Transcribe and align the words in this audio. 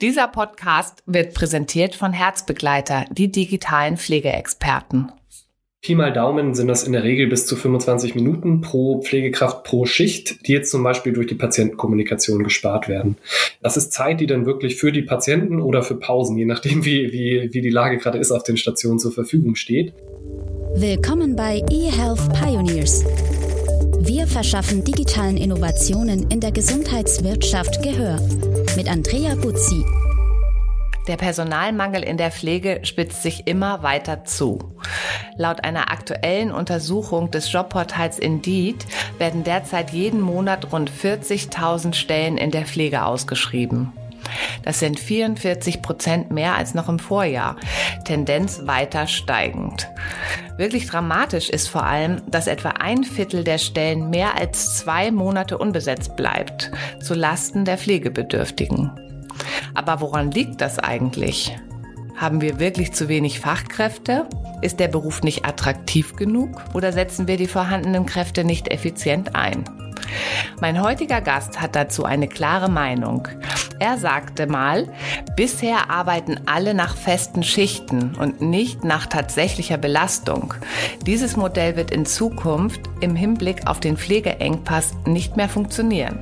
Dieser 0.00 0.28
Podcast 0.28 1.02
wird 1.06 1.34
präsentiert 1.34 1.96
von 1.96 2.12
Herzbegleiter, 2.12 3.06
die 3.10 3.32
digitalen 3.32 3.96
Pflegeexperten. 3.96 5.10
Pi 5.82 5.96
mal 5.96 6.12
Daumen 6.12 6.54
sind 6.54 6.68
das 6.68 6.84
in 6.84 6.92
der 6.92 7.02
Regel 7.02 7.26
bis 7.26 7.46
zu 7.46 7.56
25 7.56 8.14
Minuten 8.14 8.60
pro 8.60 9.00
Pflegekraft 9.00 9.64
pro 9.64 9.86
Schicht, 9.86 10.46
die 10.46 10.52
jetzt 10.52 10.70
zum 10.70 10.84
Beispiel 10.84 11.12
durch 11.12 11.26
die 11.26 11.34
Patientenkommunikation 11.34 12.44
gespart 12.44 12.88
werden. 12.88 13.16
Das 13.60 13.76
ist 13.76 13.92
Zeit, 13.92 14.20
die 14.20 14.26
dann 14.26 14.46
wirklich 14.46 14.76
für 14.76 14.92
die 14.92 15.02
Patienten 15.02 15.60
oder 15.60 15.82
für 15.82 15.96
Pausen, 15.96 16.38
je 16.38 16.46
nachdem 16.46 16.84
wie, 16.84 17.12
wie, 17.12 17.52
wie 17.52 17.60
die 17.60 17.70
Lage 17.70 17.98
gerade 17.98 18.18
ist, 18.18 18.30
auf 18.30 18.44
den 18.44 18.56
Stationen 18.56 19.00
zur 19.00 19.10
Verfügung 19.10 19.56
steht. 19.56 19.94
Willkommen 20.76 21.34
bei 21.34 21.64
eHealth 21.70 22.32
Pioneers. 22.34 23.04
Wir 23.98 24.28
verschaffen 24.28 24.84
digitalen 24.84 25.36
Innovationen 25.36 26.30
in 26.30 26.38
der 26.38 26.52
Gesundheitswirtschaft 26.52 27.82
Gehör. 27.82 28.20
Mit 28.78 28.88
Andrea 28.88 29.34
Buzzi. 29.34 29.84
Der 31.08 31.16
Personalmangel 31.16 32.04
in 32.04 32.16
der 32.16 32.30
Pflege 32.30 32.78
spitzt 32.84 33.24
sich 33.24 33.48
immer 33.48 33.82
weiter 33.82 34.24
zu. 34.24 34.76
Laut 35.36 35.64
einer 35.64 35.90
aktuellen 35.90 36.52
Untersuchung 36.52 37.32
des 37.32 37.50
Jobportals 37.50 38.20
Indeed 38.20 38.86
werden 39.18 39.42
derzeit 39.42 39.90
jeden 39.90 40.20
Monat 40.20 40.72
rund 40.72 40.92
40.000 40.92 41.92
Stellen 41.94 42.38
in 42.38 42.52
der 42.52 42.66
Pflege 42.66 43.04
ausgeschrieben. 43.04 43.92
Das 44.62 44.80
sind 44.80 45.00
44 45.00 45.82
Prozent 45.82 46.30
mehr 46.30 46.54
als 46.54 46.74
noch 46.74 46.88
im 46.88 46.98
Vorjahr. 46.98 47.56
Tendenz 48.04 48.62
weiter 48.64 49.06
steigend. 49.06 49.88
Wirklich 50.56 50.86
dramatisch 50.86 51.50
ist 51.50 51.68
vor 51.68 51.84
allem, 51.84 52.22
dass 52.30 52.46
etwa 52.46 52.70
ein 52.70 53.04
Viertel 53.04 53.44
der 53.44 53.58
Stellen 53.58 54.10
mehr 54.10 54.36
als 54.36 54.76
zwei 54.78 55.10
Monate 55.10 55.58
unbesetzt 55.58 56.16
bleibt, 56.16 56.70
zu 57.00 57.14
Lasten 57.14 57.64
der 57.64 57.78
Pflegebedürftigen. 57.78 58.90
Aber 59.74 60.00
woran 60.00 60.30
liegt 60.30 60.60
das 60.60 60.78
eigentlich? 60.78 61.56
Haben 62.18 62.40
wir 62.40 62.58
wirklich 62.58 62.92
zu 62.92 63.08
wenig 63.08 63.38
Fachkräfte? 63.38 64.26
Ist 64.60 64.80
der 64.80 64.88
Beruf 64.88 65.22
nicht 65.22 65.44
attraktiv 65.44 66.16
genug? 66.16 66.50
Oder 66.74 66.92
setzen 66.92 67.28
wir 67.28 67.36
die 67.36 67.46
vorhandenen 67.46 68.06
Kräfte 68.06 68.42
nicht 68.42 68.72
effizient 68.72 69.36
ein? 69.36 69.64
Mein 70.60 70.82
heutiger 70.82 71.20
Gast 71.20 71.60
hat 71.60 71.76
dazu 71.76 72.04
eine 72.04 72.26
klare 72.26 72.68
Meinung. 72.68 73.28
Er 73.78 73.98
sagte 73.98 74.48
mal, 74.48 74.88
bisher 75.36 75.90
arbeiten 75.90 76.40
alle 76.46 76.74
nach 76.74 76.96
festen 76.96 77.44
Schichten 77.44 78.16
und 78.16 78.40
nicht 78.40 78.82
nach 78.82 79.06
tatsächlicher 79.06 79.78
Belastung. 79.78 80.54
Dieses 81.06 81.36
Modell 81.36 81.76
wird 81.76 81.92
in 81.92 82.04
Zukunft 82.04 82.80
im 83.00 83.14
Hinblick 83.14 83.68
auf 83.68 83.78
den 83.78 83.96
Pflegeengpass 83.96 84.94
nicht 85.06 85.36
mehr 85.36 85.48
funktionieren. 85.48 86.18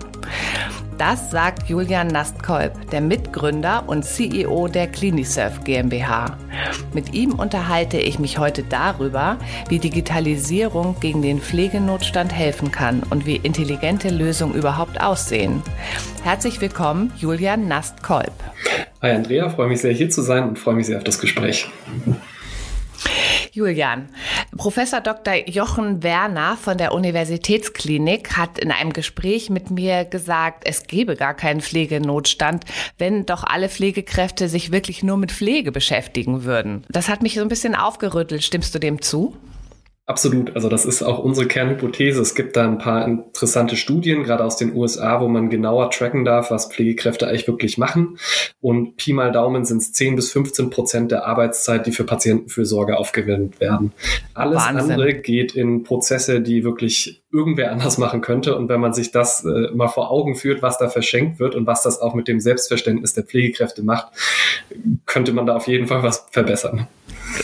Das 0.98 1.30
sagt 1.30 1.69
Julian 1.69 2.06
Nastkolb, 2.06 2.91
der 2.91 3.02
Mitgründer 3.02 3.84
und 3.86 4.02
CEO 4.02 4.66
der 4.66 4.86
Clinisurf 4.86 5.62
GmbH. 5.62 6.38
Mit 6.94 7.12
ihm 7.12 7.33
unterhalte 7.34 7.98
ich 7.98 8.19
mich 8.19 8.38
heute 8.38 8.62
darüber, 8.62 9.36
wie 9.69 9.78
Digitalisierung 9.78 10.97
gegen 10.98 11.20
den 11.20 11.41
Pflegenotstand 11.41 12.33
helfen 12.33 12.72
kann 12.72 13.03
und 13.11 13.27
wie 13.27 13.36
intelligente 13.36 14.08
Lösungen 14.08 14.55
überhaupt 14.55 14.98
aussehen. 14.98 15.62
Herzlich 16.25 16.62
willkommen, 16.62 17.12
Julian 17.19 17.69
Nastkolb. 17.69 18.33
Hi 19.03 19.10
Andrea, 19.10 19.50
freue 19.50 19.69
mich 19.69 19.83
sehr 19.83 19.92
hier 19.92 20.08
zu 20.08 20.22
sein 20.22 20.48
und 20.48 20.58
freue 20.58 20.77
mich 20.77 20.86
sehr 20.86 20.97
auf 20.97 21.05
das 21.05 21.20
Gespräch. 21.20 21.69
Julian, 23.57 24.11
Professor 24.55 25.01
Dr. 25.01 25.49
Jochen 25.49 26.03
Werner 26.03 26.59
von 26.59 26.77
der 26.77 26.93
Universitätsklinik 26.93 28.37
hat 28.37 28.59
in 28.59 28.71
einem 28.71 28.93
Gespräch 28.93 29.49
mit 29.49 29.71
mir 29.71 30.05
gesagt, 30.05 30.65
es 30.67 30.87
gebe 30.87 31.17
gar 31.17 31.33
keinen 31.33 31.62
Pflegenotstand, 31.62 32.67
wenn 32.99 33.25
doch 33.25 33.45
alle 33.45 33.71
Pflegekräfte 33.71 34.51
sich 34.51 34.73
wirklich 34.73 35.03
nur 35.03 35.17
mit 35.17 35.33
Pflege 35.33 35.73
beschäftigen 35.73 36.45
würden. 36.45 36.84
Das 36.91 37.09
hat 37.09 37.23
mich 37.23 37.33
so 37.33 37.41
ein 37.41 37.49
bisschen 37.49 37.75
aufgerüttelt. 37.75 38.45
Stimmst 38.45 38.75
du 38.75 38.79
dem 38.79 39.01
zu? 39.01 39.34
Absolut. 40.09 40.55
Also 40.55 40.69
das 40.69 40.85
ist 40.85 41.03
auch 41.03 41.19
unsere 41.19 41.49
Kernhypothese. 41.49 42.22
Es 42.22 42.37
gibt 42.37 42.56
da 42.56 42.65
ein 42.65 42.78
paar 42.78 43.05
interessante 43.05 43.75
Studien, 43.75 44.22
gerade 44.22 44.44
aus 44.44 44.56
den 44.56 44.72
USA, 44.72 45.21
wo 45.21 45.27
man 45.27 45.50
genauer 45.50 45.91
tracken 45.91 46.25
darf, 46.25 46.53
was 46.53 46.67
Pflegekräfte 46.67 47.27
eigentlich 47.27 47.49
wirklich 47.49 47.77
machen. 47.77 48.16
Und 48.61 48.97
Pi 48.97 49.12
mal 49.12 49.33
Daumen 49.33 49.65
sind 49.65 49.78
es 49.78 49.93
10 49.93 50.15
bis 50.15 50.31
15 50.31 50.71
Prozent 50.71 51.11
der 51.11 51.27
Arbeitszeit, 51.27 51.89
die 51.89 51.93
für 51.93 52.05
Patientenfürsorge 52.05 52.97
aufgewendet 52.97 53.59
werden. 53.59 53.93
Alles 54.33 54.59
Wahnsinn. 54.59 54.93
andere 54.93 55.15
geht 55.15 55.56
in 55.56 55.83
Prozesse, 55.83 56.41
die 56.41 56.62
wirklich 56.62 57.25
irgendwer 57.33 57.72
anders 57.72 57.99
machen 57.99 58.21
könnte. 58.21 58.56
Und 58.56 58.69
wenn 58.69 58.81
man 58.81 58.95
sich 58.95 59.11
das 59.11 59.45
äh, 59.45 59.75
mal 59.75 59.89
vor 59.89 60.12
Augen 60.12 60.37
führt, 60.37 60.62
was 60.62 60.78
da 60.78 60.89
verschenkt 60.89 61.41
wird 61.41 61.56
und 61.56 61.66
was 61.66 61.83
das 61.83 62.00
auch 62.00 62.15
mit 62.15 62.28
dem 62.28 62.39
Selbstverständnis 62.39 63.15
der 63.15 63.25
Pflegekräfte 63.25 63.83
macht, 63.83 64.12
könnte 65.05 65.33
man 65.33 65.47
da 65.47 65.56
auf 65.56 65.66
jeden 65.66 65.89
Fall 65.89 66.05
was 66.05 66.28
verbessern. 66.31 66.87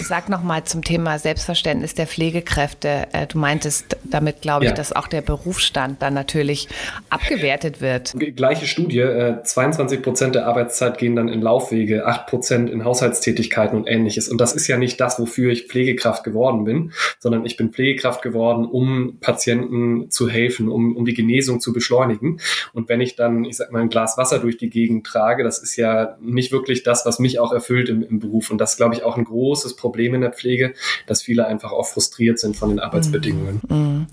Sag 0.00 0.28
nochmal 0.28 0.64
zum 0.64 0.82
Thema 0.82 1.18
Selbstverständnis 1.18 1.94
der 1.94 2.06
Pflegekräfte. 2.06 3.08
Äh, 3.12 3.26
du 3.26 3.38
meintest 3.38 3.96
damit, 4.04 4.40
glaube 4.40 4.64
ich, 4.64 4.70
ja. 4.70 4.76
dass 4.76 4.92
auch 4.92 5.08
der 5.08 5.20
Berufsstand 5.20 6.02
dann 6.02 6.14
natürlich 6.14 6.68
abgewertet 7.10 7.80
wird. 7.80 8.12
Gleiche 8.36 8.66
Studie, 8.66 9.04
22 9.42 9.98
äh, 9.98 10.02
Prozent 10.02 10.34
der 10.34 10.46
Arbeitszeit 10.46 10.98
gehen 10.98 11.16
dann 11.16 11.28
in 11.28 11.42
Laufwege, 11.42 12.06
8 12.06 12.26
Prozent 12.26 12.70
in 12.70 12.84
Haushaltstätigkeiten 12.84 13.78
und 13.78 13.86
ähnliches. 13.86 14.28
Und 14.28 14.40
das 14.40 14.54
ist 14.54 14.66
ja 14.68 14.78
nicht 14.78 15.00
das, 15.00 15.18
wofür 15.18 15.50
ich 15.50 15.68
Pflegekraft 15.68 16.24
geworden 16.24 16.64
bin, 16.64 16.92
sondern 17.18 17.44
ich 17.44 17.56
bin 17.56 17.72
Pflegekraft 17.72 18.22
geworden, 18.22 18.64
um 18.64 19.18
Patienten 19.20 20.10
zu 20.10 20.28
helfen, 20.28 20.68
um, 20.68 20.96
um 20.96 21.04
die 21.04 21.14
Genesung 21.14 21.60
zu 21.60 21.72
beschleunigen. 21.72 22.40
Und 22.72 22.88
wenn 22.88 23.00
ich 23.00 23.16
dann, 23.16 23.44
ich 23.44 23.56
sag 23.56 23.72
mal, 23.72 23.82
ein 23.82 23.88
Glas 23.88 24.16
Wasser 24.18 24.38
durch 24.38 24.56
die 24.56 24.70
Gegend 24.70 25.06
trage, 25.06 25.44
das 25.44 25.58
ist 25.58 25.76
ja 25.76 26.16
nicht 26.20 26.52
wirklich 26.52 26.82
das, 26.82 27.04
was 27.06 27.18
mich 27.18 27.38
auch 27.38 27.52
erfüllt 27.52 27.88
im, 27.88 28.02
im 28.02 28.18
Beruf. 28.18 28.50
Und 28.50 28.58
das 28.58 28.72
ist, 28.72 28.76
glaube 28.76 28.94
ich, 28.94 29.02
auch 29.02 29.16
ein 29.16 29.24
großes 29.24 29.76
Problem 29.82 30.14
in 30.14 30.20
der 30.20 30.32
Pflege, 30.32 30.74
dass 31.06 31.22
viele 31.22 31.46
einfach 31.46 31.72
auch 31.72 31.88
frustriert 31.88 32.38
sind 32.38 32.56
von 32.56 32.68
den 32.68 32.78
Arbeitsbedingungen. 32.78 33.60
Mm, 33.68 33.74
mm. 33.74 34.06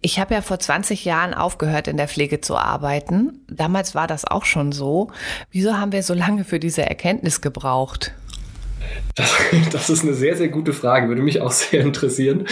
Ich 0.00 0.18
habe 0.18 0.34
ja 0.34 0.42
vor 0.42 0.58
20 0.58 1.04
Jahren 1.04 1.34
aufgehört, 1.34 1.86
in 1.86 1.96
der 1.96 2.08
Pflege 2.08 2.40
zu 2.40 2.56
arbeiten. 2.56 3.44
Damals 3.48 3.94
war 3.94 4.08
das 4.08 4.26
auch 4.26 4.44
schon 4.44 4.72
so. 4.72 5.12
Wieso 5.52 5.78
haben 5.78 5.92
wir 5.92 6.02
so 6.02 6.14
lange 6.14 6.44
für 6.44 6.58
diese 6.58 6.82
Erkenntnis 6.82 7.40
gebraucht? 7.40 8.12
Das, 9.14 9.32
das, 9.72 9.88
ist 9.88 10.02
eine 10.02 10.14
sehr, 10.14 10.36
sehr 10.36 10.48
gute 10.48 10.72
Frage, 10.72 11.08
würde 11.08 11.22
mich 11.22 11.40
auch 11.40 11.52
sehr 11.52 11.80
interessieren. 11.82 12.46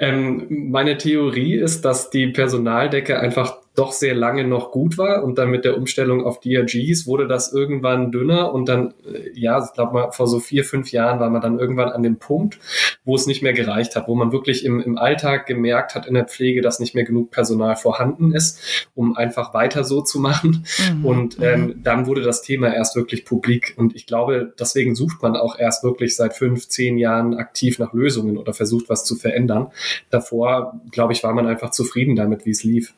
Ähm, 0.00 0.46
meine 0.70 0.98
Theorie 0.98 1.54
ist, 1.54 1.84
dass 1.84 2.10
die 2.10 2.26
Personaldecke 2.26 3.20
einfach 3.20 3.58
doch 3.78 3.92
sehr 3.92 4.14
lange 4.14 4.44
noch 4.44 4.72
gut 4.72 4.98
war 4.98 5.22
und 5.22 5.38
dann 5.38 5.50
mit 5.50 5.64
der 5.64 5.76
Umstellung 5.76 6.24
auf 6.24 6.40
DRGs 6.40 7.06
wurde 7.06 7.28
das 7.28 7.52
irgendwann 7.52 8.10
dünner 8.10 8.52
und 8.52 8.68
dann, 8.68 8.94
äh, 9.06 9.30
ja, 9.34 9.64
ich 9.64 9.72
glaube 9.72 9.92
mal, 9.92 10.10
vor 10.10 10.26
so 10.26 10.40
vier, 10.40 10.64
fünf 10.64 10.90
Jahren 10.90 11.20
war 11.20 11.30
man 11.30 11.40
dann 11.40 11.58
irgendwann 11.58 11.90
an 11.90 12.02
dem 12.02 12.18
Punkt, 12.18 12.58
wo 13.04 13.14
es 13.14 13.26
nicht 13.26 13.42
mehr 13.42 13.52
gereicht 13.52 13.94
hat, 13.94 14.08
wo 14.08 14.16
man 14.16 14.32
wirklich 14.32 14.64
im, 14.64 14.80
im 14.80 14.98
Alltag 14.98 15.46
gemerkt 15.46 15.94
hat 15.94 16.06
in 16.06 16.14
der 16.14 16.24
Pflege, 16.24 16.60
dass 16.60 16.80
nicht 16.80 16.94
mehr 16.96 17.04
genug 17.04 17.30
Personal 17.30 17.76
vorhanden 17.76 18.32
ist, 18.32 18.88
um 18.94 19.16
einfach 19.16 19.54
weiter 19.54 19.84
so 19.84 20.02
zu 20.02 20.18
machen. 20.18 20.66
Mhm. 20.92 21.04
Und 21.04 21.38
ähm, 21.40 21.60
mhm. 21.60 21.82
dann 21.82 22.06
wurde 22.06 22.22
das 22.22 22.42
Thema 22.42 22.74
erst 22.74 22.96
wirklich 22.96 23.24
publik 23.24 23.74
und 23.76 23.94
ich 23.94 24.06
glaube, 24.06 24.52
deswegen 24.58 24.96
sucht 24.96 25.22
man 25.22 25.36
auch 25.36 25.56
erst 25.58 25.84
wirklich 25.84 26.16
seit 26.16 26.34
fünf, 26.34 26.68
zehn 26.68 26.98
Jahren 26.98 27.34
aktiv 27.34 27.78
nach 27.78 27.92
Lösungen 27.92 28.38
oder 28.38 28.54
versucht 28.54 28.88
was 28.88 29.04
zu 29.04 29.14
verändern. 29.14 29.68
Davor, 30.10 30.80
glaube 30.90 31.12
ich, 31.12 31.22
war 31.22 31.32
man 31.32 31.46
einfach 31.46 31.70
zufrieden 31.70 32.16
damit, 32.16 32.44
wie 32.44 32.50
es 32.50 32.64
lief. 32.64 32.92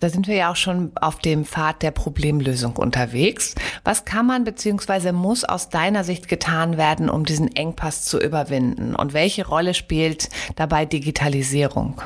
Da 0.00 0.08
sind 0.08 0.28
wir 0.28 0.34
ja 0.34 0.50
auch 0.50 0.56
schon 0.56 0.92
auf 0.94 1.18
dem 1.18 1.44
Pfad 1.44 1.82
der 1.82 1.90
Problemlösung 1.90 2.76
unterwegs. 2.76 3.54
Was 3.84 4.06
kann 4.06 4.26
man 4.26 4.44
bzw. 4.44 5.12
muss 5.12 5.44
aus 5.44 5.68
deiner 5.68 6.04
Sicht 6.04 6.26
getan 6.26 6.78
werden, 6.78 7.10
um 7.10 7.26
diesen 7.26 7.54
Engpass 7.54 8.04
zu 8.04 8.18
überwinden? 8.18 8.96
Und 8.96 9.12
welche 9.12 9.46
Rolle 9.46 9.74
spielt 9.74 10.30
dabei 10.56 10.86
Digitalisierung? 10.86 12.00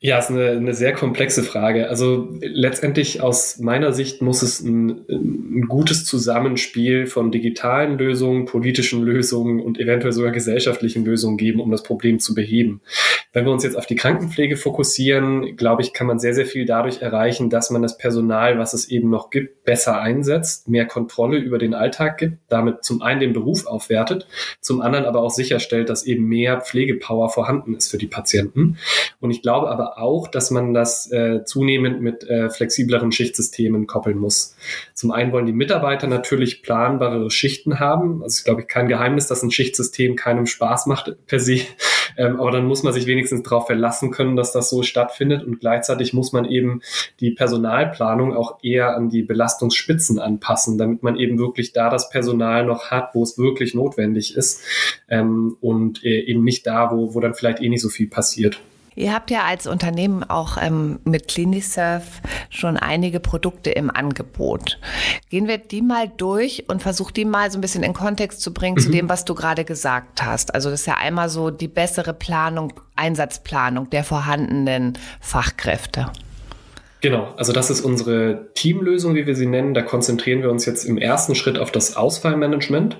Ja, 0.00 0.18
ist 0.18 0.30
eine, 0.30 0.50
eine 0.50 0.74
sehr 0.74 0.92
komplexe 0.92 1.42
Frage. 1.42 1.88
Also 1.88 2.28
letztendlich 2.40 3.20
aus 3.20 3.58
meiner 3.58 3.92
Sicht 3.92 4.20
muss 4.20 4.42
es 4.42 4.60
ein, 4.60 5.04
ein 5.08 5.66
gutes 5.68 6.04
Zusammenspiel 6.04 7.06
von 7.06 7.30
digitalen 7.30 7.98
Lösungen, 7.98 8.46
politischen 8.46 9.02
Lösungen 9.02 9.60
und 9.60 9.78
eventuell 9.78 10.12
sogar 10.12 10.32
gesellschaftlichen 10.32 11.04
Lösungen 11.04 11.36
geben, 11.36 11.60
um 11.60 11.70
das 11.70 11.84
Problem 11.84 12.18
zu 12.18 12.34
beheben. 12.34 12.80
Wenn 13.32 13.44
wir 13.44 13.52
uns 13.52 13.64
jetzt 13.64 13.76
auf 13.76 13.86
die 13.86 13.94
Krankenpflege 13.94 14.56
fokussieren, 14.56 15.56
glaube 15.56 15.82
ich, 15.82 15.92
kann 15.92 16.06
man 16.06 16.18
sehr, 16.18 16.34
sehr 16.34 16.46
viel 16.46 16.66
dadurch 16.66 17.00
erreichen, 17.00 17.48
dass 17.48 17.70
man 17.70 17.80
das 17.80 17.96
Personal, 17.96 18.58
was 18.58 18.74
es 18.74 18.88
eben 18.88 19.08
noch 19.08 19.30
gibt, 19.30 19.64
besser 19.64 20.00
einsetzt, 20.00 20.68
mehr 20.68 20.84
Kontrolle 20.84 21.38
über 21.38 21.58
den 21.58 21.74
Alltag 21.74 22.18
gibt, 22.18 22.38
damit 22.48 22.84
zum 22.84 23.02
einen 23.02 23.20
den 23.20 23.32
Beruf 23.32 23.66
aufwertet, 23.66 24.26
zum 24.60 24.80
anderen 24.80 25.04
aber 25.06 25.22
auch 25.22 25.30
sicherstellt, 25.30 25.88
dass 25.88 26.04
eben 26.04 26.26
mehr 26.26 26.60
Pflegepower 26.60 27.30
vorhanden 27.30 27.74
ist 27.74 27.90
für 27.90 27.98
die 27.98 28.06
Patienten. 28.06 28.78
Und 29.20 29.30
ich 29.30 29.42
glaube 29.42 29.70
aber 29.70 29.98
auch, 29.98 30.28
dass 30.28 30.50
man 30.50 30.74
das 30.74 31.10
äh, 31.10 31.44
zunehmend 31.44 32.00
mit 32.00 32.24
äh, 32.24 32.50
flexibleren 32.50 33.12
Schichtsystemen 33.12 33.86
koppeln 33.86 34.18
muss. 34.18 34.56
Zum 34.94 35.10
einen 35.10 35.32
wollen 35.32 35.46
die 35.46 35.52
Mitarbeiter 35.52 36.06
natürlich 36.06 36.62
planbarere 36.62 37.30
Schichten 37.30 37.80
haben. 37.80 38.22
Also 38.22 38.38
ich 38.38 38.44
glaube, 38.44 38.64
kein 38.64 38.88
Geheimnis, 38.88 39.26
dass 39.26 39.42
ein 39.42 39.50
Schichtsystem 39.50 40.16
keinem 40.16 40.46
Spaß 40.46 40.86
macht 40.86 41.16
per 41.26 41.40
se. 41.40 41.60
Ähm, 42.18 42.40
aber 42.40 42.50
dann 42.50 42.66
muss 42.66 42.82
man 42.82 42.92
sich 42.92 43.06
wenigstens 43.06 43.42
darauf 43.42 43.66
verlassen 43.66 44.10
können, 44.10 44.36
dass 44.36 44.52
das 44.52 44.68
so 44.68 44.82
stattfindet 44.82 45.44
und 45.44 45.60
gleichzeitig 45.60 46.12
muss 46.12 46.32
man 46.32 46.44
eben 46.44 46.82
die 47.20 47.30
Personalplanung 47.30 48.36
auch 48.36 48.58
eher 48.62 48.96
an 48.96 49.08
die 49.08 49.22
Belastungsspitzen 49.22 50.18
anpassen, 50.18 50.76
damit 50.76 51.02
man 51.02 51.16
eben 51.16 51.38
wirklich 51.38 51.72
da 51.72 51.88
das 51.88 52.10
Personal 52.10 52.66
noch 52.66 52.90
hat, 52.90 53.14
wo 53.14 53.22
es 53.22 53.38
wirklich 53.38 53.74
notwendig 53.74 54.36
ist 54.36 54.62
ähm, 55.08 55.56
und 55.60 56.04
äh, 56.04 56.20
eben 56.20 56.44
nicht 56.44 56.66
da, 56.66 56.90
wo, 56.90 57.14
wo 57.14 57.20
dann 57.20 57.34
vielleicht 57.34 57.62
eh 57.62 57.68
nicht 57.68 57.82
so 57.82 57.88
viel 57.88 58.08
passiert. 58.08 58.60
Ihr 58.94 59.12
habt 59.12 59.30
ja 59.30 59.44
als 59.44 59.66
Unternehmen 59.66 60.24
auch 60.24 60.56
ähm, 60.60 61.00
mit 61.04 61.28
CliniSurf 61.28 62.20
schon 62.50 62.76
einige 62.76 63.20
Produkte 63.20 63.70
im 63.70 63.90
Angebot. 63.90 64.78
Gehen 65.30 65.48
wir 65.48 65.58
die 65.58 65.82
mal 65.82 66.08
durch 66.08 66.68
und 66.68 66.82
versuch 66.82 67.10
die 67.10 67.24
mal 67.24 67.50
so 67.50 67.58
ein 67.58 67.60
bisschen 67.60 67.82
in 67.82 67.94
Kontext 67.94 68.40
zu 68.40 68.52
bringen 68.52 68.76
mhm. 68.76 68.82
zu 68.82 68.90
dem, 68.90 69.08
was 69.08 69.24
du 69.24 69.34
gerade 69.34 69.64
gesagt 69.64 70.22
hast. 70.22 70.54
Also 70.54 70.70
das 70.70 70.80
ist 70.80 70.86
ja 70.86 70.96
einmal 70.96 71.28
so 71.28 71.50
die 71.50 71.68
bessere 71.68 72.12
Planung, 72.12 72.72
Einsatzplanung 72.96 73.90
der 73.90 74.04
vorhandenen 74.04 74.98
Fachkräfte. 75.20 76.10
Genau, 77.02 77.34
also 77.36 77.52
das 77.52 77.68
ist 77.68 77.80
unsere 77.80 78.52
Teamlösung, 78.54 79.16
wie 79.16 79.26
wir 79.26 79.34
sie 79.34 79.46
nennen. 79.46 79.74
Da 79.74 79.82
konzentrieren 79.82 80.40
wir 80.40 80.50
uns 80.50 80.66
jetzt 80.66 80.84
im 80.84 80.98
ersten 80.98 81.34
Schritt 81.34 81.58
auf 81.58 81.72
das 81.72 81.96
Ausfallmanagement. 81.96 82.96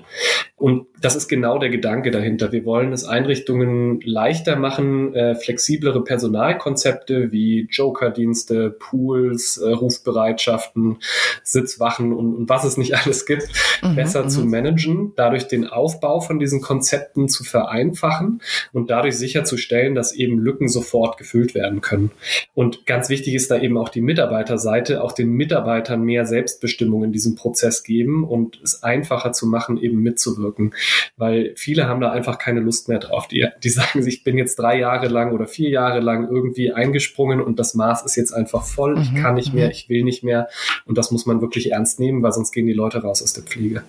Und 0.57 0.87
das 1.01 1.15
ist 1.17 1.27
genau 1.27 1.57
der 1.57 1.69
Gedanke 1.69 2.11
dahinter. 2.11 2.53
Wir 2.53 2.63
wollen 2.63 2.93
es 2.93 3.03
Einrichtungen 3.03 3.99
leichter 4.01 4.55
machen, 4.55 5.13
äh, 5.13 5.35
flexiblere 5.35 6.03
Personalkonzepte 6.03 7.33
wie 7.33 7.67
Jokerdienste, 7.69 8.69
Pools, 8.69 9.57
äh, 9.57 9.71
Rufbereitschaften, 9.71 10.99
Sitzwachen 11.43 12.13
und, 12.13 12.35
und, 12.35 12.49
was 12.49 12.63
es 12.63 12.77
nicht 12.77 12.95
alles 13.03 13.25
gibt, 13.25 13.49
mhm, 13.81 13.95
besser 13.95 14.27
zu 14.29 14.41
mhm. 14.41 14.51
managen, 14.51 15.13
dadurch 15.17 15.49
den 15.49 15.67
Aufbau 15.67 16.21
von 16.21 16.39
diesen 16.39 16.61
Konzepten 16.61 17.27
zu 17.27 17.43
vereinfachen 17.43 18.41
und 18.71 18.89
dadurch 18.89 19.17
sicherzustellen, 19.17 19.95
dass 19.95 20.13
eben 20.13 20.39
Lücken 20.39 20.69
sofort 20.69 21.17
gefüllt 21.17 21.55
werden 21.55 21.81
können. 21.81 22.11
Und 22.53 22.85
ganz 22.85 23.09
wichtig 23.09 23.33
ist 23.33 23.51
da 23.51 23.59
eben 23.59 23.77
auch 23.77 23.89
die 23.93 24.01
Mitarbeiterseite, 24.01 25.03
auch 25.03 25.11
den 25.11 25.31
Mitarbeitern 25.33 26.01
mehr 26.01 26.25
Selbstbestimmung 26.25 27.03
in 27.03 27.11
diesem 27.11 27.35
Prozess 27.35 27.83
geben 27.83 28.23
und 28.23 28.59
es 28.63 28.83
einfacher 28.83 29.31
zu 29.33 29.47
machen, 29.47 29.77
eben 29.77 29.99
mitzuwirken. 30.01 30.73
Weil 31.17 31.53
viele 31.55 31.87
haben 31.87 32.01
da 32.01 32.11
einfach 32.11 32.37
keine 32.37 32.59
Lust 32.59 32.89
mehr 32.89 32.99
drauf. 32.99 33.27
Die, 33.27 33.47
die 33.63 33.69
sagen 33.69 34.01
sich, 34.01 34.13
ich 34.17 34.23
bin 34.23 34.37
jetzt 34.37 34.57
drei 34.57 34.79
Jahre 34.79 35.07
lang 35.07 35.33
oder 35.33 35.47
vier 35.47 35.69
Jahre 35.69 35.99
lang 35.99 36.29
irgendwie 36.29 36.71
eingesprungen 36.71 37.41
und 37.41 37.59
das 37.59 37.73
Maß 37.73 38.03
ist 38.03 38.15
jetzt 38.15 38.31
einfach 38.31 38.63
voll. 38.63 38.99
Ich 38.99 39.11
mhm, 39.11 39.17
kann 39.17 39.35
nicht 39.35 39.53
mehr, 39.53 39.65
mhm. 39.65 39.71
ich 39.71 39.89
will 39.89 40.03
nicht 40.03 40.23
mehr. 40.23 40.47
Und 40.85 40.97
das 40.97 41.11
muss 41.11 41.25
man 41.25 41.41
wirklich 41.41 41.71
ernst 41.71 41.99
nehmen, 41.99 42.23
weil 42.23 42.31
sonst 42.31 42.51
gehen 42.51 42.67
die 42.67 42.73
Leute 42.73 43.01
raus 43.01 43.21
aus 43.21 43.33
der 43.33 43.43
Pflege. 43.43 43.83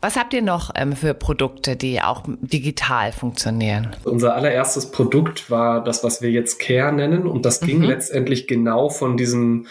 Was 0.00 0.16
habt 0.16 0.32
ihr 0.34 0.42
noch 0.42 0.70
ähm, 0.74 0.92
für 0.92 1.14
Produkte, 1.14 1.76
die 1.76 2.00
auch 2.00 2.22
digital 2.26 3.12
funktionieren? 3.12 3.96
Unser 4.04 4.34
allererstes 4.34 4.90
Produkt 4.90 5.50
war 5.50 5.82
das, 5.82 6.04
was 6.04 6.22
wir 6.22 6.30
jetzt 6.30 6.58
Care 6.58 6.92
nennen. 6.92 7.26
Und 7.26 7.44
das 7.44 7.60
ging 7.60 7.78
mhm. 7.78 7.84
letztendlich 7.84 8.46
genau 8.46 8.88
von 8.88 9.16
diesem 9.16 9.66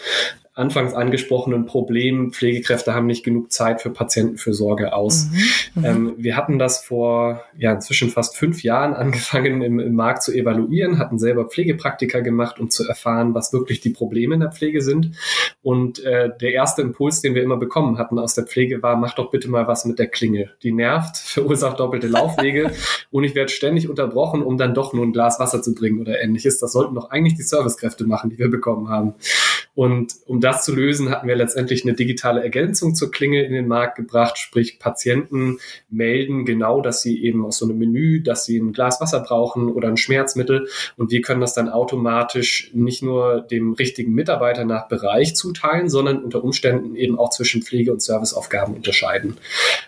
anfangs 0.58 0.92
angesprochenen 0.92 1.66
Problem, 1.66 2.32
Pflegekräfte 2.32 2.92
haben 2.92 3.06
nicht 3.06 3.24
genug 3.24 3.52
Zeit 3.52 3.80
für 3.80 3.90
Patientenfürsorge 3.90 4.92
aus. 4.92 5.28
Mhm, 5.74 5.80
mhm, 5.80 5.84
ähm, 5.84 6.14
wir 6.18 6.36
hatten 6.36 6.58
das 6.58 6.84
vor 6.84 7.44
ja 7.56 7.72
inzwischen 7.72 8.10
fast 8.10 8.36
fünf 8.36 8.62
Jahren 8.62 8.94
angefangen 8.94 9.62
im, 9.62 9.78
im, 9.78 9.94
Markt 9.94 10.22
zu 10.22 10.32
evaluieren, 10.32 10.98
hatten 10.98 11.18
selber 11.18 11.44
Pflegepraktika 11.44 12.20
gemacht, 12.20 12.58
um 12.58 12.70
zu 12.70 12.86
erfahren, 12.86 13.34
was 13.34 13.52
wirklich 13.52 13.80
die 13.80 13.90
Probleme 13.90 14.34
in 14.34 14.40
der 14.40 14.50
Pflege 14.50 14.82
sind. 14.82 15.12
Und 15.62 16.04
äh, 16.04 16.30
der 16.40 16.52
erste 16.52 16.82
Impuls, 16.82 17.20
den 17.20 17.34
wir 17.34 17.42
immer 17.42 17.56
bekommen 17.56 17.98
hatten 17.98 18.18
aus 18.18 18.34
der 18.34 18.44
Pflege, 18.44 18.82
war, 18.82 18.96
mach 18.96 19.14
doch 19.14 19.30
bitte 19.30 19.48
mal 19.48 19.68
was 19.68 19.84
mit 19.84 19.98
der 19.98 20.08
Klinge. 20.08 20.50
Die 20.62 20.72
nervt, 20.72 21.16
verursacht 21.16 21.78
doppelte 21.78 22.08
Laufwege 22.08 22.72
und 23.10 23.22
ich 23.22 23.34
werde 23.34 23.50
ständig 23.50 23.88
unterbrochen, 23.88 24.42
um 24.42 24.56
dann 24.56 24.74
doch 24.74 24.92
nur 24.92 25.04
ein 25.04 25.12
Glas 25.12 25.38
Wasser 25.38 25.62
zu 25.62 25.74
bringen 25.74 26.00
oder 26.00 26.20
ähnliches. 26.20 26.58
Das 26.58 26.72
sollten 26.72 26.96
doch 26.96 27.10
eigentlich 27.10 27.34
die 27.34 27.42
Servicekräfte 27.42 28.04
machen, 28.04 28.30
die 28.30 28.38
wir 28.38 28.50
bekommen 28.50 28.88
haben. 28.88 29.14
Und 29.78 30.16
um 30.26 30.40
das 30.48 30.64
zu 30.64 30.74
lösen, 30.74 31.10
hatten 31.10 31.28
wir 31.28 31.36
letztendlich 31.36 31.84
eine 31.84 31.94
digitale 31.94 32.42
Ergänzung 32.42 32.94
zur 32.94 33.10
Klingel 33.10 33.44
in 33.44 33.52
den 33.52 33.68
Markt 33.68 33.96
gebracht, 33.96 34.38
sprich 34.38 34.78
Patienten 34.78 35.58
melden 35.90 36.44
genau, 36.44 36.80
dass 36.80 37.02
sie 37.02 37.22
eben 37.22 37.44
aus 37.44 37.58
so 37.58 37.66
einem 37.66 37.78
Menü, 37.78 38.22
dass 38.22 38.44
sie 38.44 38.58
ein 38.58 38.72
Glas 38.72 39.00
Wasser 39.00 39.20
brauchen 39.20 39.68
oder 39.68 39.88
ein 39.88 39.96
Schmerzmittel 39.96 40.68
und 40.96 41.10
wir 41.10 41.20
können 41.20 41.40
das 41.40 41.54
dann 41.54 41.68
automatisch 41.68 42.70
nicht 42.74 43.02
nur 43.02 43.42
dem 43.42 43.72
richtigen 43.72 44.12
Mitarbeiter 44.12 44.64
nach 44.64 44.88
Bereich 44.88 45.36
zuteilen, 45.36 45.88
sondern 45.88 46.22
unter 46.22 46.42
Umständen 46.42 46.96
eben 46.96 47.18
auch 47.18 47.30
zwischen 47.30 47.62
Pflege- 47.62 47.92
und 47.92 48.02
Serviceaufgaben 48.02 48.74
unterscheiden. 48.74 49.36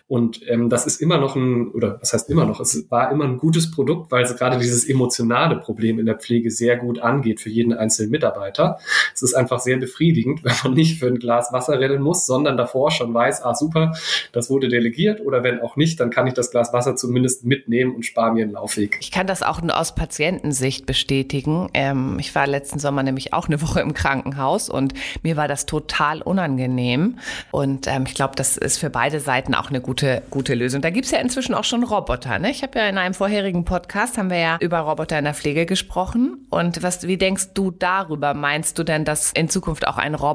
Und 0.09 0.41
ähm, 0.49 0.69
das 0.69 0.87
ist 0.87 1.01
immer 1.01 1.19
noch 1.19 1.37
ein, 1.37 1.69
oder 1.69 1.99
was 2.01 2.13
heißt 2.13 2.29
immer 2.31 2.45
noch, 2.45 2.61
es 2.61 2.91
war 2.91 3.13
immer 3.13 3.25
ein 3.25 3.39
gutes 3.39 3.71
Produkt, 3.71 4.11
weil 4.11 4.25
es 4.25 4.37
gerade 4.37 4.59
dieses 4.59 4.85
emotionale 4.89 5.57
Problem 5.57 5.99
in 5.99 6.07
der 6.07 6.17
Pflege 6.17 6.51
sehr 6.51 6.77
gut 6.77 6.99
angeht 6.99 7.41
für 7.41 7.49
jeden 7.49 7.73
einzelnen 7.73 8.11
Mitarbeiter. 8.11 8.79
Es 9.15 9.23
ist 9.23 9.35
einfach 9.35 9.61
sehr 9.61 9.77
befriedigend, 9.77 10.43
wenn 10.51 10.71
man 10.71 10.75
nicht 10.75 10.99
für 10.99 11.07
ein 11.07 11.19
Glas 11.19 11.53
Wasser 11.53 11.79
rennen 11.79 12.03
muss, 12.03 12.27
sondern 12.27 12.57
davor 12.57 12.91
schon 12.91 13.13
weiß, 13.15 13.45
ah 13.45 13.55
super, 13.55 13.93
das 14.33 14.51
wurde 14.51 14.69
delegiert 14.69 15.21
oder 15.25 15.43
wenn 15.43 15.61
auch 15.61 15.77
nicht, 15.77 16.01
dann 16.01 16.11
kann 16.11 16.27
ich 16.27 16.35
das 16.35 16.51
Glas 16.51 16.73
Wasser 16.73 16.97
zumindest 16.97 17.45
mitnehmen 17.45 17.95
und 17.95 18.05
spare 18.05 18.33
mir 18.33 18.45
einen 18.45 18.53
Laufweg. 18.53 18.99
Ich 19.01 19.11
kann 19.11 19.27
das 19.27 19.43
auch 19.43 19.63
nur 19.63 19.79
aus 19.79 19.95
Patientensicht 19.95 20.87
bestätigen. 20.87 21.69
Ähm, 21.75 22.17
ich 22.19 22.35
war 22.35 22.47
letzten 22.47 22.79
Sommer 22.79 23.03
nämlich 23.03 23.33
auch 23.33 23.49
eine 23.49 23.63
Woche 23.63 23.81
im 23.81 23.95
Krankenhaus 23.95 24.69
und 24.69 24.95
mir 25.23 25.37
war 25.37 25.49
das 25.49 25.67
total 25.67 26.23
unangenehm. 26.23 27.19
Und 27.51 27.87
ähm, 27.87 28.05
ich 28.07 28.15
glaube, 28.15 28.35
das 28.37 28.57
ist 28.57 28.79
für 28.79 28.91
beide 28.91 29.21
Seiten 29.21 29.55
auch 29.55 29.71
eine 29.71 29.81
gute, 29.81 30.23
gute 30.31 30.55
Lösung. 30.55 30.81
Da 30.81 30.91
gibt 30.91 31.07
es 31.07 31.13
ja 31.13 31.19
inzwischen 31.19 31.55
auch 31.55 31.65
schon 31.65 31.85
Roboter. 31.85 32.39
Ne? 32.39 32.51
Ich 32.51 32.63
habe 32.63 32.79
ja 32.79 32.89
in 32.89 32.99
einem 32.99 33.15
vorherigen 33.15 33.65
Podcast, 33.65 34.19
haben 34.19 34.31
wir 34.31 34.39
ja 34.39 34.57
über 34.61 34.81
Roboter 34.81 35.19
in 35.19 35.25
der 35.25 35.35
Pflege 35.35 35.67
gesprochen. 35.67 36.47
Und 36.51 36.83
was, 36.83 37.07
wie 37.07 37.17
denkst 37.17 37.55
du 37.55 37.71
darüber? 37.71 38.35
Meinst 38.35 38.79
du 38.79 38.85
denn, 38.85 39.05
dass 39.05 39.33
in 39.33 39.49
Zukunft 39.49 39.87
auch 39.87 39.99
ein 39.99 40.15
Roboter 40.15 40.30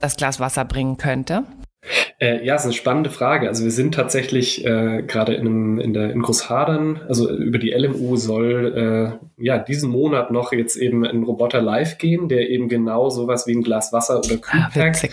das 0.00 0.16
Glas 0.16 0.40
Wasser 0.40 0.64
bringen 0.64 0.96
könnte? 0.96 1.44
Äh, 2.20 2.44
ja, 2.44 2.56
ist 2.56 2.64
eine 2.64 2.72
spannende 2.72 3.10
Frage. 3.10 3.46
Also 3.48 3.62
wir 3.62 3.70
sind 3.70 3.94
tatsächlich 3.94 4.64
äh, 4.64 5.02
gerade 5.02 5.34
in, 5.34 5.78
in, 5.78 5.92
der 5.92 6.10
in 6.10 6.22
Großhadern, 6.22 7.02
also 7.08 7.30
über 7.30 7.58
die 7.58 7.70
LMU 7.70 8.16
soll 8.16 9.20
äh, 9.38 9.44
ja 9.44 9.58
diesen 9.58 9.90
Monat 9.90 10.32
noch 10.32 10.52
jetzt 10.52 10.76
eben 10.76 11.04
ein 11.06 11.22
Roboter 11.22 11.62
live 11.62 11.98
gehen, 11.98 12.28
der 12.28 12.50
eben 12.50 12.68
genau 12.68 13.08
sowas 13.08 13.46
wie 13.46 13.54
ein 13.54 13.62
Glas 13.62 13.92
Wasser 13.92 14.18
oder 14.18 14.34
ah, 14.34 14.68
Kühlpack 14.70 15.10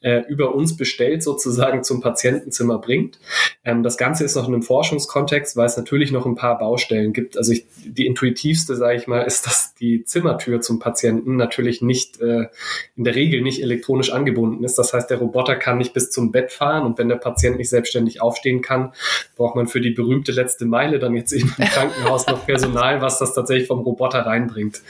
äh, 0.00 0.22
über 0.28 0.54
uns 0.54 0.76
bestellt 0.76 1.22
sozusagen 1.22 1.84
zum 1.84 2.00
Patientenzimmer 2.00 2.78
bringt. 2.78 3.20
Ähm, 3.64 3.84
das 3.84 3.96
Ganze 3.96 4.24
ist 4.24 4.34
noch 4.34 4.48
in 4.48 4.54
einem 4.54 4.62
Forschungskontext, 4.64 5.56
weil 5.56 5.66
es 5.66 5.76
natürlich 5.76 6.10
noch 6.10 6.26
ein 6.26 6.34
paar 6.34 6.58
Baustellen 6.58 7.12
gibt. 7.12 7.36
Also 7.36 7.52
ich, 7.52 7.66
die 7.84 8.06
intuitivste, 8.06 8.74
sage 8.74 8.96
ich 8.96 9.06
mal, 9.06 9.22
ist, 9.22 9.46
dass 9.46 9.74
die 9.74 10.02
Zimmertür 10.04 10.60
zum 10.60 10.80
Patienten 10.80 11.36
natürlich 11.36 11.82
nicht 11.82 12.20
äh, 12.20 12.48
in 12.96 13.04
der 13.04 13.14
Regel 13.14 13.42
nicht 13.42 13.62
elektronisch 13.62 14.10
angebunden 14.10 14.64
ist. 14.64 14.76
Das 14.76 14.92
heißt, 14.92 15.08
der 15.08 15.18
Roboter 15.18 15.54
kann 15.54 15.78
nicht 15.78 15.94
bis 15.94 16.10
zum 16.18 16.32
Bett 16.32 16.50
fahren 16.50 16.84
und 16.84 16.98
wenn 16.98 17.08
der 17.08 17.16
Patient 17.16 17.58
nicht 17.58 17.70
selbstständig 17.70 18.20
aufstehen 18.20 18.60
kann, 18.60 18.92
braucht 19.36 19.54
man 19.54 19.68
für 19.68 19.80
die 19.80 19.90
berühmte 19.90 20.32
letzte 20.32 20.66
Meile 20.66 20.98
dann 20.98 21.14
jetzt 21.14 21.32
eben 21.32 21.54
im 21.56 21.64
Krankenhaus 21.72 22.26
noch 22.26 22.44
Personal, 22.44 23.00
was 23.00 23.20
das 23.20 23.34
tatsächlich 23.34 23.68
vom 23.68 23.80
Roboter 23.80 24.26
reinbringt. 24.26 24.82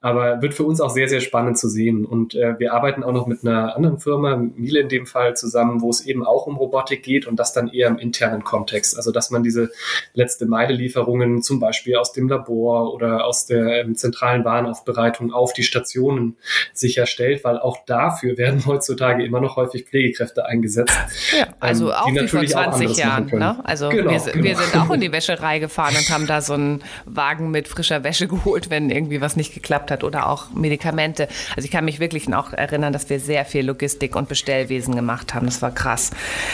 Aber 0.00 0.40
wird 0.40 0.54
für 0.54 0.64
uns 0.64 0.80
auch 0.80 0.90
sehr, 0.90 1.08
sehr 1.08 1.20
spannend 1.20 1.58
zu 1.58 1.68
sehen. 1.68 2.06
Und 2.06 2.34
äh, 2.34 2.58
wir 2.58 2.72
arbeiten 2.72 3.02
auch 3.02 3.12
noch 3.12 3.26
mit 3.26 3.44
einer 3.44 3.76
anderen 3.76 3.98
Firma, 3.98 4.36
Miele 4.36 4.80
in 4.80 4.88
dem 4.88 5.06
Fall, 5.06 5.36
zusammen, 5.36 5.82
wo 5.82 5.90
es 5.90 6.06
eben 6.06 6.24
auch 6.24 6.46
um 6.46 6.56
Robotik 6.56 7.02
geht 7.02 7.26
und 7.26 7.36
das 7.36 7.52
dann 7.52 7.68
eher 7.68 7.88
im 7.88 7.98
internen 7.98 8.42
Kontext. 8.44 8.96
Also 8.96 9.10
dass 9.10 9.30
man 9.30 9.42
diese 9.42 9.70
letzte 10.14 10.46
Meile 10.46 10.72
Lieferungen 10.72 11.42
zum 11.42 11.60
Beispiel 11.60 11.96
aus 11.96 12.12
dem 12.12 12.28
Labor 12.28 12.94
oder 12.94 13.26
aus 13.26 13.44
der 13.44 13.82
ähm, 13.82 13.94
zentralen 13.94 14.44
Warenaufbereitung 14.44 15.32
auf 15.32 15.52
die 15.52 15.64
Stationen 15.64 16.36
sicherstellt, 16.72 17.44
weil 17.44 17.58
auch 17.58 17.84
dafür 17.84 18.38
werden 18.38 18.64
heutzutage 18.64 19.24
immer 19.24 19.40
noch 19.40 19.56
häufig 19.56 19.84
Pflegekräfte 19.84 20.46
eingesetzt. 20.50 20.92
Ja, 21.36 21.46
also 21.60 21.90
ähm, 21.90 21.96
auch 21.96 22.12
wie 22.12 22.28
vor 22.28 22.44
20 22.44 22.96
Jahren. 22.96 23.26
Ne? 23.26 23.56
Also 23.64 23.88
genau, 23.88 24.10
wir, 24.10 24.32
genau. 24.32 24.44
wir 24.44 24.56
sind 24.56 24.76
auch 24.76 24.90
in 24.90 25.00
die 25.00 25.12
Wäscherei 25.12 25.58
gefahren 25.58 25.94
und 25.96 26.10
haben 26.10 26.26
da 26.26 26.40
so 26.40 26.54
einen 26.54 26.82
Wagen 27.06 27.50
mit 27.50 27.68
frischer 27.68 28.04
Wäsche 28.04 28.28
geholt, 28.28 28.70
wenn 28.70 28.90
irgendwie 28.90 29.20
was 29.20 29.36
nicht 29.36 29.54
geklappt 29.54 29.90
hat 29.90 30.04
oder 30.04 30.28
auch 30.28 30.50
Medikamente. 30.50 31.28
Also 31.56 31.64
ich 31.64 31.70
kann 31.70 31.84
mich 31.84 32.00
wirklich 32.00 32.32
auch 32.34 32.52
erinnern, 32.52 32.92
dass 32.92 33.08
wir 33.08 33.20
sehr 33.20 33.44
viel 33.44 33.64
Logistik 33.64 34.16
und 34.16 34.28
Bestellwesen 34.28 34.94
gemacht 34.94 35.34
haben. 35.34 35.46
Das 35.46 35.62
war 35.62 35.70
krass. 35.70 36.10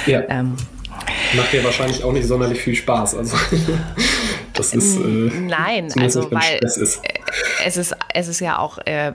Ja. 0.06 0.22
Ähm, 0.28 0.56
Macht 1.34 1.52
ja 1.52 1.62
wahrscheinlich 1.62 2.02
auch 2.04 2.12
nicht 2.12 2.26
sonderlich 2.26 2.60
viel 2.60 2.74
Spaß. 2.74 3.16
Also 3.16 3.36
das 4.54 4.72
ist 4.72 4.96
äh, 4.96 5.00
nein, 5.00 5.92
also 6.00 6.30
weil 6.30 6.58
ist. 6.62 6.78
es 7.64 7.76
ist 7.76 7.94
es 8.14 8.28
ist 8.28 8.40
ja 8.40 8.58
auch 8.58 8.78
äh, 8.78 9.12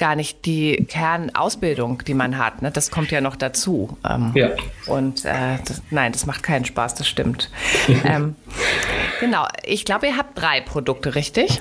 gar 0.00 0.16
nicht 0.16 0.44
die 0.46 0.84
Kernausbildung, 0.88 2.02
die 2.04 2.14
man 2.14 2.38
hat. 2.38 2.62
Ne? 2.62 2.72
Das 2.72 2.90
kommt 2.90 3.12
ja 3.12 3.20
noch 3.20 3.36
dazu. 3.36 3.96
Ähm, 4.08 4.32
ja. 4.34 4.50
Und 4.86 5.24
äh, 5.24 5.58
das, 5.64 5.82
nein, 5.90 6.10
das 6.10 6.26
macht 6.26 6.42
keinen 6.42 6.64
Spaß, 6.64 6.96
das 6.96 7.06
stimmt. 7.06 7.50
ähm, 8.04 8.34
genau, 9.20 9.46
ich 9.64 9.84
glaube, 9.84 10.08
ihr 10.08 10.16
habt 10.16 10.40
drei 10.40 10.60
Produkte, 10.60 11.14
richtig? 11.14 11.60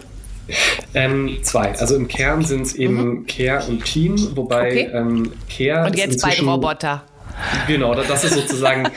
Ähm, 0.95 1.37
zwei. 1.43 1.77
Also 1.77 1.95
im 1.95 2.07
Kern 2.07 2.43
sind 2.43 2.63
es 2.63 2.73
eben 2.73 2.95
mhm. 2.95 3.27
Care 3.27 3.63
und 3.67 3.85
Team, 3.85 4.35
wobei 4.35 4.67
okay. 4.67 4.89
ähm, 4.93 5.31
Care. 5.55 5.85
Und 5.85 5.95
jetzt 5.95 6.21
beide 6.23 6.43
Roboter. 6.43 7.03
Genau, 7.67 7.93
das 7.95 8.23
ist 8.23 8.33
sozusagen, 8.33 8.89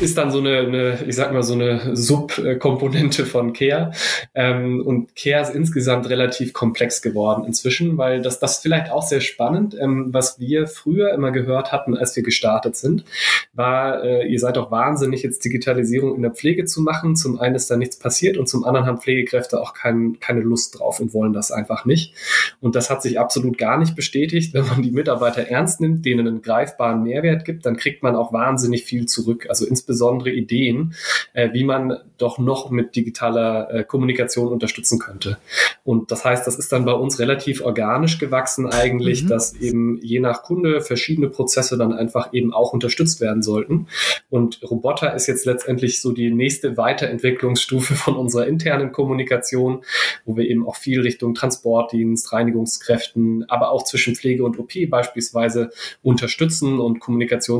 ist 0.00 0.18
dann 0.18 0.30
so 0.30 0.38
eine, 0.38 0.58
eine, 0.58 0.98
ich 1.06 1.16
sag 1.16 1.32
mal, 1.32 1.42
so 1.42 1.54
eine 1.54 1.96
Subkomponente 1.96 3.24
von 3.26 3.52
Care. 3.52 3.92
Ähm, 4.34 4.82
und 4.84 5.14
Care 5.16 5.42
ist 5.42 5.54
insgesamt 5.54 6.08
relativ 6.08 6.52
komplex 6.52 7.02
geworden 7.02 7.44
inzwischen, 7.46 7.96
weil 7.96 8.20
das, 8.20 8.40
das 8.40 8.58
vielleicht 8.58 8.90
auch 8.90 9.02
sehr 9.02 9.20
spannend, 9.20 9.76
ähm, 9.80 10.08
was 10.12 10.38
wir 10.38 10.66
früher 10.66 11.12
immer 11.12 11.32
gehört 11.32 11.72
hatten, 11.72 11.96
als 11.96 12.14
wir 12.16 12.22
gestartet 12.22 12.76
sind, 12.76 13.04
war, 13.54 14.04
äh, 14.04 14.26
ihr 14.26 14.38
seid 14.38 14.56
doch 14.56 14.70
wahnsinnig, 14.70 15.22
jetzt 15.22 15.44
Digitalisierung 15.44 16.16
in 16.16 16.22
der 16.22 16.32
Pflege 16.32 16.64
zu 16.64 16.82
machen. 16.82 17.16
Zum 17.16 17.40
einen 17.40 17.54
ist 17.54 17.70
da 17.70 17.76
nichts 17.76 17.98
passiert 17.98 18.36
und 18.36 18.48
zum 18.48 18.64
anderen 18.64 18.86
haben 18.86 18.98
Pflegekräfte 18.98 19.60
auch 19.60 19.74
kein, 19.74 20.18
keine 20.20 20.40
Lust 20.40 20.78
drauf 20.78 21.00
und 21.00 21.14
wollen 21.14 21.32
das 21.32 21.50
einfach 21.50 21.84
nicht. 21.84 22.14
Und 22.60 22.76
das 22.76 22.90
hat 22.90 23.02
sich 23.02 23.18
absolut 23.18 23.58
gar 23.58 23.78
nicht 23.78 23.96
bestätigt. 23.96 24.54
Wenn 24.54 24.66
man 24.66 24.82
die 24.82 24.90
Mitarbeiter 24.90 25.48
ernst 25.48 25.80
nimmt, 25.80 26.04
denen 26.04 26.26
einen 26.26 26.42
greifbaren 26.42 27.02
Mehrwert 27.02 27.44
gibt, 27.44 27.64
dann 27.64 27.77
kriegt 27.78 28.02
man 28.02 28.16
auch 28.16 28.32
wahnsinnig 28.32 28.84
viel 28.84 29.06
zurück. 29.06 29.46
Also 29.48 29.66
insbesondere 29.66 30.30
Ideen, 30.30 30.94
äh, 31.32 31.52
wie 31.52 31.64
man 31.64 31.96
doch 32.18 32.38
noch 32.38 32.70
mit 32.70 32.96
digitaler 32.96 33.72
äh, 33.72 33.84
Kommunikation 33.84 34.48
unterstützen 34.48 34.98
könnte. 34.98 35.38
Und 35.84 36.10
das 36.10 36.24
heißt, 36.24 36.46
das 36.46 36.58
ist 36.58 36.72
dann 36.72 36.84
bei 36.84 36.92
uns 36.92 37.18
relativ 37.18 37.62
organisch 37.62 38.18
gewachsen 38.18 38.66
eigentlich, 38.66 39.24
mhm. 39.24 39.28
dass 39.28 39.54
eben 39.54 39.98
je 40.02 40.20
nach 40.20 40.42
Kunde 40.42 40.80
verschiedene 40.80 41.28
Prozesse 41.28 41.78
dann 41.78 41.92
einfach 41.92 42.32
eben 42.32 42.52
auch 42.52 42.72
unterstützt 42.72 43.20
werden 43.20 43.42
sollten. 43.42 43.86
Und 44.28 44.60
Roboter 44.62 45.14
ist 45.14 45.26
jetzt 45.28 45.46
letztendlich 45.46 46.02
so 46.02 46.12
die 46.12 46.30
nächste 46.30 46.76
Weiterentwicklungsstufe 46.76 47.94
von 47.94 48.16
unserer 48.16 48.46
internen 48.46 48.92
Kommunikation, 48.92 49.84
wo 50.24 50.36
wir 50.36 50.48
eben 50.48 50.66
auch 50.66 50.76
viel 50.76 51.00
Richtung 51.00 51.34
Transportdienst, 51.34 52.32
Reinigungskräften, 52.32 53.48
aber 53.48 53.70
auch 53.70 53.84
zwischen 53.84 54.14
Pflege 54.14 54.44
und 54.44 54.58
OP 54.58 54.72
beispielsweise 54.90 55.70
unterstützen 56.02 56.80
und 56.80 57.00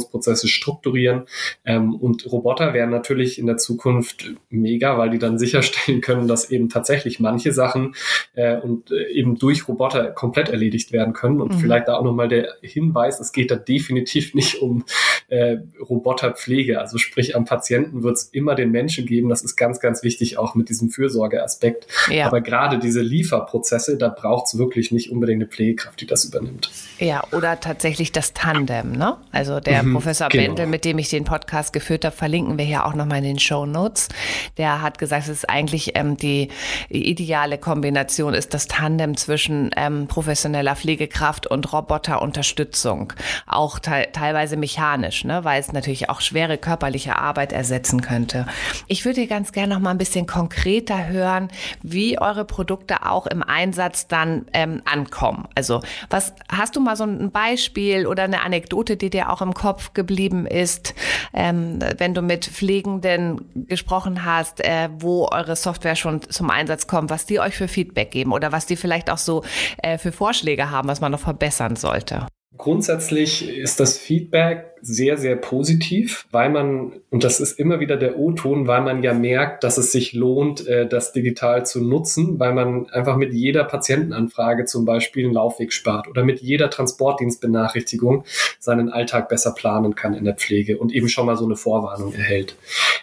Kommunikationsprozesse 0.09 0.49
strukturieren. 0.49 1.23
Ähm, 1.65 1.95
und 1.95 2.31
Roboter 2.31 2.75
werden 2.75 2.91
natürlich 2.91 3.39
in 3.39 3.47
der 3.47 3.57
Zukunft 3.57 4.31
mega, 4.51 4.99
weil 4.99 5.11
die 5.11 5.19
dann 5.19 5.39
sicherstellen 5.39 6.01
können, 6.01 6.29
dass 6.29 6.51
eben 6.51 6.69
tatsächlich 6.69 7.21
manche 7.21 7.53
Sachen 7.53 7.95
äh, 8.35 8.57
und 8.57 8.91
äh, 8.91 9.09
eben 9.11 9.39
durch 9.39 9.69
Roboter 9.69 10.11
komplett 10.11 10.49
erledigt 10.49 10.93
werden 10.93 11.13
können. 11.13 11.41
Und 11.41 11.55
mhm. 11.55 11.59
vielleicht 11.59 11.89
da 11.89 11.97
auch 11.97 12.05
nochmal 12.05 12.29
der 12.29 12.55
Hinweis, 12.63 13.21
es 13.21 13.33
geht 13.33 13.51
da 13.51 13.57
definitiv 13.57 14.35
nicht 14.35 14.61
um 14.61 14.85
äh, 15.29 15.59
Roboterpflege. 15.89 16.81
Also 16.81 16.99
sprich, 16.99 17.37
am 17.37 17.45
Patienten 17.45 18.03
wird 18.03 18.17
es 18.17 18.25
immer 18.25 18.55
den 18.55 18.71
Menschen 18.71 19.07
geben. 19.07 19.29
Das 19.29 19.43
ist 19.43 19.57
ganz, 19.57 19.81
ganz 19.81 20.03
wichtig, 20.03 20.39
auch 20.39 20.55
mit 20.55 20.69
diesem 20.69 20.91
Fürsorgeaspekt. 20.91 21.87
Ja. 22.11 22.27
Aber 22.27 22.41
gerade 22.41 22.79
diese 22.79 23.01
Lieferprozesse, 23.01 23.99
da 23.99 24.09
braucht 24.09 24.47
es 24.47 24.59
wirklich 24.59 24.91
nicht 24.91 25.11
unbedingt 25.11 25.43
eine 25.43 25.51
Pflegekraft, 25.51 26.01
die 26.01 26.07
das 26.07 26.25
übernimmt. 26.25 26.71
Ja, 26.99 27.23
oder 27.33 27.61
tatsächlich 27.61 28.13
das 28.13 28.33
Tandem, 28.33 28.93
ne? 28.93 29.17
Also 29.31 29.61
der 29.61 29.83
mhm, 29.83 29.93
Professor 29.99 30.29
genau. 30.29 30.45
Bendel, 30.45 30.67
mit 30.67 30.85
dem 30.85 30.97
ich 30.99 31.09
den 31.09 31.25
Podcast 31.25 31.73
geführt 31.73 32.05
habe, 32.05 32.15
verlinken 32.15 32.57
wir 32.57 32.65
hier 32.65 32.87
auch 32.87 32.95
nochmal 32.95 33.19
in 33.19 33.25
den 33.25 33.39
Show 33.41 33.67
Notes. 33.67 34.09
Der 34.57 34.81
hat 34.81 34.99
gesagt, 34.99 35.25
es 35.25 35.29
ist 35.29 35.51
eigentlich 35.51 35.97
ähm, 35.97 36.17
die 36.17 36.51
ideale 36.89 37.59
Kombination 37.59 38.33
ist 38.33 38.55
das 38.55 38.69
Tandem 38.69 39.17
zwischen 39.17 39.73
ähm, 39.77 40.07
professioneller 40.07 40.77
Pflegekraft 40.77 41.49
und 41.49 41.73
Roboterunterstützung. 41.73 43.13
Auch 43.49 43.81
te 43.81 44.07
teilweise 44.13 44.57
mechanisch, 44.57 45.25
ne? 45.25 45.43
weil 45.43 45.61
es 45.61 45.73
natürlich 45.73 46.09
auch 46.11 46.21
schwere 46.21 46.59
körperliche 46.59 47.17
Arbeit 47.17 47.53
ersetzen 47.53 48.01
könnte. 48.01 48.47
Ich 48.87 49.05
würde 49.05 49.27
ganz 49.27 49.51
gerne 49.51 49.75
noch 49.75 49.81
mal 49.81 49.91
ein 49.91 49.99
bisschen 49.99 50.27
konkreter 50.27 51.09
hören, 51.09 51.49
wie 51.83 52.21
eure 52.21 52.45
Produkte 52.45 53.05
auch 53.05 53.27
im 53.27 53.43
Einsatz 53.43 54.07
dann 54.07 54.47
ähm, 54.53 54.81
ankommen. 54.85 55.49
Also 55.57 55.81
was 56.09 56.35
hast 56.49 56.77
du 56.77 56.81
mal 56.81 56.95
so 56.95 57.03
ein 57.03 57.33
Beispiel 57.33 58.07
oder 58.07 58.23
eine 58.23 58.43
Anekdote, 58.43 58.97
die 58.97 59.11
dir 59.11 59.33
auch 59.33 59.43
im 59.43 59.55
Kopf 59.55 59.88
geblieben 59.95 60.47
ist, 60.47 60.95
ähm, 61.35 61.79
wenn 61.99 62.15
du 62.15 62.23
mit 62.23 62.45
Pflegenden 62.47 63.67
gesprochen 63.67 64.25
hast, 64.25 64.61
äh, 64.65 64.89
wo 64.99 65.29
eure 65.31 65.57
Software 65.57 65.97
schon 65.97 66.23
zum 66.23 66.51
Einsatz 66.51 66.87
kommt, 66.87 67.11
was 67.11 67.27
die 67.27 67.41
euch 67.41 67.57
für 67.57 67.69
Feedback 67.69 68.11
geben 68.11 68.33
oder 68.33 68.53
was 68.53 68.67
die 68.67 68.77
vielleicht 68.77 69.11
auch 69.11 69.19
so 69.19 69.45
äh, 69.83 69.99
für 69.99 70.13
Vorschläge 70.13 70.71
haben, 70.71 70.89
was 70.89 71.01
man 71.01 71.13
noch 71.13 71.21
verbessern 71.21 71.77
sollte? 71.77 72.27
Grundsätzlich 72.59 73.49
ist 73.49 73.79
das 73.79 73.97
Feedback 73.97 74.75
sehr, 74.83 75.17
sehr 75.17 75.37
positiv, 75.37 76.27
weil 76.33 76.51
man, 76.51 76.93
und 77.11 77.23
das 77.23 77.39
ist 77.39 77.59
immer 77.59 77.79
wieder 77.79 77.97
der 77.97 78.19
O-Ton, 78.19 78.67
weil 78.67 78.83
man 78.83 79.03
ja 79.03 79.15
merkt, 79.15 79.65
dass 79.65 79.79
es 79.79 79.93
sich 79.93 80.13
lohnt, 80.13 80.67
äh, 80.67 80.87
das 80.89 81.13
digital 81.13 81.65
zu 81.65 81.83
nutzen, 81.83 82.39
weil 82.41 82.53
man 82.53 82.89
einfach 82.91 83.17
mit 83.17 83.33
jeder 83.33 83.65
Patientenanfrage 83.65 84.65
zum 84.65 84.85
Beispiel 84.85 85.25
einen 85.25 85.35
Laufweg 85.35 85.73
spart 85.73 86.09
oder 86.09 86.25
mit 86.25 86.41
jeder 86.41 86.69
Transportdienstbenachrichtigung 86.69 88.25
seinen 88.59 88.89
Alltag 88.89 89.29
besser 89.29 89.55
planen 89.55 89.95
kann 89.95 90.15
in 90.15 90.25
der 90.25 90.35
Pflege 90.35 90.79
und 90.79 90.93
eben 90.93 91.09
schon 91.09 91.27
mal 91.27 91.37
so 91.37 91.45
eine 91.45 91.57
Vorwarnung 91.57 92.13
erhält. 92.13 92.57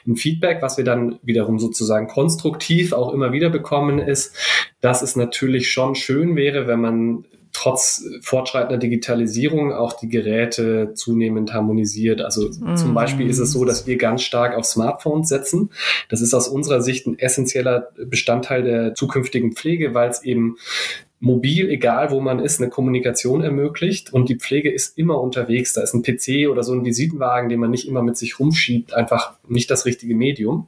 Ein 0.05 0.17
Feedback, 0.17 0.61
was 0.61 0.77
wir 0.77 0.83
dann 0.83 1.19
wiederum 1.23 1.59
sozusagen 1.59 2.07
konstruktiv 2.07 2.93
auch 2.93 3.13
immer 3.13 3.31
wieder 3.31 3.49
bekommen, 3.49 3.99
ist, 3.99 4.35
dass 4.81 5.01
es 5.01 5.15
natürlich 5.15 5.71
schon 5.71 5.95
schön 5.95 6.35
wäre, 6.35 6.67
wenn 6.67 6.81
man 6.81 7.25
trotz 7.65 8.05
fortschreitender 8.21 8.77
Digitalisierung 8.77 9.73
auch 9.73 9.93
die 9.93 10.07
Geräte 10.07 10.93
zunehmend 10.93 11.51
harmonisiert. 11.51 12.21
Also 12.21 12.49
mm. 12.49 12.75
zum 12.75 12.93
Beispiel 12.93 13.27
ist 13.27 13.39
es 13.39 13.51
so, 13.51 13.65
dass 13.65 13.87
wir 13.87 13.97
ganz 13.97 14.21
stark 14.21 14.55
auf 14.55 14.65
Smartphones 14.65 15.29
setzen. 15.29 15.71
Das 16.07 16.21
ist 16.21 16.35
aus 16.35 16.47
unserer 16.47 16.81
Sicht 16.81 17.07
ein 17.07 17.17
essentieller 17.17 17.89
Bestandteil 17.97 18.61
der 18.61 18.93
zukünftigen 18.93 19.53
Pflege, 19.53 19.95
weil 19.95 20.11
es 20.11 20.21
eben 20.21 20.57
mobil, 21.19 21.71
egal 21.71 22.11
wo 22.11 22.19
man 22.19 22.37
ist, 22.37 22.61
eine 22.61 22.69
Kommunikation 22.69 23.41
ermöglicht 23.41 24.13
und 24.13 24.29
die 24.29 24.35
Pflege 24.35 24.71
ist 24.71 24.95
immer 24.95 25.19
unterwegs. 25.19 25.73
Da 25.73 25.81
ist 25.81 25.95
ein 25.95 26.03
PC 26.03 26.51
oder 26.51 26.61
so 26.61 26.73
ein 26.73 26.85
Visitenwagen, 26.85 27.49
den 27.49 27.59
man 27.59 27.71
nicht 27.71 27.87
immer 27.87 28.03
mit 28.03 28.15
sich 28.15 28.39
rumschiebt, 28.39 28.93
einfach 28.93 29.33
nicht 29.47 29.71
das 29.71 29.85
richtige 29.85 30.13
Medium. 30.13 30.67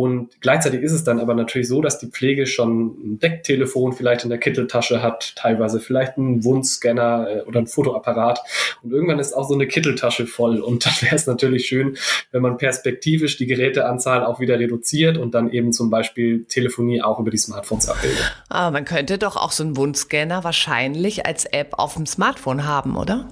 Und 0.00 0.40
gleichzeitig 0.40 0.80
ist 0.80 0.92
es 0.92 1.04
dann 1.04 1.20
aber 1.20 1.34
natürlich 1.34 1.68
so, 1.68 1.82
dass 1.82 1.98
die 1.98 2.06
Pflege 2.06 2.46
schon 2.46 2.86
ein 2.86 3.18
Decktelefon 3.18 3.92
vielleicht 3.92 4.24
in 4.24 4.30
der 4.30 4.38
Kitteltasche 4.38 5.02
hat, 5.02 5.36
teilweise 5.36 5.78
vielleicht 5.78 6.16
einen 6.16 6.42
Wundscanner 6.42 7.26
äh, 7.28 7.40
oder 7.42 7.60
ein 7.60 7.66
Fotoapparat. 7.66 8.40
Und 8.82 8.92
irgendwann 8.92 9.18
ist 9.18 9.34
auch 9.34 9.46
so 9.46 9.52
eine 9.52 9.66
Kitteltasche 9.66 10.26
voll. 10.26 10.60
Und 10.60 10.86
dann 10.86 10.94
wäre 11.00 11.16
es 11.16 11.26
natürlich 11.26 11.66
schön, 11.66 11.98
wenn 12.32 12.40
man 12.40 12.56
perspektivisch 12.56 13.36
die 13.36 13.44
Geräteanzahl 13.44 14.24
auch 14.24 14.40
wieder 14.40 14.58
reduziert 14.58 15.18
und 15.18 15.34
dann 15.34 15.52
eben 15.52 15.70
zum 15.74 15.90
Beispiel 15.90 16.44
Telefonie 16.44 17.02
auch 17.02 17.18
über 17.20 17.30
die 17.30 17.36
Smartphones 17.36 17.86
abbildet. 17.90 18.32
Aber 18.48 18.70
man 18.70 18.86
könnte 18.86 19.18
doch 19.18 19.36
auch 19.36 19.52
so 19.52 19.62
einen 19.62 19.76
Wundscanner 19.76 20.44
wahrscheinlich 20.44 21.26
als 21.26 21.44
App 21.44 21.74
auf 21.76 21.96
dem 21.96 22.06
Smartphone 22.06 22.64
haben, 22.64 22.96
oder? 22.96 23.28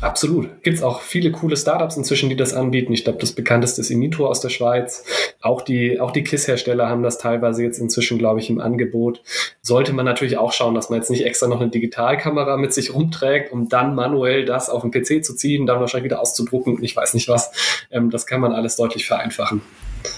Absolut. 0.00 0.62
Gibt 0.62 0.78
es 0.78 0.82
auch 0.82 1.02
viele 1.02 1.30
coole 1.30 1.56
Startups 1.56 1.96
inzwischen, 1.96 2.30
die 2.30 2.36
das 2.36 2.54
anbieten. 2.54 2.92
Ich 2.92 3.04
glaube, 3.04 3.18
das 3.18 3.32
bekannteste 3.32 3.82
ist 3.82 3.90
Inito 3.90 4.26
aus 4.26 4.40
der 4.40 4.48
Schweiz. 4.48 5.04
Auch 5.42 5.60
die, 5.60 6.00
auch 6.00 6.10
die 6.10 6.24
KISS-Hersteller 6.24 6.88
haben 6.88 7.02
das 7.02 7.18
teilweise 7.18 7.62
jetzt 7.62 7.78
inzwischen, 7.78 8.16
glaube 8.16 8.40
ich, 8.40 8.48
im 8.48 8.60
Angebot. 8.60 9.22
Sollte 9.60 9.92
man 9.92 10.06
natürlich 10.06 10.38
auch 10.38 10.52
schauen, 10.52 10.74
dass 10.74 10.88
man 10.88 10.98
jetzt 10.98 11.10
nicht 11.10 11.26
extra 11.26 11.48
noch 11.48 11.60
eine 11.60 11.70
Digitalkamera 11.70 12.56
mit 12.56 12.72
sich 12.72 12.94
rumträgt, 12.94 13.52
um 13.52 13.68
dann 13.68 13.94
manuell 13.94 14.46
das 14.46 14.70
auf 14.70 14.82
den 14.82 14.90
PC 14.90 15.22
zu 15.22 15.34
ziehen, 15.34 15.66
dann 15.66 15.80
wahrscheinlich 15.80 16.10
wieder 16.10 16.20
auszudrucken. 16.20 16.82
Ich 16.82 16.96
weiß 16.96 17.12
nicht 17.12 17.28
was. 17.28 17.52
Ähm, 17.90 18.10
das 18.10 18.26
kann 18.26 18.40
man 18.40 18.52
alles 18.52 18.76
deutlich 18.76 19.06
vereinfachen. 19.06 19.60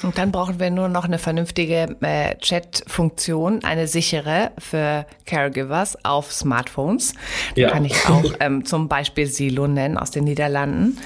Und 0.03 0.19
dann 0.19 0.33
brauchen 0.33 0.59
wir 0.61 0.71
nur 0.71 0.89
noch 0.89 1.05
eine 1.05 1.19
vernünftige 1.19 1.97
äh, 2.01 2.37
Chat-Funktion, 2.37 3.65
eine 3.65 3.87
sichere 3.87 4.53
für 4.59 5.07
Caregivers 5.27 6.05
auf 6.05 6.33
Smartphones. 6.33 7.15
Ja. 7.55 7.71
kann 7.71 7.85
ich 7.85 8.09
auch 8.09 8.25
ähm, 8.41 8.65
zum 8.65 8.89
Beispiel 8.89 9.27
Silo 9.27 9.67
nennen 9.67 9.99
aus 9.99 10.11
den 10.11 10.25
Niederlanden, 10.25 10.99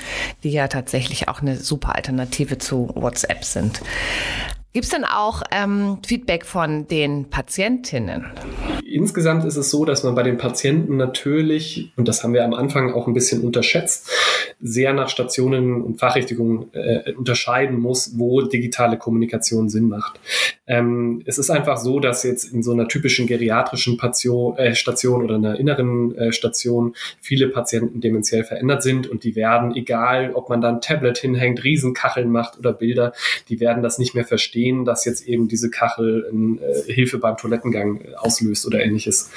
die 0.43 0.51
ja 0.51 0.69
tatsächlich 0.69 1.29
auch 1.29 1.41
eine 1.41 1.57
super 1.57 1.95
Alternative 1.95 2.59
zu 2.59 2.91
WhatsApp 2.95 3.45
sind. 3.45 3.81
Gibt 4.73 4.85
es 4.85 4.91
denn 4.91 5.05
auch 5.05 5.43
ähm, 5.53 5.99
Feedback 6.07 6.45
von 6.45 6.87
den 6.87 7.31
Patientinnen? 7.31 8.27
Insgesamt 8.89 9.45
ist 9.45 9.57
es 9.57 9.71
so, 9.71 9.85
dass 9.85 10.05
man 10.05 10.15
bei 10.15 10.23
den 10.23 10.37
Patienten 10.37 10.97
natürlich, 10.97 11.91
und 11.97 12.07
das 12.07 12.23
haben 12.23 12.35
wir 12.35 12.45
am 12.45 12.55
Anfang 12.55 12.93
auch 12.93 13.09
ein 13.09 13.15
bisschen 13.15 13.43
unterschätzt, 13.43 14.09
sehr 14.61 14.93
nach 14.93 15.09
Stationen 15.09 15.83
und 15.83 15.99
Fachrichtungen 15.99 16.73
äh, 16.73 17.13
unterscheiden 17.13 17.81
muss, 17.81 18.13
wo 18.17 18.43
digitale 18.43 18.97
Kommunikation 18.97 19.69
Sinn 19.69 19.89
macht. 19.89 20.21
Ähm, 20.69 21.23
es 21.27 21.39
ist 21.39 21.51
einfach 21.51 21.79
so, 21.79 22.01
dass 22.01 22.23
jetzt 22.23 22.45
in 22.45 22.63
so 22.63 22.73
einer 22.73 22.87
typischen 22.87 23.27
geriatrischen 23.27 23.97
Patio, 23.97 24.55
äh, 24.57 24.75
Station 24.75 25.25
oder 25.25 25.37
einer 25.37 25.59
inneren 25.59 26.17
äh, 26.17 26.33
Station 26.33 26.95
viele 27.21 27.49
Patienten 27.49 28.01
dementiell 28.01 28.45
verändert 28.45 28.83
sind 28.83 29.09
und 29.09 29.25
die 29.25 29.37
werden, 29.37 29.75
egal 29.75 30.33
ob 30.35 30.49
man 30.49 30.61
da 30.61 30.69
ein 30.69 30.81
Tablet 30.81 31.19
hinhängt, 31.19 31.65
Riesenkacheln 31.65 32.31
macht 32.31 32.59
oder 32.59 32.73
Bilder, 32.73 33.13
die 33.49 33.61
werden 33.61 33.83
das 33.83 33.99
nicht 33.99 34.15
mehr 34.15 34.25
verstehen, 34.25 34.85
dass 34.85 35.05
jetzt 35.05 35.27
eben 35.27 35.49
diese 35.49 35.71
Kachel 35.71 36.27
äh, 36.61 36.93
Hilfe 36.93 37.19
beim 37.19 37.37
Toilettengang 37.37 38.01
äh, 38.01 38.15
auslöst 38.15 38.67
oder 38.67 38.76
ähnliches. 38.83 39.31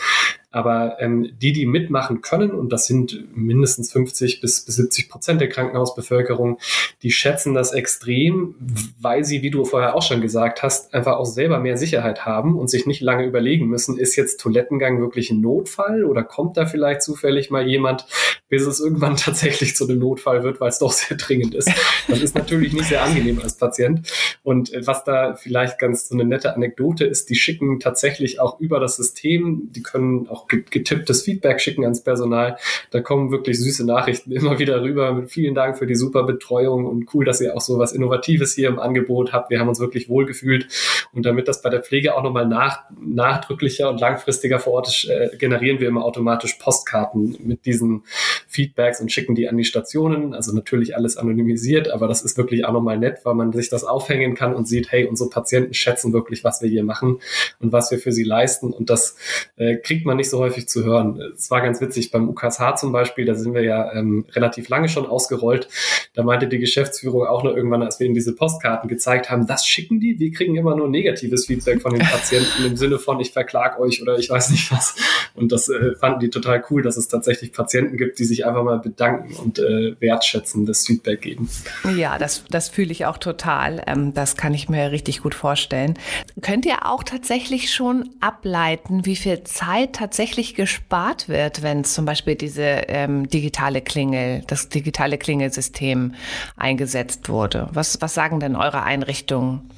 Aber 0.52 0.98
ähm, 1.00 1.30
die, 1.40 1.54
die 1.54 1.66
mitmachen 1.66 2.22
können, 2.22 2.52
und 2.52 2.72
das 2.74 2.88
sind 2.88 3.36
mindestens 3.36 3.92
50 3.92 4.42
bis, 4.42 4.66
bis 4.66 4.76
70 4.78 5.10
Prozent 5.10 5.42
der 5.42 5.50
Krankenhausbevölkerung, 5.50 6.60
die 7.04 7.12
schätzen 7.12 7.54
das 7.54 7.72
extrem, 7.72 8.56
weil 9.00 9.24
sie, 9.24 9.42
wie 9.44 9.52
du 9.52 9.64
vorher 9.64 9.96
auch 9.96 10.02
schon 10.02 10.22
gesagt 10.22 10.64
hast, 10.64 10.94
einfach 10.94 11.18
auch 11.18 11.26
selber 11.26 11.60
mehr 11.60 11.78
Sicherheit 11.78 12.26
haben 12.26 12.58
und 12.58 12.70
sich 12.70 12.88
nicht 12.88 13.02
lange 13.02 13.26
überlegen 13.26 13.68
müssen, 13.68 13.98
ist 13.98 14.16
jetzt 14.16 14.40
Toilettengang 14.40 15.00
wirklich 15.00 15.30
ein 15.30 15.42
Notfall 15.42 16.04
oder 16.04 16.24
kommt 16.24 16.58
da 16.58 16.66
vielleicht 16.66 17.04
zufällig 17.04 17.52
mal 17.52 17.68
jemand, 17.68 18.06
bis 18.50 18.64
es 18.66 18.80
irgendwann 18.80 19.16
tatsächlich 19.18 19.76
zu 19.76 19.88
einem 19.88 20.00
Notfall 20.00 20.44
wird, 20.44 20.60
weil 20.60 20.70
es 20.70 20.80
doch 20.80 20.92
sehr 20.92 21.18
dringend 21.18 21.56
ist. 21.56 21.72
Das 22.08 22.22
ist 22.22 22.36
natürlich 22.36 22.74
nicht 22.74 22.86
sehr 22.86 23.04
angenehm 23.04 23.40
als 23.42 23.56
Patient. 23.56 24.08
Und 24.44 24.74
äh, 24.74 24.86
was 24.86 25.04
da 25.04 25.36
vielleicht 25.36 25.80
ganz 25.80 26.10
so 26.10 26.16
eine 26.16 26.26
nette 26.26 26.56
Anekdote 26.56 27.06
ist, 27.06 27.30
die 27.30 27.36
schicken 27.36 27.80
tatsächlich 27.80 28.40
auch 28.40 28.60
über 28.60 28.80
das 28.80 28.96
System, 28.96 29.70
die 29.72 29.84
können 29.84 30.28
auch 30.28 30.39
getipptes 30.48 31.24
Feedback 31.24 31.62
schicken 31.62 31.84
ans 31.84 32.04
Personal. 32.04 32.58
Da 32.92 33.02
kommen 33.02 33.32
wirklich 33.32 33.60
süße 33.60 33.86
Nachrichten 33.86 34.32
immer 34.32 34.60
wieder 34.60 34.82
rüber. 34.82 35.14
Mit 35.14 35.32
vielen 35.32 35.56
Dank 35.56 35.78
für 35.78 35.88
die 35.88 35.96
super 35.96 36.24
Betreuung 36.24 36.86
und 36.86 37.14
cool, 37.14 37.26
dass 37.26 37.42
ihr 37.42 37.56
auch 37.56 37.62
so 37.62 37.80
was 37.80 37.94
Innovatives 37.94 38.54
hier 38.54 38.70
im 38.70 38.80
Angebot 38.80 39.34
habt. 39.34 39.50
Wir 39.50 39.60
haben 39.60 39.70
uns 39.70 39.80
wirklich 39.80 40.10
wohl 40.10 40.26
gefühlt. 40.26 40.68
Und 41.14 41.26
damit 41.26 41.48
das 41.48 41.62
bei 41.62 41.70
der 41.70 41.82
Pflege 41.82 42.16
auch 42.16 42.24
nochmal 42.24 42.48
nach, 42.48 42.84
nachdrücklicher 43.00 43.90
und 43.90 44.00
langfristiger 44.00 44.60
vor 44.60 44.74
Ort 44.74 44.88
ist, 44.88 45.06
äh, 45.06 45.36
generieren 45.38 45.80
wir 45.80 45.88
immer 45.88 46.06
automatisch 46.06 46.54
Postkarten 46.56 47.38
mit 47.44 47.66
diesen 47.66 48.04
Feedbacks 48.48 49.02
und 49.02 49.12
schicken 49.12 49.36
die 49.36 49.50
an 49.50 49.58
die 49.58 49.64
Stationen. 49.64 50.34
Also 50.34 50.54
natürlich 50.54 50.96
alles 50.96 51.18
anonymisiert, 51.18 51.90
aber 51.90 52.08
das 52.08 52.24
ist 52.24 52.38
wirklich 52.38 52.66
auch 52.66 52.74
nochmal 52.74 52.98
nett, 52.98 53.20
weil 53.24 53.34
man 53.34 53.52
sich 53.54 53.70
das 53.70 53.84
aufhängen 53.84 54.36
kann 54.36 54.54
und 54.54 54.68
sieht, 54.68 54.92
hey, 54.92 55.06
unsere 55.06 55.30
Patienten 55.30 55.74
schätzen 55.74 56.14
wirklich, 56.14 56.44
was 56.44 56.62
wir 56.62 56.70
hier 56.70 56.84
machen 56.84 57.20
und 57.60 57.72
was 57.72 57.92
wir 57.92 58.00
für 58.00 58.12
sie 58.12 58.24
leisten. 58.24 58.72
Und 58.72 58.90
das 58.90 59.16
äh, 59.58 59.78
kriegt 59.78 60.06
man 60.06 60.18
nicht 60.18 60.29
so 60.30 60.40
häufig 60.40 60.68
zu 60.68 60.84
hören. 60.84 61.22
Es 61.36 61.50
war 61.52 61.62
ganz 61.62 61.82
witzig 61.82 62.12
beim 62.12 62.30
UKSH 62.30 62.76
zum 62.78 62.92
Beispiel, 62.92 63.26
da 63.26 63.36
sind 63.36 63.54
wir 63.54 63.64
ja 63.64 63.94
ähm, 63.94 64.26
relativ 64.32 64.70
lange 64.70 64.90
schon 64.90 65.06
ausgerollt. 65.06 65.68
Da 66.14 66.24
meinte 66.24 66.48
die 66.48 66.60
Geschäftsführung 66.60 67.26
auch 67.26 67.44
noch 67.44 67.56
irgendwann, 67.56 67.84
als 67.84 68.00
wir 68.00 68.06
ihnen 68.06 68.16
diese 68.16 68.36
Postkarten 68.36 68.88
gezeigt 68.90 69.30
haben, 69.30 69.48
das 69.48 69.66
schicken 69.66 70.00
die. 70.00 70.20
Wir 70.20 70.32
kriegen 70.32 70.56
immer 70.56 70.76
nur 70.76 70.90
negatives 70.90 71.46
Feedback 71.46 71.82
von 71.82 71.94
den 71.94 72.06
Patienten 72.06 72.66
im 72.66 72.78
Sinne 72.78 73.00
von, 73.00 73.20
ich 73.20 73.32
verklag 73.32 73.80
euch 73.80 74.02
oder 74.02 74.18
ich 74.18 74.30
weiß 74.30 74.52
nicht 74.52 74.72
was. 74.72 74.96
Und 75.36 75.52
das 75.52 75.70
äh, 75.70 75.96
fanden 75.96 76.20
die 76.20 76.30
total 76.30 76.64
cool, 76.70 76.82
dass 76.82 76.98
es 76.98 77.08
tatsächlich 77.08 77.54
Patienten 77.54 77.98
gibt, 77.98 78.20
die 78.20 78.26
sich 78.26 78.46
einfach 78.46 78.64
mal 78.64 78.80
bedanken 78.80 79.36
und 79.36 79.60
äh, 79.60 79.96
wertschätzendes 80.00 80.86
Feedback 80.86 81.22
geben. 81.22 81.50
Ja, 81.98 82.18
das, 82.18 82.44
das 82.50 82.70
fühle 82.70 82.92
ich 82.92 83.06
auch 83.06 83.18
total. 83.18 83.82
Ähm, 83.88 84.14
das 84.14 84.38
kann 84.38 84.54
ich 84.54 84.70
mir 84.70 84.92
richtig 84.92 85.22
gut 85.22 85.36
vorstellen. 85.36 85.98
Könnt 86.42 86.66
ihr 86.66 86.86
auch 86.86 87.04
tatsächlich 87.04 87.74
schon 87.74 88.10
ableiten, 88.20 89.06
wie 89.06 89.16
viel 89.16 89.44
Zeit 89.44 89.94
tatsächlich 89.94 90.19
gespart 90.56 91.30
wird, 91.30 91.62
wenn 91.62 91.86
zum 91.86 92.06
Beispiel 92.06 92.36
diese 92.36 92.62
ähm, 92.62 93.30
digitale 93.30 93.82
Klingel, 93.82 94.44
das 94.48 94.68
digitale 94.68 95.18
Klingelsystem 95.18 96.14
eingesetzt 96.58 97.30
wurde? 97.30 97.70
Was, 97.72 98.02
was 98.02 98.14
sagen 98.14 98.40
denn 98.40 98.56
eure 98.56 98.84
Einrichtungen? 98.84 99.70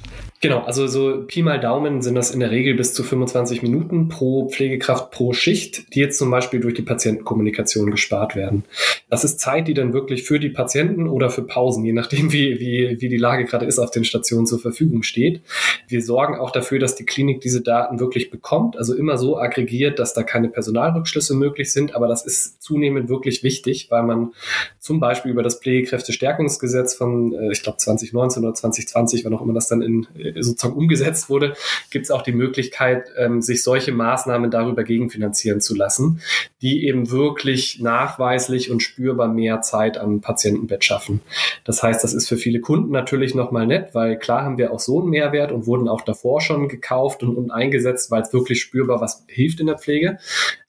Genau, 0.42 0.62
also 0.62 0.88
so 0.88 1.22
Pi 1.24 1.40
mal 1.40 1.60
Daumen 1.60 2.02
sind 2.02 2.16
das 2.16 2.32
in 2.32 2.40
der 2.40 2.50
Regel 2.50 2.74
bis 2.74 2.94
zu 2.94 3.04
25 3.04 3.62
Minuten 3.62 4.08
pro 4.08 4.48
Pflegekraft 4.48 5.12
pro 5.12 5.32
Schicht, 5.32 5.94
die 5.94 6.00
jetzt 6.00 6.18
zum 6.18 6.32
Beispiel 6.32 6.58
durch 6.58 6.74
die 6.74 6.82
Patientenkommunikation 6.82 7.92
gespart 7.92 8.34
werden. 8.34 8.64
Das 9.08 9.22
ist 9.22 9.38
Zeit, 9.38 9.68
die 9.68 9.74
dann 9.74 9.92
wirklich 9.92 10.24
für 10.24 10.40
die 10.40 10.48
Patienten 10.48 11.06
oder 11.06 11.30
für 11.30 11.42
Pausen, 11.42 11.84
je 11.84 11.92
nachdem 11.92 12.32
wie, 12.32 12.58
wie, 12.58 13.00
wie 13.00 13.08
die 13.08 13.18
Lage 13.18 13.44
gerade 13.44 13.66
ist, 13.66 13.78
auf 13.78 13.92
den 13.92 14.02
Stationen 14.02 14.48
zur 14.48 14.58
Verfügung 14.58 15.04
steht. 15.04 15.42
Wir 15.86 16.02
sorgen 16.02 16.34
auch 16.34 16.50
dafür, 16.50 16.80
dass 16.80 16.96
die 16.96 17.04
Klinik 17.04 17.40
diese 17.40 17.60
Daten 17.60 18.00
wirklich 18.00 18.32
bekommt, 18.32 18.76
also 18.76 18.96
immer 18.96 19.18
so 19.18 19.38
aggregiert, 19.38 20.00
dass 20.00 20.12
da 20.12 20.24
keine 20.24 20.48
Personalrückschlüsse 20.48 21.36
möglich 21.36 21.72
sind, 21.72 21.94
aber 21.94 22.08
das 22.08 22.26
ist 22.26 22.60
zunehmend 22.60 23.08
wirklich 23.08 23.44
wichtig, 23.44 23.92
weil 23.92 24.02
man 24.02 24.32
zum 24.80 24.98
Beispiel 24.98 25.30
über 25.30 25.44
das 25.44 25.60
Pflegekräftestärkungsgesetz 25.60 26.94
von, 26.94 27.32
äh, 27.32 27.52
ich 27.52 27.62
glaube 27.62 27.78
2019 27.78 28.42
oder 28.42 28.54
2020, 28.54 29.24
wann 29.24 29.34
auch 29.34 29.42
immer 29.42 29.54
das 29.54 29.68
dann 29.68 29.82
in 29.82 30.08
sozusagen 30.40 30.76
umgesetzt 30.76 31.28
wurde, 31.28 31.54
gibt 31.90 32.04
es 32.04 32.10
auch 32.10 32.22
die 32.22 32.32
Möglichkeit, 32.32 33.06
ähm, 33.16 33.42
sich 33.42 33.62
solche 33.62 33.92
Maßnahmen 33.92 34.50
darüber 34.50 34.84
gegenfinanzieren 34.84 35.60
zu 35.60 35.74
lassen, 35.74 36.20
die 36.60 36.86
eben 36.86 37.10
wirklich 37.10 37.80
nachweislich 37.80 38.70
und 38.70 38.82
spürbar 38.82 39.28
mehr 39.28 39.60
Zeit 39.62 39.98
am 39.98 40.20
Patientenbett 40.20 40.84
schaffen. 40.84 41.20
Das 41.64 41.82
heißt, 41.82 42.02
das 42.02 42.14
ist 42.14 42.28
für 42.28 42.36
viele 42.36 42.60
Kunden 42.60 42.92
natürlich 42.92 43.34
nochmal 43.34 43.66
nett, 43.66 43.94
weil 43.94 44.18
klar 44.18 44.44
haben 44.44 44.58
wir 44.58 44.72
auch 44.72 44.80
so 44.80 45.00
einen 45.00 45.10
Mehrwert 45.10 45.52
und 45.52 45.66
wurden 45.66 45.88
auch 45.88 46.02
davor 46.02 46.40
schon 46.40 46.68
gekauft 46.68 47.22
und, 47.22 47.36
und 47.36 47.50
eingesetzt, 47.50 48.10
weil 48.10 48.22
es 48.22 48.32
wirklich 48.32 48.60
spürbar 48.60 49.00
was 49.00 49.24
hilft 49.28 49.60
in 49.60 49.66
der 49.66 49.78
Pflege. 49.78 50.18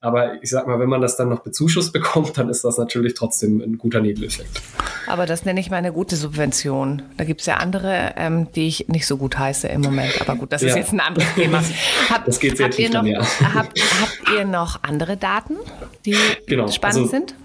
Aber 0.01 0.43
ich 0.43 0.50
sag 0.50 0.67
mal, 0.67 0.79
wenn 0.79 0.89
man 0.89 1.01
das 1.01 1.15
dann 1.15 1.29
noch 1.29 1.39
bezuschusst 1.39 1.93
bekommt, 1.93 2.38
dann 2.38 2.50
ist 2.50 2.63
das 2.63 2.77
natürlich 2.77 3.13
trotzdem 3.13 3.62
ein 3.62 3.77
guter 3.77 4.01
Nebeleffekt. 4.01 4.62
Aber 5.08 5.25
das 5.25 5.46
nenne 5.46 5.60
ich 5.60 5.70
mal 5.70 5.77
eine 5.77 5.93
gute 5.93 6.15
Subvention. 6.15 7.01
Da 7.17 7.24
gibt 7.24 7.41
es 7.41 7.48
ja 7.48 7.58
andere, 7.58 8.13
ähm, 8.17 8.48
die 8.53 8.67
ich 8.67 8.88
nicht 8.88 9.05
so 9.05 9.17
gut 9.17 9.38
heiße 9.38 9.52
im 9.63 9.81
Moment. 9.81 10.19
Aber 10.22 10.36
gut, 10.36 10.51
das 10.51 10.62
ja. 10.62 10.69
ist 10.69 10.75
jetzt 10.75 10.94
ein 10.94 11.00
anderes 11.00 11.33
Thema. 11.35 11.63
Hab, 12.09 12.25
das 12.25 12.39
geht 12.39 12.57
sehr 12.57 12.70
tief 12.70 12.89
noch, 12.89 13.01
dann, 13.01 13.07
ja. 13.07 13.22
habt, 13.53 13.79
habt 14.01 14.29
ihr 14.35 14.46
noch 14.46 14.83
andere 14.83 15.18
Daten, 15.18 15.57
die 16.05 16.18
genau. 16.48 16.68
spannend 16.70 16.98
also, 16.98 17.09
sind? 17.09 17.35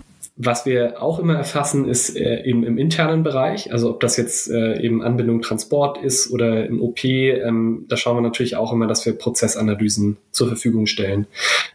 Was 0.40 0.66
wir 0.66 1.02
auch 1.02 1.18
immer 1.18 1.34
erfassen, 1.34 1.88
ist 1.88 2.16
äh, 2.16 2.44
eben 2.44 2.62
im 2.62 2.78
internen 2.78 3.24
Bereich, 3.24 3.72
also 3.72 3.90
ob 3.90 3.98
das 3.98 4.16
jetzt 4.16 4.48
äh, 4.48 4.80
eben 4.80 5.02
Anbindung 5.02 5.42
Transport 5.42 5.98
ist 5.98 6.30
oder 6.30 6.64
im 6.64 6.80
OP, 6.80 7.02
ähm, 7.02 7.86
da 7.88 7.96
schauen 7.96 8.16
wir 8.16 8.20
natürlich 8.20 8.54
auch 8.54 8.72
immer, 8.72 8.86
dass 8.86 9.04
wir 9.04 9.14
Prozessanalysen 9.14 10.16
zur 10.30 10.46
Verfügung 10.46 10.86
stellen. 10.86 11.26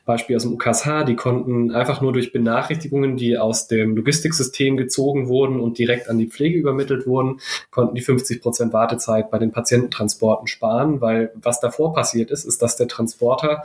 Beispiel 0.06 0.38
aus 0.38 0.44
dem 0.44 0.54
UKSH, 0.54 1.04
die 1.06 1.18
konnten 1.18 1.72
einfach 1.72 2.00
nur 2.00 2.14
durch 2.14 2.32
Benachrichtigungen, 2.32 3.18
die 3.18 3.38
aus 3.38 3.68
dem 3.68 3.98
Logistiksystem 3.98 4.78
gezogen 4.78 5.28
wurden 5.28 5.60
und 5.60 5.78
direkt 5.78 6.10
an 6.10 6.18
die 6.18 6.28
Pflege 6.28 6.58
übermittelt 6.58 7.06
wurden, 7.06 7.42
konnten 7.70 7.96
die 7.96 8.02
50 8.02 8.42
Prozent 8.42 8.72
Wartezeit 8.72 9.30
bei 9.30 9.40
den 9.40 9.52
Patiententransporten 9.52 10.48
sparen, 10.48 11.02
weil 11.02 11.34
was 11.36 11.60
davor 11.60 11.94
passiert 11.94 12.32
ist, 12.32 12.46
ist, 12.46 12.62
dass 12.62 12.78
der 12.78 12.88
Transporter 12.88 13.64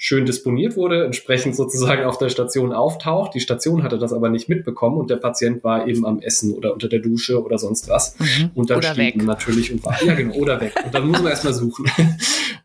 schön 0.00 0.26
disponiert 0.26 0.76
wurde, 0.76 1.04
entsprechend 1.04 1.56
sozusagen 1.56 2.04
auf 2.04 2.18
der 2.18 2.28
Station 2.28 2.72
auftaucht. 2.72 3.34
Die 3.34 3.40
Station 3.40 3.82
hatte 3.82 3.98
das 3.98 4.12
aber 4.12 4.28
nicht 4.28 4.48
mitbekommen 4.48 4.96
und 4.96 5.10
der 5.10 5.16
Patient 5.16 5.64
war 5.64 5.88
eben 5.88 6.06
am 6.06 6.20
Essen 6.20 6.54
oder 6.54 6.72
unter 6.72 6.88
der 6.88 7.00
Dusche 7.00 7.42
oder 7.42 7.58
sonst 7.58 7.88
was. 7.88 8.16
Mhm. 8.20 8.50
Und 8.54 8.70
dann 8.70 8.78
oder 8.78 8.92
steht 8.92 9.20
natürlich 9.24 9.72
und 9.72 9.84
war, 9.84 10.00
ja 10.04 10.14
genau, 10.14 10.34
oder 10.36 10.60
weg. 10.60 10.72
Und 10.84 10.94
dann 10.94 11.08
muss 11.08 11.20
man 11.20 11.30
erstmal 11.30 11.52
suchen. 11.52 11.90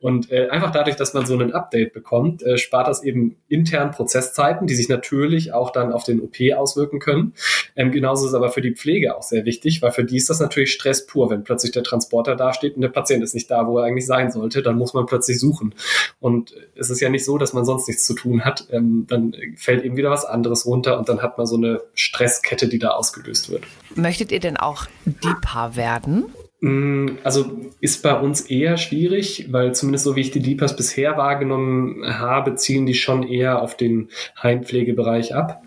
Und 0.04 0.34
äh, 0.34 0.50
einfach 0.50 0.72
dadurch, 0.72 0.98
dass 0.98 1.14
man 1.14 1.26
so 1.26 1.38
ein 1.38 1.54
Update 1.54 1.94
bekommt, 1.94 2.44
äh, 2.44 2.58
spart 2.58 2.90
das 2.90 3.04
eben 3.04 3.38
intern 3.48 3.92
Prozesszeiten, 3.92 4.68
die 4.68 4.76
sich 4.76 4.90
natürlich 4.90 5.54
auch 5.54 5.72
dann 5.72 5.94
auf 5.94 6.04
den 6.04 6.20
OP 6.20 6.36
auswirken 6.54 7.00
können. 7.00 7.34
Ähm, 7.78 7.94
genauso 7.94 8.26
ist 8.26 8.32
es 8.32 8.36
aber 8.36 8.50
für 8.50 8.60
die 8.60 8.74
Pflege 8.76 9.16
auch 9.16 9.22
sehr 9.22 9.46
wichtig, 9.46 9.82
weil 9.82 9.92
für 9.92 10.04
die 10.04 10.18
ist 10.18 10.30
das 10.30 10.42
natürlich 10.42 10.74
Stress 10.74 11.06
pur, 11.06 11.30
wenn 11.30 11.46
plötzlich 11.46 11.72
der 11.72 11.84
Transporter 11.84 12.36
dasteht 12.36 12.76
und 12.76 12.82
der 12.82 12.90
Patient 12.90 13.24
ist 13.24 13.34
nicht 13.34 13.50
da, 13.50 13.66
wo 13.66 13.78
er 13.78 13.86
eigentlich 13.86 14.06
sein 14.06 14.30
sollte, 14.30 14.62
dann 14.62 14.78
muss 14.78 14.94
man 14.94 15.06
plötzlich 15.06 15.40
suchen. 15.40 15.74
Und 16.20 16.54
es 16.76 16.90
ist 16.90 17.00
ja 17.00 17.08
nicht 17.08 17.23
so, 17.26 17.38
dass 17.38 17.54
man 17.54 17.66
sonst 17.66 17.88
nichts 17.88 18.06
zu 18.06 18.14
tun 18.14 18.46
hat. 18.46 18.68
Ähm, 18.72 19.06
dann 19.08 19.36
fällt 19.56 19.84
eben 19.84 19.98
wieder 19.98 20.10
was 20.10 20.26
anderes 20.26 20.66
runter 20.66 20.98
und 20.98 21.10
dann 21.10 21.22
hat 21.22 21.38
man 21.38 21.48
so 21.48 21.56
eine 21.56 21.82
Stresskette, 21.94 22.68
die 22.68 22.80
da 22.80 22.90
ausgelöst 22.90 23.50
wird. 23.50 23.64
Möchtet 23.96 24.32
ihr 24.32 24.40
denn 24.40 24.58
auch 24.58 24.86
DIPA 25.06 25.76
werden? 25.76 26.26
Mm, 26.64 27.18
also 27.24 27.60
ist 27.82 28.04
bei 28.04 28.18
uns 28.18 28.42
eher 28.42 28.78
schwierig, 28.78 29.52
weil 29.52 29.76
zumindest 29.76 30.06
so 30.06 30.16
wie 30.16 30.22
ich 30.22 30.32
die 30.32 30.40
Deepers 30.40 30.76
bisher 30.76 31.18
wahrgenommen 31.18 32.04
habe, 32.06 32.56
zielen 32.56 32.86
die 32.86 32.94
schon 32.94 33.24
eher 33.24 33.62
auf 33.62 33.76
den 33.76 34.10
Heimpflegebereich 34.42 35.36
ab. 35.36 35.64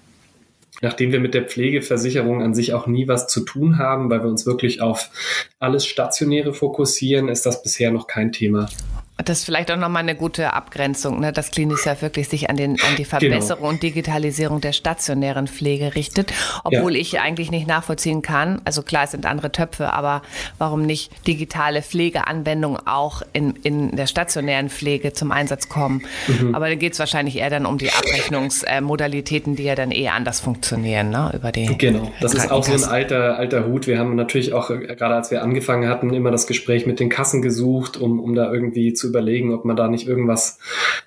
Nachdem 0.80 1.12
wir 1.12 1.20
mit 1.20 1.34
der 1.34 1.44
Pflegeversicherung 1.44 2.42
an 2.42 2.54
sich 2.54 2.72
auch 2.72 2.86
nie 2.86 3.08
was 3.08 3.28
zu 3.28 3.40
tun 3.40 3.78
haben, 3.78 4.08
weil 4.08 4.22
wir 4.22 4.30
uns 4.30 4.46
wirklich 4.46 4.80
auf 4.80 5.10
alles 5.58 5.86
Stationäre 5.86 6.54
fokussieren, 6.54 7.28
ist 7.28 7.44
das 7.44 7.62
bisher 7.62 7.90
noch 7.90 8.06
kein 8.06 8.32
Thema. 8.32 8.66
Das 9.24 9.38
ist 9.38 9.44
vielleicht 9.44 9.70
auch 9.70 9.78
nochmal 9.78 10.02
eine 10.02 10.14
gute 10.14 10.52
Abgrenzung, 10.52 11.20
ne, 11.20 11.32
dass 11.32 11.50
Klinis 11.50 11.86
ja 11.86 12.00
wirklich 12.02 12.28
sich 12.28 12.50
an, 12.50 12.56
den, 12.56 12.72
an 12.72 12.96
die 12.98 13.04
genau. 13.04 13.08
Verbesserung 13.08 13.62
genau. 13.62 13.70
und 13.70 13.82
Digitalisierung 13.82 14.60
der 14.60 14.72
stationären 14.72 15.48
Pflege 15.48 15.94
richtet, 15.94 16.34
obwohl 16.64 16.94
ja. 16.94 17.00
ich 17.00 17.18
eigentlich 17.18 17.50
nicht 17.50 17.66
nachvollziehen 17.66 18.20
kann, 18.20 18.60
also 18.66 18.82
klar, 18.82 19.04
es 19.04 19.12
sind 19.12 19.24
andere 19.24 19.50
Töpfe, 19.52 19.94
aber 19.94 20.20
warum 20.58 20.82
nicht 20.82 21.10
digitale 21.26 21.80
Pflegeanwendungen 21.80 22.78
auch 22.86 23.22
in, 23.32 23.54
in 23.62 23.96
der 23.96 24.06
stationären 24.06 24.68
Pflege 24.68 25.14
zum 25.14 25.32
Einsatz 25.32 25.70
kommen. 25.70 26.02
Mhm. 26.28 26.54
Aber 26.54 26.68
da 26.68 26.74
geht 26.74 26.92
es 26.92 26.98
wahrscheinlich 26.98 27.36
eher 27.38 27.48
dann 27.48 27.64
um 27.64 27.78
die 27.78 27.90
Abrechnungsmodalitäten, 27.90 29.56
die 29.56 29.64
ja 29.64 29.74
dann 29.74 29.92
eher 29.92 30.12
anders 30.12 30.40
funktionieren, 30.40 31.08
ne, 31.08 31.32
über 31.34 31.52
die 31.52 31.66
Genau, 31.78 32.12
das 32.20 32.34
ist 32.34 32.50
auch 32.50 32.64
so 32.64 32.72
ein 32.72 32.84
alter, 32.84 33.38
alter 33.38 33.66
Hut. 33.66 33.86
Wir 33.86 33.98
haben 33.98 34.14
natürlich 34.14 34.52
auch, 34.52 34.68
äh, 34.68 34.78
gerade 34.94 35.14
als 35.14 35.30
wir 35.30 35.42
angefangen 35.42 35.88
hatten, 35.88 36.12
immer 36.12 36.30
das 36.30 36.46
Gespräch 36.46 36.86
mit 36.86 37.00
den 37.00 37.08
Kassen 37.08 37.40
gesucht, 37.40 37.96
um, 37.96 38.20
um 38.20 38.34
da 38.34 38.52
irgendwie 38.52 38.92
zu 38.92 39.05
zu 39.06 39.10
überlegen, 39.10 39.54
ob 39.54 39.64
man 39.64 39.76
da 39.76 39.88
nicht 39.88 40.06
irgendwas 40.06 40.58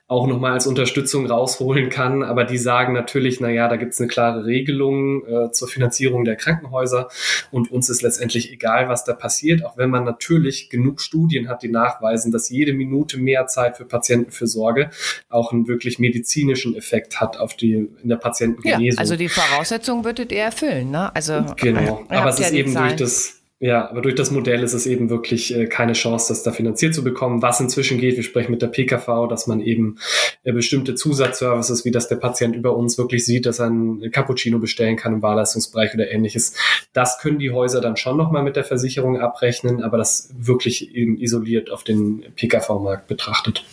auch 0.07 0.25
nochmal 0.25 0.53
als 0.53 0.65
Unterstützung 0.65 1.27
rausholen 1.27 1.89
kann. 1.89 2.23
Aber 2.23 2.43
die 2.43 2.57
sagen 2.57 2.93
natürlich, 2.93 3.39
na 3.39 3.49
ja, 3.49 3.67
da 3.67 3.75
gibt 3.75 3.93
es 3.93 3.99
eine 3.99 4.07
klare 4.07 4.45
Regelung 4.45 5.25
äh, 5.25 5.51
zur 5.51 5.67
Finanzierung 5.67 6.25
der 6.25 6.35
Krankenhäuser 6.35 7.09
und 7.51 7.71
uns 7.71 7.89
ist 7.89 8.01
letztendlich 8.01 8.51
egal, 8.51 8.89
was 8.89 9.03
da 9.03 9.13
passiert, 9.13 9.63
auch 9.65 9.77
wenn 9.77 9.89
man 9.89 10.03
natürlich 10.03 10.69
genug 10.69 11.01
Studien 11.01 11.47
hat, 11.47 11.62
die 11.62 11.69
nachweisen, 11.69 12.31
dass 12.31 12.49
jede 12.49 12.73
Minute 12.73 13.19
mehr 13.19 13.47
Zeit 13.47 13.77
für 13.77 13.85
Patientenfürsorge 13.85 14.89
auch 15.29 15.51
einen 15.51 15.67
wirklich 15.67 15.99
medizinischen 15.99 16.75
Effekt 16.75 17.21
hat 17.21 17.38
auf 17.38 17.55
die 17.55 17.89
in 18.01 18.09
der 18.09 18.15
Patientengenesung. 18.15 18.97
Ja, 18.97 18.99
also 18.99 19.15
die 19.15 19.29
Voraussetzungen 19.29 20.05
würdet 20.05 20.31
ihr 20.31 20.41
erfüllen, 20.41 20.89
ne? 20.89 21.13
Also 21.15 21.45
genau, 21.55 22.05
aber 22.09 22.29
es 22.29 22.39
ist 22.39 22.51
eben 22.53 22.71
Zahlen. 22.71 22.97
durch 22.97 22.99
das 22.99 23.38
ja, 23.62 23.89
aber 23.89 24.02
durch 24.02 24.15
das 24.15 24.32
Modell 24.32 24.63
ist 24.63 24.72
es 24.72 24.86
eben 24.86 25.10
wirklich 25.10 25.54
äh, 25.54 25.65
keine 25.65 25.91
Chance, 25.91 26.30
das 26.30 26.43
da 26.43 26.52
finanziert 26.54 26.95
zu 26.95 27.04
bekommen. 27.04 27.41
Was 27.41 27.60
inzwischen 27.60 27.98
geht, 27.98 28.15
wir 28.15 28.24
sprechen 28.24 28.52
mit 28.52 28.62
der 28.62 28.67
PKV, 28.67 29.28
dass 29.30 29.48
man 29.48 29.60
eben 29.60 29.98
äh, 30.45 30.54
bestimmte 30.54 30.95
Zusatzservices, 30.95 31.84
wie 31.84 31.91
das 31.91 32.08
der 32.08 32.15
Patient 32.15 32.56
über 32.56 32.78
uns 32.78 32.98
wirklich 32.98 33.26
sieht, 33.26 33.45
dass 33.45 33.60
er 33.60 33.67
ein 33.67 34.12
Cappuccino 34.12 34.60
bestellen 34.60 34.95
kann 34.95 35.15
im 35.15 35.22
Wahlleistungsbereich 35.22 35.93
oder 35.93 36.10
ähnliches. 36.10 36.54
Das 36.93 37.19
können 37.19 37.39
die 37.39 37.52
Häuser 37.52 37.82
dann 37.82 37.98
schon 37.98 38.15
nochmal 38.15 38.43
mit 38.43 38.56
der 38.56 38.63
Versicherung 38.63 39.19
abrechnen, 39.19 39.84
aber 39.84 39.98
das 39.98 40.30
wirklich 40.38 40.95
eben 40.95 41.17
isoliert 41.17 41.69
auf 41.69 41.84
den 41.84 42.24
PKV-Markt 42.38 43.08
betrachtet. 43.08 43.65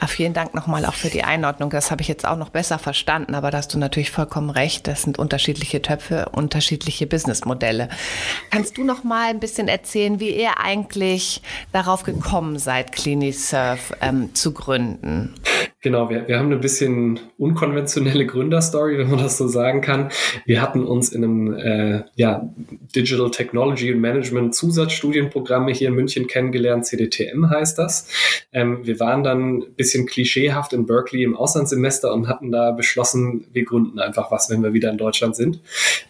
Ah, 0.00 0.06
vielen 0.06 0.32
Dank 0.32 0.54
nochmal 0.54 0.84
auch 0.84 0.94
für 0.94 1.08
die 1.08 1.24
Einordnung. 1.24 1.70
Das 1.70 1.90
habe 1.90 2.02
ich 2.02 2.08
jetzt 2.08 2.26
auch 2.26 2.36
noch 2.36 2.50
besser 2.50 2.78
verstanden, 2.78 3.34
aber 3.34 3.50
da 3.50 3.58
hast 3.58 3.74
du 3.74 3.78
natürlich 3.78 4.10
vollkommen 4.10 4.50
recht. 4.50 4.86
Das 4.86 5.02
sind 5.02 5.18
unterschiedliche 5.18 5.82
Töpfe, 5.82 6.28
unterschiedliche 6.30 7.06
Businessmodelle. 7.06 7.88
Kannst 8.50 8.78
du 8.78 8.84
noch 8.84 9.02
mal 9.02 9.30
ein 9.30 9.40
bisschen 9.40 9.66
erzählen, 9.66 10.20
wie 10.20 10.30
ihr 10.30 10.58
eigentlich 10.58 11.42
darauf 11.72 12.04
gekommen 12.04 12.58
seid, 12.58 12.92
Clinisurf 12.92 13.92
ähm, 14.00 14.34
zu 14.34 14.52
gründen? 14.52 15.34
Genau, 15.80 16.10
wir, 16.10 16.26
wir 16.26 16.40
haben 16.40 16.46
eine 16.46 16.56
bisschen 16.56 17.20
unkonventionelle 17.38 18.26
Gründerstory, 18.26 18.98
wenn 18.98 19.10
man 19.10 19.20
das 19.20 19.38
so 19.38 19.46
sagen 19.46 19.80
kann. 19.80 20.10
Wir 20.44 20.60
hatten 20.60 20.84
uns 20.84 21.10
in 21.10 21.22
einem 21.22 21.54
äh, 21.54 22.02
ja, 22.16 22.50
Digital 22.96 23.30
Technology 23.30 23.92
and 23.92 24.00
Management 24.00 24.56
Zusatzstudienprogramm 24.56 25.68
hier 25.68 25.86
in 25.86 25.94
München 25.94 26.26
kennengelernt. 26.26 26.84
CDTM 26.84 27.48
heißt 27.48 27.78
das. 27.78 28.08
Ähm, 28.52 28.84
wir 28.84 28.98
waren 28.98 29.22
dann 29.22 29.58
ein 29.58 29.74
bisschen 29.76 30.06
klischeehaft 30.06 30.72
in 30.72 30.84
Berkeley 30.84 31.22
im 31.22 31.36
Auslandssemester 31.36 32.12
und 32.12 32.26
hatten 32.26 32.50
da 32.50 32.72
beschlossen, 32.72 33.46
wir 33.52 33.64
gründen 33.64 34.00
einfach 34.00 34.32
was, 34.32 34.50
wenn 34.50 34.64
wir 34.64 34.72
wieder 34.72 34.90
in 34.90 34.98
Deutschland 34.98 35.36
sind. 35.36 35.60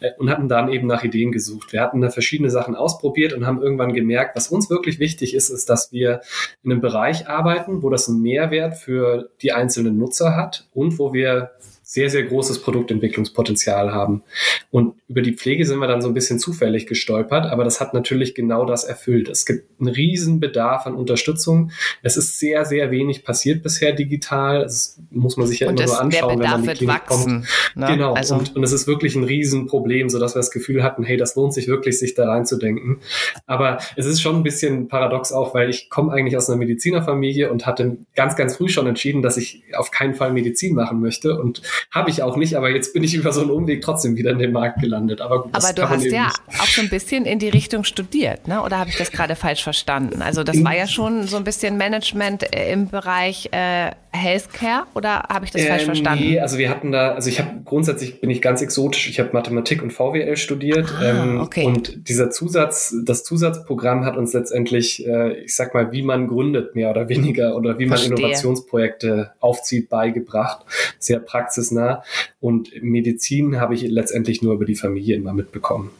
Äh, 0.00 0.12
und 0.16 0.30
hatten 0.30 0.48
dann 0.48 0.72
eben 0.72 0.86
nach 0.86 1.04
Ideen 1.04 1.30
gesucht. 1.30 1.74
Wir 1.74 1.82
hatten 1.82 2.00
da 2.00 2.08
verschiedene 2.08 2.48
Sachen 2.48 2.74
ausprobiert 2.74 3.34
und 3.34 3.46
haben 3.46 3.60
irgendwann 3.60 3.92
gemerkt, 3.92 4.34
was 4.34 4.48
uns 4.48 4.70
wirklich 4.70 4.98
wichtig 4.98 5.34
ist, 5.34 5.50
ist, 5.50 5.68
dass 5.68 5.92
wir 5.92 6.22
in 6.62 6.72
einem 6.72 6.80
Bereich 6.80 7.28
arbeiten, 7.28 7.82
wo 7.82 7.90
das 7.90 8.08
einen 8.08 8.22
Mehrwert 8.22 8.74
für 8.74 9.28
die 9.42 9.57
einzelnen 9.58 9.98
Nutzer 9.98 10.34
hat 10.36 10.66
und 10.74 10.98
wo 10.98 11.12
wir 11.12 11.50
sehr, 11.90 12.10
sehr 12.10 12.24
großes 12.24 12.60
Produktentwicklungspotenzial 12.60 13.94
haben. 13.94 14.22
Und 14.70 14.96
über 15.08 15.22
die 15.22 15.32
Pflege 15.32 15.64
sind 15.64 15.78
wir 15.78 15.88
dann 15.88 16.02
so 16.02 16.08
ein 16.08 16.12
bisschen 16.12 16.38
zufällig 16.38 16.86
gestolpert, 16.86 17.46
aber 17.46 17.64
das 17.64 17.80
hat 17.80 17.94
natürlich 17.94 18.34
genau 18.34 18.66
das 18.66 18.84
erfüllt. 18.84 19.30
Es 19.30 19.46
gibt 19.46 19.80
einen 19.80 19.88
riesen 19.88 20.38
Bedarf 20.38 20.84
an 20.84 20.94
Unterstützung. 20.94 21.70
Es 22.02 22.18
ist 22.18 22.38
sehr, 22.38 22.66
sehr 22.66 22.90
wenig 22.90 23.24
passiert 23.24 23.62
bisher 23.62 23.92
digital. 23.92 24.64
Das 24.64 25.00
muss 25.10 25.38
man 25.38 25.46
sich 25.46 25.60
ja 25.60 25.68
und 25.70 25.80
immer 25.80 25.86
nur 25.86 26.00
anschauen, 26.02 26.38
wenn 26.38 26.50
man 26.50 26.62
in 26.62 26.68
die 26.68 26.74
Klinik 26.74 26.94
wachsen, 26.94 27.24
kommt. 27.24 27.76
Ne? 27.76 27.86
Genau. 27.86 28.12
Also. 28.12 28.34
Und, 28.34 28.54
und 28.54 28.62
es 28.64 28.72
ist 28.72 28.86
wirklich 28.86 29.16
ein 29.16 29.24
Riesenproblem, 29.24 30.10
sodass 30.10 30.34
wir 30.34 30.40
das 30.40 30.50
Gefühl 30.50 30.82
hatten, 30.82 31.04
hey, 31.04 31.16
das 31.16 31.36
lohnt 31.36 31.54
sich 31.54 31.68
wirklich, 31.68 31.98
sich 31.98 32.12
da 32.12 32.28
reinzudenken. 32.28 32.98
Aber 33.46 33.78
es 33.96 34.04
ist 34.04 34.20
schon 34.20 34.36
ein 34.36 34.42
bisschen 34.42 34.88
paradox 34.88 35.32
auch, 35.32 35.54
weil 35.54 35.70
ich 35.70 35.88
komme 35.88 36.12
eigentlich 36.12 36.36
aus 36.36 36.50
einer 36.50 36.58
Medizinerfamilie 36.58 37.50
und 37.50 37.64
hatte 37.64 37.96
ganz, 38.14 38.36
ganz 38.36 38.56
früh 38.56 38.68
schon 38.68 38.86
entschieden, 38.86 39.22
dass 39.22 39.38
ich 39.38 39.62
auf 39.74 39.90
keinen 39.90 40.14
Fall 40.14 40.34
Medizin 40.34 40.74
machen 40.74 41.00
möchte 41.00 41.40
und 41.40 41.62
habe 41.90 42.10
ich 42.10 42.22
auch 42.22 42.36
nicht, 42.36 42.56
aber 42.56 42.70
jetzt 42.70 42.92
bin 42.92 43.02
ich 43.04 43.14
über 43.14 43.32
so 43.32 43.40
einen 43.40 43.50
Umweg 43.50 43.82
trotzdem 43.82 44.16
wieder 44.16 44.30
in 44.30 44.38
den 44.38 44.52
Markt 44.52 44.80
gelandet. 44.80 45.20
Aber, 45.20 45.42
gut, 45.42 45.54
aber 45.54 45.72
du 45.72 45.88
hast 45.88 46.04
ja 46.04 46.26
nicht. 46.26 46.60
auch 46.60 46.66
so 46.66 46.82
ein 46.82 46.88
bisschen 46.88 47.24
in 47.24 47.38
die 47.38 47.48
Richtung 47.48 47.84
studiert, 47.84 48.48
ne? 48.48 48.62
oder 48.62 48.78
habe 48.78 48.90
ich 48.90 48.96
das 48.96 49.10
gerade 49.10 49.36
falsch 49.36 49.62
verstanden? 49.62 50.22
Also 50.22 50.44
das 50.44 50.62
war 50.64 50.76
ja 50.76 50.86
schon 50.86 51.26
so 51.26 51.36
ein 51.36 51.44
bisschen 51.44 51.76
Management 51.76 52.54
äh, 52.54 52.72
im 52.72 52.88
Bereich 52.88 53.48
äh, 53.52 53.90
Healthcare 54.10 54.84
oder 54.94 55.24
habe 55.28 55.44
ich 55.44 55.50
das 55.50 55.62
äh, 55.62 55.66
falsch 55.66 55.84
verstanden? 55.84 56.24
Nee, 56.24 56.40
also 56.40 56.58
wir 56.58 56.70
hatten 56.70 56.92
da, 56.92 57.12
also 57.12 57.28
ich 57.28 57.40
habe 57.40 57.50
grundsätzlich 57.64 58.20
bin 58.20 58.30
ich 58.30 58.40
ganz 58.42 58.62
exotisch, 58.62 59.08
ich 59.08 59.20
habe 59.20 59.30
Mathematik 59.32 59.82
und 59.82 59.92
VWL 59.92 60.36
studiert 60.36 60.92
ah, 60.98 61.04
ähm, 61.04 61.40
okay. 61.40 61.64
und 61.64 62.08
dieser 62.08 62.30
Zusatz, 62.30 62.94
das 63.04 63.24
Zusatzprogramm 63.24 64.04
hat 64.04 64.16
uns 64.16 64.32
letztendlich, 64.32 65.06
äh, 65.06 65.38
ich 65.40 65.54
sag 65.54 65.74
mal, 65.74 65.92
wie 65.92 66.02
man 66.02 66.28
gründet 66.28 66.74
mehr 66.74 66.90
oder 66.90 67.08
weniger 67.08 67.56
oder 67.56 67.78
wie 67.78 67.86
man 67.86 67.98
Verstehe. 67.98 68.16
Innovationsprojekte 68.16 69.32
aufzieht, 69.40 69.88
beigebracht. 69.88 70.64
Sehr 70.98 71.20
praxisnah 71.68 72.02
und 72.40 72.70
Medizin 72.82 73.60
habe 73.60 73.74
ich 73.74 73.82
letztendlich 73.82 74.42
nur 74.42 74.54
über 74.54 74.64
die 74.64 74.74
Familie 74.74 75.16
immer 75.16 75.32
mitbekommen. 75.32 75.90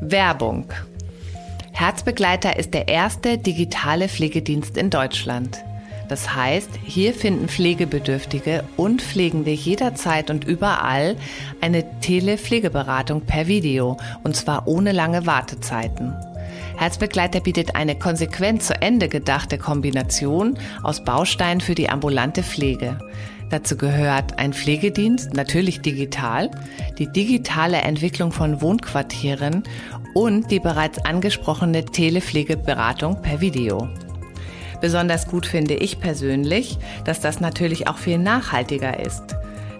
Werbung. 0.00 0.66
Herzbegleiter 1.72 2.58
ist 2.58 2.74
der 2.74 2.88
erste 2.88 3.38
digitale 3.38 4.08
Pflegedienst 4.08 4.76
in 4.76 4.90
Deutschland. 4.90 5.64
Das 6.08 6.34
heißt, 6.34 6.68
hier 6.84 7.14
finden 7.14 7.48
Pflegebedürftige 7.48 8.64
und 8.76 9.00
Pflegende 9.00 9.52
jederzeit 9.52 10.30
und 10.30 10.44
überall 10.44 11.16
eine 11.62 11.84
Telepflegeberatung 12.00 13.22
per 13.22 13.46
Video 13.46 13.96
und 14.22 14.36
zwar 14.36 14.68
ohne 14.68 14.92
lange 14.92 15.24
Wartezeiten. 15.26 16.12
Herzbegleiter 16.76 17.40
bietet 17.40 17.76
eine 17.76 17.98
konsequent 17.98 18.62
zu 18.62 18.74
Ende 18.82 19.08
gedachte 19.08 19.56
Kombination 19.56 20.58
aus 20.82 21.04
Bausteinen 21.04 21.60
für 21.60 21.74
die 21.74 21.88
ambulante 21.88 22.42
Pflege. 22.42 22.98
Dazu 23.52 23.76
gehört 23.76 24.38
ein 24.38 24.54
Pflegedienst, 24.54 25.34
natürlich 25.34 25.82
digital, 25.82 26.50
die 26.96 27.06
digitale 27.06 27.76
Entwicklung 27.76 28.32
von 28.32 28.62
Wohnquartieren 28.62 29.64
und 30.14 30.50
die 30.50 30.58
bereits 30.58 31.04
angesprochene 31.04 31.84
Telepflegeberatung 31.84 33.20
per 33.20 33.42
Video. 33.42 33.90
Besonders 34.80 35.28
gut 35.28 35.44
finde 35.44 35.74
ich 35.74 36.00
persönlich, 36.00 36.78
dass 37.04 37.20
das 37.20 37.40
natürlich 37.40 37.88
auch 37.88 37.98
viel 37.98 38.16
nachhaltiger 38.16 38.98
ist. 38.98 39.22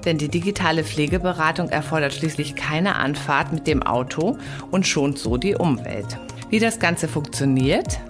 Denn 0.05 0.19
die 0.19 0.29
digitale 0.29 0.85
Pflegeberatung 0.85 1.71
erfordert 1.71 2.13
schließlich 2.13 2.57
keine 2.57 2.97
Anfahrt 2.97 3.55
mit 3.55 3.67
dem 3.67 3.83
Auto 3.83 4.37
und 4.71 4.87
schont 4.87 5.19
so 5.19 5.39
die 5.39 5.55
Umwelt. 5.55 6.19
Wie 6.51 6.59
das 6.59 6.79
Ganze 6.79 7.09
funktioniert? 7.09 8.01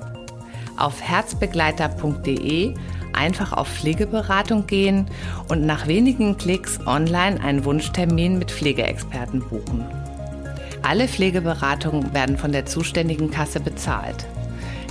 Auf 0.77 1.01
herzbegleiter.de 1.01 2.75
einfach 3.15 3.53
auf 3.53 3.69
Pflegeberatung 3.69 4.67
gehen 4.67 5.07
und 5.49 5.65
nach 5.65 5.87
wenigen 5.87 6.37
Klicks 6.39 6.79
online 6.87 7.43
einen 7.43 7.65
Wunschtermin 7.65 8.39
mit 8.39 8.51
Pflegeexperten 8.51 9.41
buchen. 9.41 9.85
Alle 10.83 11.07
Pflegeberatungen 11.07 12.13
werden 12.13 12.37
von 12.37 12.53
der 12.53 12.67
zuständigen 12.67 13.31
Kasse 13.31 13.61
bezahlt. 13.61 14.27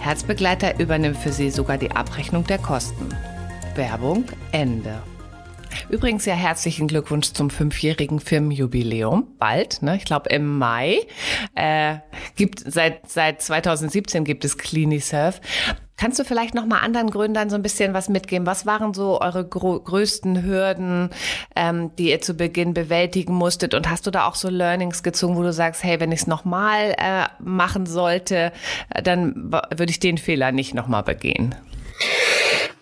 Herzbegleiter 0.01 0.79
übernimmt 0.79 1.17
für 1.17 1.31
Sie 1.31 1.51
sogar 1.51 1.77
die 1.77 1.91
Abrechnung 1.91 2.45
der 2.45 2.57
Kosten. 2.57 3.09
Werbung 3.75 4.25
Ende. 4.51 5.01
Übrigens 5.89 6.25
ja 6.25 6.33
herzlichen 6.33 6.87
Glückwunsch 6.87 7.33
zum 7.33 7.49
fünfjährigen 7.49 8.19
Firmenjubiläum. 8.19 9.27
Bald, 9.37 9.81
ne? 9.81 9.97
ich 9.97 10.05
glaube 10.05 10.29
im 10.29 10.57
Mai. 10.57 10.99
Äh, 11.55 11.97
gibt 12.35 12.63
seit 12.65 13.09
seit 13.09 13.41
2017 13.41 14.23
gibt 14.23 14.45
es 14.45 14.57
CliniSurf. 14.57 15.41
Kannst 16.01 16.17
du 16.17 16.23
vielleicht 16.23 16.55
noch 16.55 16.65
mal 16.65 16.79
anderen 16.79 17.11
Gründern 17.11 17.51
so 17.51 17.55
ein 17.55 17.61
bisschen 17.61 17.93
was 17.93 18.09
mitgeben? 18.09 18.47
Was 18.47 18.65
waren 18.65 18.91
so 18.95 19.21
eure 19.21 19.47
größten 19.47 20.43
Hürden, 20.43 21.11
ähm, 21.55 21.91
die 21.99 22.09
ihr 22.09 22.19
zu 22.19 22.33
Beginn 22.33 22.73
bewältigen 22.73 23.35
musstet? 23.35 23.75
Und 23.75 23.87
hast 23.87 24.07
du 24.07 24.09
da 24.09 24.25
auch 24.25 24.33
so 24.33 24.49
Learnings 24.49 25.03
gezogen, 25.03 25.35
wo 25.35 25.43
du 25.43 25.53
sagst, 25.53 25.83
hey, 25.83 25.99
wenn 25.99 26.11
ich 26.11 26.21
es 26.21 26.27
noch 26.27 26.43
mal 26.43 26.95
äh, 26.97 27.25
machen 27.37 27.85
sollte, 27.85 28.51
äh, 28.89 29.03
dann 29.03 29.51
würde 29.51 29.91
ich 29.91 29.99
den 29.99 30.17
Fehler 30.17 30.51
nicht 30.51 30.73
noch 30.73 30.87
mal 30.87 31.03
begehen? 31.03 31.53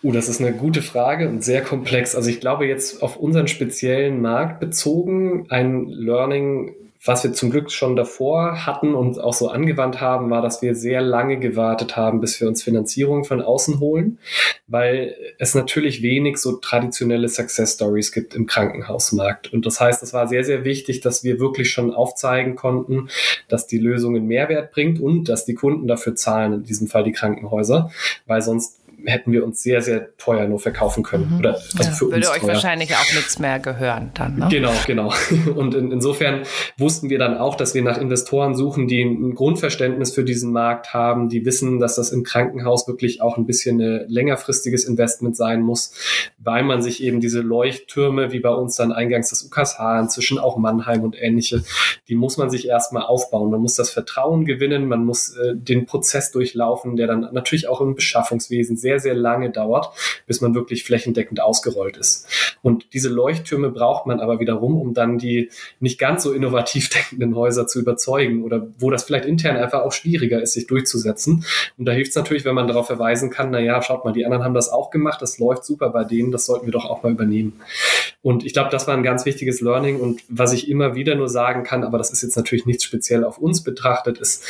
Uh, 0.02 0.14
das 0.14 0.30
ist 0.30 0.40
eine 0.40 0.54
gute 0.54 0.82
Frage 0.82 1.28
und 1.28 1.44
sehr 1.44 1.62
komplex. 1.62 2.16
Also 2.16 2.30
ich 2.30 2.40
glaube 2.40 2.68
jetzt 2.68 3.04
auf 3.04 3.18
unseren 3.18 3.50
speziellen 3.50 4.22
Markt 4.22 4.62
bezogen, 4.62 5.46
ein 5.50 5.88
Learning 5.88 6.74
was 7.06 7.24
wir 7.24 7.32
zum 7.32 7.50
Glück 7.50 7.72
schon 7.72 7.96
davor 7.96 8.66
hatten 8.66 8.94
und 8.94 9.20
auch 9.20 9.34
so 9.34 9.48
angewandt 9.48 10.02
haben, 10.02 10.30
war, 10.30 10.42
dass 10.42 10.62
wir 10.62 10.76
sehr 10.76 11.02
lange 11.02 11.40
gewartet 11.40 11.96
haben, 11.96 12.20
bis 12.20 12.42
wir 12.42 12.48
uns 12.48 12.62
Finanzierung 12.62 13.24
von 13.24 13.42
außen 13.42 13.80
holen, 13.80 14.20
weil 14.68 15.16
es 15.38 15.56
natürlich 15.56 16.02
wenig 16.02 16.38
so 16.38 16.58
traditionelle 16.58 17.30
Success 17.30 17.76
Stories 17.76 18.12
gibt 18.12 18.36
im 18.36 18.48
Krankenhausmarkt. 18.48 19.54
Und 19.54 19.66
das 19.66 19.80
heißt, 19.80 20.04
es 20.04 20.14
war 20.14 20.28
sehr, 20.28 20.44
sehr 20.44 20.66
wichtig, 20.66 21.00
dass 21.00 21.24
wir 21.24 21.40
wirklich 21.40 21.72
schon 21.72 21.94
aufzeigen 21.94 22.58
konnten, 22.58 23.10
dass 23.48 23.66
die 23.66 23.78
Lösung 23.78 24.18
einen 24.18 24.28
Mehrwert 24.28 24.72
bringt 24.72 25.00
und 25.00 25.30
dass 25.30 25.46
die 25.46 25.56
Kunden 25.56 25.88
dafür 25.88 26.16
zahlen, 26.16 26.54
in 26.54 26.64
diesem 26.64 26.88
Fall 26.88 27.04
die 27.04 27.14
Krankenhäuser, 27.14 27.92
weil 28.26 28.42
sonst 28.42 28.79
hätten 29.06 29.32
wir 29.32 29.44
uns 29.44 29.62
sehr, 29.62 29.82
sehr 29.82 30.16
teuer 30.18 30.48
nur 30.48 30.60
verkaufen 30.60 31.04
können. 31.04 31.30
Mhm. 31.32 31.40
Oder 31.40 31.54
also 31.54 31.84
ja, 31.84 31.92
für 31.92 32.06
würde 32.06 32.18
uns 32.18 32.30
euch 32.30 32.40
teuer. 32.40 32.48
wahrscheinlich 32.50 32.96
auch 32.96 33.14
nichts 33.14 33.40
mehr 33.40 33.60
gehören 33.60 34.12
dann. 34.14 34.38
Ne? 34.38 34.48
Genau, 34.50 34.72
genau. 34.86 35.14
Und 35.56 35.76
in, 35.76 35.92
insofern 35.92 36.44
wussten 36.78 37.10
wir 37.10 37.20
dann 37.20 37.38
auch, 37.38 37.56
dass 37.56 37.74
wir 37.74 37.82
nach 37.82 37.98
Investoren 37.98 38.56
suchen, 38.56 38.88
die 38.88 39.04
ein 39.04 39.36
Grundverständnis 39.36 40.14
für 40.14 40.24
diesen 40.24 40.52
Markt 40.52 40.94
haben, 40.94 41.30
die 41.30 41.46
wissen, 41.46 41.80
dass 41.80 41.96
das 41.96 42.12
im 42.12 42.24
Krankenhaus 42.24 42.88
wirklich 42.88 43.22
auch 43.22 43.38
ein 43.38 43.46
bisschen 43.46 43.82
ein 43.82 44.06
längerfristiges 44.08 44.86
Investment 44.86 45.38
sein 45.38 45.62
muss, 45.62 45.94
weil 46.38 46.64
man 46.64 46.82
sich 46.82 47.04
eben 47.04 47.20
diese 47.20 47.42
Leuchttürme, 47.42 48.32
wie 48.32 48.40
bei 48.40 48.50
uns 48.50 48.76
dann 48.76 48.92
eingangs 48.92 49.30
das 49.30 49.44
UKSH, 49.44 50.00
inzwischen 50.02 50.40
auch 50.40 50.58
Mannheim 50.58 51.04
und 51.04 51.16
ähnliche, 51.20 51.64
die 52.08 52.16
muss 52.16 52.38
man 52.38 52.50
sich 52.50 52.68
erstmal 52.68 53.04
aufbauen. 53.04 53.52
Man 53.52 53.62
muss 53.62 53.76
das 53.76 53.90
Vertrauen 53.90 54.46
gewinnen, 54.46 54.88
man 54.88 55.06
muss 55.06 55.36
äh, 55.36 55.56
den 55.56 55.86
Prozess 55.86 56.32
durchlaufen, 56.32 56.96
der 56.96 57.08
dann 57.08 57.30
natürlich 57.32 57.68
auch 57.68 57.82
im 57.82 57.96
Beschaffungswesen 57.96 58.78
sehr, 58.78 58.89
sehr 58.98 59.14
lange 59.14 59.52
dauert, 59.52 59.94
bis 60.26 60.42
man 60.42 60.56
wirklich 60.56 60.84
flächendeckend 60.84 61.42
ausgerollt 61.42 61.98
ist. 61.98 62.28
Und 62.62 62.94
diese 62.94 63.10
Leuchttürme 63.10 63.70
braucht 63.70 64.08
man 64.08 64.20
aber 64.20 64.40
wiederum, 64.40 64.80
um 64.82 64.94
dann 64.94 65.18
die 65.18 65.50
nicht 65.80 66.00
ganz 66.00 66.24
so 66.24 66.32
innovativ 66.32 66.90
denkenden 67.10 67.36
Häuser 67.36 67.68
zu 67.68 67.80
überzeugen 67.80 68.44
oder 68.44 68.68
wo 68.80 68.90
das 68.90 69.04
vielleicht 69.04 69.26
intern 69.26 69.58
einfach 69.58 69.82
auch 69.82 69.92
schwieriger 69.92 70.42
ist, 70.42 70.54
sich 70.54 70.68
durchzusetzen. 70.68 71.46
Und 71.78 71.86
da 71.86 71.92
hilft 71.92 72.12
es 72.12 72.16
natürlich, 72.16 72.46
wenn 72.46 72.56
man 72.56 72.68
darauf 72.68 72.88
verweisen 72.88 73.30
kann, 73.30 73.52
na 73.52 73.60
ja, 73.60 73.82
schaut 73.82 74.06
mal, 74.06 74.14
die 74.14 74.26
anderen 74.26 74.44
haben 74.44 74.54
das 74.54 74.70
auch 74.70 74.90
gemacht, 74.90 75.22
das 75.22 75.38
läuft 75.38 75.66
super 75.66 75.90
bei 75.90 76.04
denen, 76.04 76.32
das 76.32 76.46
sollten 76.46 76.66
wir 76.66 76.72
doch 76.72 76.86
auch 76.86 77.04
mal 77.04 77.12
übernehmen. 77.12 77.60
Und 78.22 78.46
ich 78.46 78.54
glaube, 78.54 78.70
das 78.70 78.88
war 78.88 78.96
ein 78.96 79.04
ganz 79.04 79.26
wichtiges 79.26 79.62
Learning 79.62 80.00
und 80.00 80.24
was 80.28 80.52
ich 80.52 80.70
immer 80.70 80.96
wieder 80.96 81.16
nur 81.16 81.30
sagen 81.30 81.64
kann, 81.64 81.84
aber 81.84 81.98
das 81.98 82.12
ist 82.12 82.22
jetzt 82.22 82.36
natürlich 82.36 82.66
nichts 82.66 82.84
speziell 82.84 83.24
auf 83.24 83.38
uns 83.38 83.64
betrachtet, 83.64 84.18
ist 84.18 84.44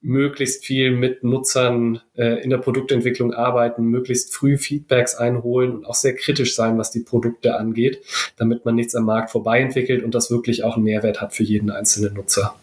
möglichst 0.00 0.64
viel 0.64 0.92
mit 0.92 1.24
Nutzern 1.24 2.00
äh, 2.14 2.42
in 2.42 2.50
der 2.50 2.58
Produktentwicklung 2.58 3.34
arbeiten, 3.34 3.85
möglichst 3.90 4.34
früh 4.34 4.56
Feedbacks 4.58 5.14
einholen 5.14 5.76
und 5.76 5.86
auch 5.86 5.94
sehr 5.94 6.14
kritisch 6.14 6.54
sein, 6.54 6.78
was 6.78 6.90
die 6.90 7.00
Produkte 7.00 7.56
angeht, 7.56 8.02
damit 8.36 8.64
man 8.64 8.74
nichts 8.74 8.94
am 8.94 9.04
Markt 9.04 9.30
vorbei 9.30 9.60
entwickelt 9.60 10.02
und 10.02 10.14
das 10.14 10.30
wirklich 10.30 10.64
auch 10.64 10.76
einen 10.76 10.84
Mehrwert 10.84 11.20
hat 11.20 11.34
für 11.34 11.44
jeden 11.44 11.70
einzelnen 11.70 12.14
Nutzer. 12.14 12.54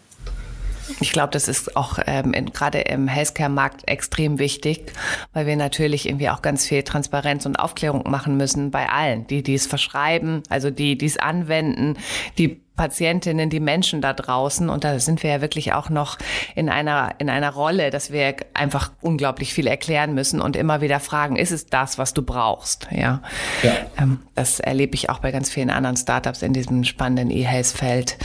Ich 0.99 1.11
glaube, 1.11 1.31
das 1.31 1.47
ist 1.47 1.75
auch 1.77 1.99
ähm, 2.05 2.33
gerade 2.53 2.79
im 2.81 3.07
Healthcare-Markt 3.07 3.87
extrem 3.87 4.39
wichtig, 4.39 4.91
weil 5.33 5.45
wir 5.45 5.55
natürlich 5.55 6.07
irgendwie 6.07 6.29
auch 6.29 6.41
ganz 6.41 6.67
viel 6.67 6.83
Transparenz 6.83 7.45
und 7.45 7.55
Aufklärung 7.55 8.03
machen 8.09 8.37
müssen 8.37 8.71
bei 8.71 8.89
allen, 8.89 9.25
die, 9.27 9.43
die 9.43 9.55
es 9.55 9.65
verschreiben, 9.65 10.43
also 10.49 10.69
die, 10.69 10.97
die 10.97 11.05
es 11.05 11.17
anwenden, 11.17 11.97
die 12.37 12.62
Patientinnen, 12.75 13.49
die 13.49 13.59
Menschen 13.59 14.01
da 14.01 14.13
draußen. 14.13 14.69
Und 14.69 14.83
da 14.83 14.99
sind 14.99 15.23
wir 15.23 15.29
ja 15.29 15.41
wirklich 15.41 15.73
auch 15.73 15.89
noch 15.89 16.17
in 16.55 16.69
einer, 16.69 17.15
in 17.19 17.29
einer 17.29 17.51
Rolle, 17.51 17.89
dass 17.89 18.11
wir 18.11 18.35
einfach 18.53 18.91
unglaublich 19.01 19.53
viel 19.53 19.67
erklären 19.67 20.13
müssen 20.13 20.41
und 20.41 20.55
immer 20.55 20.81
wieder 20.81 20.99
fragen, 20.99 21.35
ist 21.35 21.51
es 21.51 21.67
das, 21.67 21.97
was 21.97 22.13
du 22.13 22.23
brauchst? 22.23 22.87
Ja. 22.91 23.21
ja. 23.61 23.73
Ähm, 23.97 24.19
das 24.35 24.59
erlebe 24.59 24.95
ich 24.95 25.09
auch 25.09 25.19
bei 25.19 25.31
ganz 25.31 25.49
vielen 25.49 25.69
anderen 25.69 25.97
Startups 25.97 26.41
in 26.41 26.53
diesem 26.53 26.83
spannenden 26.83 27.29
E-Health-Feld. 27.29 28.17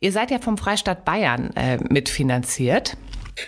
Ihr 0.00 0.12
seid 0.12 0.30
ja 0.30 0.38
vom 0.38 0.58
Freistaat 0.58 1.04
Bayern 1.04 1.50
äh, 1.56 1.78
mitfinanziert. 1.78 2.96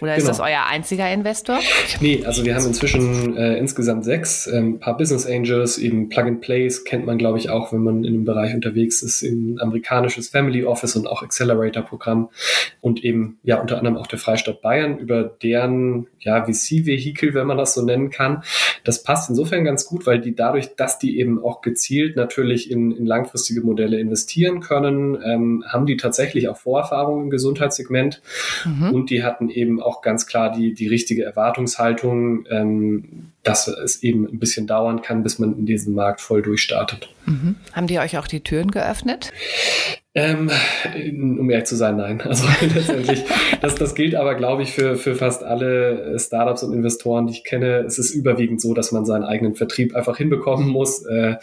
Oder 0.01 0.17
ist 0.17 0.25
genau. 0.25 0.37
das 0.37 0.41
euer 0.41 0.67
einziger 0.69 1.11
Investor? 1.11 1.61
Nee, 2.01 2.23
also 2.25 2.45
wir 2.45 2.55
haben 2.55 2.67
inzwischen 2.67 3.37
äh, 3.37 3.57
insgesamt 3.59 4.05
sechs, 4.05 4.47
ein 4.47 4.55
ähm, 4.55 4.81
paar 4.81 4.97
Business 4.97 5.27
Angels, 5.27 5.79
eben 5.79 6.09
Plug-and-Plays 6.09 6.85
kennt 6.85 7.07
man, 7.07 7.19
glaube 7.19 7.39
ich, 7.39 7.51
auch, 7.51 7.73
wenn 7.73 7.83
man 7.83 8.05
in 8.05 8.13
dem 8.13 8.25
Bereich 8.25 8.55
unterwegs 8.55 9.03
ist, 9.03 9.23
ein 9.23 9.59
amerikanisches 9.61 10.29
Family 10.29 10.65
Office 10.65 10.97
und 10.97 11.07
auch 11.07 11.23
Accelerator-Programm 11.23 12.31
und 12.81 13.05
eben 13.05 13.39
ja 13.43 13.61
unter 13.61 13.79
anderem 13.79 13.97
auch 13.97 14.07
der 14.07 14.19
Freistaat 14.19 14.61
Bayern, 14.61 14.99
über 14.99 15.25
deren 15.25 16.09
ja 16.21 16.45
VC-Vehikel, 16.45 17.35
wenn 17.35 17.47
man 17.47 17.57
das 17.57 17.75
so 17.75 17.83
nennen 17.83 18.11
kann. 18.11 18.43
Das 18.85 19.03
passt 19.03 19.31
insofern 19.31 19.65
ganz 19.65 19.87
gut, 19.87 20.07
weil 20.07 20.21
die 20.21 20.35
dadurch, 20.35 20.75
dass 20.77 20.99
die 20.99 21.19
eben 21.19 21.43
auch 21.43 21.61
gezielt 21.61 22.17
natürlich 22.17 22.71
in, 22.71 22.93
in 22.93 23.07
langfristige 23.07 23.61
Modelle 23.61 23.99
investieren 23.99 24.61
können, 24.61 25.17
ähm, 25.25 25.65
haben 25.67 25.87
die 25.87 25.97
tatsächlich 25.97 26.49
auch 26.49 26.57
Vorerfahrungen 26.57 27.25
im 27.25 27.31
Gesundheitssegment 27.31 28.21
mhm. 28.65 28.91
und 28.91 29.11
die 29.11 29.23
hatten 29.23 29.49
eben 29.49 29.76
auch 29.81 30.03
ganz 30.03 30.27
klar 30.27 30.51
die, 30.53 30.75
die 30.75 30.89
richtige 30.89 31.25
Erwartungshaltung, 31.25 32.47
ähm, 32.51 33.33
dass 33.47 33.69
es 33.69 34.03
eben 34.03 34.27
ein 34.27 34.39
bisschen 34.39 34.67
dauern 34.67 35.03
kann, 35.03 35.23
bis 35.23 35.39
man 35.39 35.57
in 35.57 35.67
diesen 35.67 35.95
Markt 35.95 36.21
voll 36.21 36.43
durchstartet. 36.43 37.09
Mhm. 37.27 37.57
Haben 37.73 37.87
die 37.87 37.99
euch 37.99 38.19
auch 38.19 38.27
die 38.27 38.41
Türen 38.41 38.71
geöffnet? 38.71 39.33
Ähm, 40.19 40.51
um 41.39 41.51
ehrlich 41.51 41.67
zu 41.67 41.77
sein, 41.77 41.99
nein. 41.99 42.23
Also 42.27 42.47
letztendlich, 42.75 43.23
das, 43.61 43.75
das 43.75 43.95
gilt 43.95 44.15
aber, 44.15 44.35
glaube 44.35 44.63
ich, 44.63 44.73
für, 44.73 44.97
für 44.97 45.15
fast 45.15 45.45
alle 45.45 46.19
Startups 46.19 46.63
und 46.63 46.73
Investoren, 46.73 47.27
die 47.27 47.35
ich 47.35 47.45
kenne. 47.45 47.85
Es 47.87 47.99
ist 47.99 48.15
überwiegend 48.15 48.63
so, 48.63 48.73
dass 48.73 48.93
man 48.93 49.05
seinen 49.05 49.25
eigenen 49.25 49.55
Vertrieb 49.57 49.95
einfach 49.95 50.17
hinbekommen 50.17 50.69
muss. 50.69 51.05
Äh, 51.05 51.37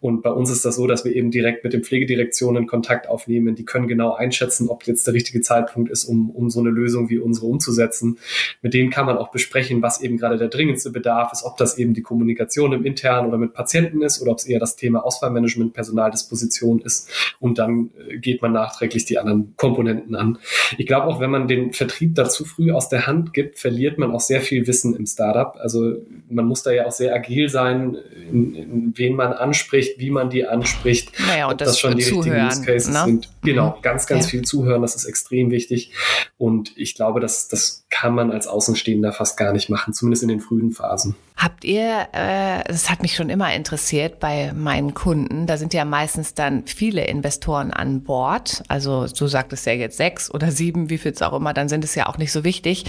und 0.00 0.22
bei 0.22 0.30
uns 0.30 0.50
ist 0.50 0.64
das 0.64 0.76
so, 0.76 0.86
dass 0.86 1.04
wir 1.04 1.14
eben 1.14 1.30
direkt 1.30 1.64
mit 1.64 1.74
den 1.74 1.84
Pflegedirektionen 1.84 2.66
Kontakt 2.66 3.08
aufnehmen. 3.08 3.56
Die 3.56 3.66
können 3.66 3.88
genau 3.88 4.14
einschätzen, 4.14 4.70
ob 4.70 4.84
jetzt 4.84 5.06
der 5.06 5.12
richtige 5.12 5.42
Zeitpunkt 5.42 5.90
ist, 5.90 6.04
um, 6.04 6.30
um 6.30 6.48
so 6.48 6.60
eine 6.60 6.70
Lösung 6.70 7.10
wie 7.10 7.18
unsere 7.18 7.44
umzusetzen. 7.44 8.18
Mit 8.62 8.72
denen 8.72 8.88
kann 8.88 9.04
man 9.04 9.18
auch 9.18 9.32
besprechen, 9.32 9.82
was 9.82 10.00
eben 10.00 10.16
gerade 10.16 10.38
der 10.38 10.48
dringendste 10.48 10.90
Bedarf 10.90 11.30
ist, 11.32 11.43
ob 11.44 11.56
das 11.56 11.78
eben 11.78 11.94
die 11.94 12.02
Kommunikation 12.02 12.72
im 12.72 12.84
Internen 12.84 13.28
oder 13.28 13.38
mit 13.38 13.54
Patienten 13.54 14.02
ist 14.02 14.20
oder 14.20 14.32
ob 14.32 14.38
es 14.38 14.46
eher 14.46 14.58
das 14.58 14.76
Thema 14.76 15.04
Ausfallmanagement, 15.04 15.72
Personaldisposition 15.72 16.80
ist. 16.80 17.10
Und 17.40 17.58
dann 17.58 17.90
äh, 18.08 18.18
geht 18.18 18.42
man 18.42 18.52
nachträglich 18.52 19.04
die 19.04 19.18
anderen 19.18 19.54
Komponenten 19.56 20.16
an. 20.16 20.38
Ich 20.78 20.86
glaube 20.86 21.06
auch, 21.06 21.20
wenn 21.20 21.30
man 21.30 21.48
den 21.48 21.72
Vertrieb 21.72 22.14
da 22.14 22.28
zu 22.28 22.44
früh 22.44 22.72
aus 22.72 22.88
der 22.88 23.06
Hand 23.06 23.32
gibt, 23.32 23.58
verliert 23.58 23.98
man 23.98 24.10
auch 24.12 24.20
sehr 24.20 24.40
viel 24.40 24.66
Wissen 24.66 24.94
im 24.96 25.06
Startup. 25.06 25.56
Also 25.58 25.96
man 26.28 26.46
muss 26.46 26.62
da 26.62 26.72
ja 26.72 26.86
auch 26.86 26.92
sehr 26.92 27.14
agil 27.14 27.48
sein, 27.48 27.96
in, 28.30 28.54
in 28.54 28.92
wen 28.96 29.14
man 29.14 29.32
anspricht, 29.32 29.98
wie 29.98 30.10
man 30.10 30.30
die 30.30 30.46
anspricht. 30.46 31.12
Naja, 31.26 31.48
und 31.48 31.60
das, 31.60 31.68
das 31.68 31.80
schon 31.80 31.96
die 31.96 32.02
zuhören, 32.02 32.46
richtigen 32.46 32.46
Use 32.46 32.62
Cases 32.64 32.92
ne? 32.92 33.04
sind. 33.04 33.28
Genau, 33.42 33.76
mhm. 33.76 33.82
ganz, 33.82 34.06
ganz 34.06 34.26
ja. 34.26 34.30
viel 34.30 34.42
zuhören, 34.42 34.82
das 34.82 34.96
ist 34.96 35.04
extrem 35.04 35.50
wichtig. 35.50 35.92
Und 36.38 36.72
ich 36.76 36.94
glaube, 36.94 37.20
das, 37.20 37.48
das 37.48 37.86
kann 37.90 38.14
man 38.14 38.30
als 38.30 38.46
Außenstehender 38.46 39.12
fast 39.12 39.36
gar 39.36 39.52
nicht 39.52 39.68
machen, 39.68 39.94
zumindest 39.94 40.22
in 40.22 40.28
den 40.28 40.40
frühen 40.40 40.72
Phasen. 40.72 41.14
Habt 41.36 41.64
ihr, 41.64 42.06
äh, 42.12 42.62
das 42.68 42.88
hat 42.88 43.02
mich 43.02 43.16
schon 43.16 43.28
immer 43.28 43.52
interessiert 43.52 44.20
bei 44.20 44.52
meinen 44.54 44.94
Kunden, 44.94 45.48
da 45.48 45.56
sind 45.56 45.74
ja 45.74 45.84
meistens 45.84 46.34
dann 46.34 46.64
viele 46.64 47.04
Investoren 47.06 47.72
an 47.72 48.04
Bord. 48.04 48.62
Also 48.68 49.06
du 49.06 49.26
sagtest 49.26 49.66
ja 49.66 49.72
jetzt 49.72 49.96
sechs 49.96 50.32
oder 50.32 50.52
sieben, 50.52 50.90
wie 50.90 50.98
viel 50.98 51.10
es 51.10 51.22
auch 51.22 51.32
immer, 51.32 51.52
dann 51.52 51.68
sind 51.68 51.82
es 51.82 51.96
ja 51.96 52.08
auch 52.08 52.18
nicht 52.18 52.30
so 52.30 52.44
wichtig. 52.44 52.84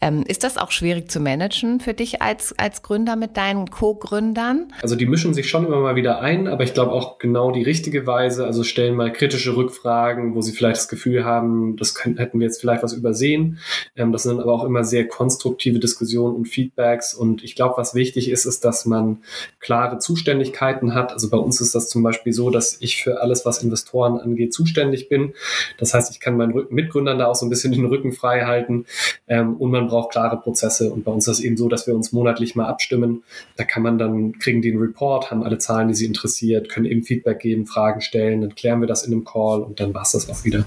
Ähm, 0.00 0.24
ist 0.26 0.42
das 0.42 0.56
auch 0.56 0.70
schwierig 0.70 1.10
zu 1.10 1.20
managen 1.20 1.80
für 1.80 1.92
dich 1.92 2.22
als, 2.22 2.58
als 2.58 2.80
Gründer 2.80 3.14
mit 3.14 3.36
deinen 3.36 3.68
Co-Gründern? 3.68 4.72
Also 4.80 4.96
die 4.96 5.06
mischen 5.06 5.34
sich 5.34 5.50
schon 5.50 5.66
immer 5.66 5.80
mal 5.80 5.94
wieder 5.94 6.22
ein, 6.22 6.48
aber 6.48 6.64
ich 6.64 6.72
glaube 6.72 6.92
auch 6.92 7.18
genau 7.18 7.52
die 7.52 7.62
richtige 7.62 8.06
Weise. 8.06 8.46
Also 8.46 8.64
stellen 8.64 8.96
mal 8.96 9.12
kritische 9.12 9.54
Rückfragen, 9.54 10.34
wo 10.34 10.40
sie 10.40 10.52
vielleicht 10.52 10.78
das 10.78 10.88
Gefühl 10.88 11.26
haben, 11.26 11.76
das 11.76 11.94
könnten, 11.94 12.18
hätten 12.18 12.40
wir 12.40 12.46
jetzt 12.46 12.58
vielleicht 12.58 12.82
was 12.82 12.94
übersehen. 12.94 13.58
Ähm, 13.96 14.12
das 14.12 14.22
sind 14.22 14.40
aber 14.40 14.54
auch 14.54 14.64
immer 14.64 14.82
sehr 14.82 15.06
konstruktive 15.06 15.78
Diskussionen 15.78 16.34
und 16.34 16.46
Feedbacks. 16.46 17.12
Und 17.12 17.44
ich 17.44 17.54
glaube, 17.54 17.81
was 17.82 17.94
wichtig 17.96 18.30
ist, 18.30 18.44
ist, 18.44 18.64
dass 18.64 18.86
man 18.86 19.18
klare 19.58 19.98
Zuständigkeiten 19.98 20.94
hat. 20.94 21.12
Also 21.12 21.28
bei 21.30 21.36
uns 21.36 21.60
ist 21.60 21.74
das 21.74 21.88
zum 21.88 22.04
Beispiel 22.04 22.32
so, 22.32 22.48
dass 22.50 22.76
ich 22.80 23.02
für 23.02 23.20
alles, 23.20 23.44
was 23.44 23.62
Investoren 23.62 24.20
angeht, 24.20 24.54
zuständig 24.54 25.08
bin. 25.08 25.34
Das 25.78 25.92
heißt, 25.92 26.12
ich 26.12 26.20
kann 26.20 26.36
meinen 26.36 26.66
Mitgründern 26.70 27.18
da 27.18 27.26
auch 27.26 27.34
so 27.34 27.44
ein 27.44 27.50
bisschen 27.50 27.72
den 27.76 27.86
Rücken 27.86 28.12
frei 28.12 28.42
halten 28.42 28.86
ähm, 29.26 29.56
und 29.56 29.72
man 29.72 29.88
braucht 29.88 30.12
klare 30.12 30.36
Prozesse. 30.36 30.92
Und 30.92 31.04
bei 31.04 31.10
uns 31.10 31.26
ist 31.26 31.38
das 31.38 31.44
eben 31.44 31.56
so, 31.56 31.68
dass 31.68 31.88
wir 31.88 31.94
uns 31.96 32.12
monatlich 32.12 32.54
mal 32.54 32.66
abstimmen. 32.66 33.24
Da 33.56 33.64
kann 33.64 33.82
man 33.82 33.98
dann, 33.98 34.38
kriegen 34.38 34.62
die 34.62 34.70
einen 34.70 34.80
Report, 34.80 35.32
haben 35.32 35.42
alle 35.42 35.58
Zahlen, 35.58 35.88
die 35.88 35.94
sie 35.94 36.06
interessiert, 36.06 36.68
können 36.68 36.86
eben 36.86 37.02
Feedback 37.02 37.40
geben, 37.40 37.66
Fragen 37.66 38.00
stellen, 38.00 38.42
dann 38.42 38.54
klären 38.54 38.80
wir 38.80 38.86
das 38.86 39.02
in 39.02 39.12
einem 39.12 39.24
Call 39.24 39.62
und 39.62 39.80
dann 39.80 39.92
war 39.92 40.02
es 40.02 40.12
das 40.12 40.30
auch 40.30 40.44
wieder. 40.44 40.64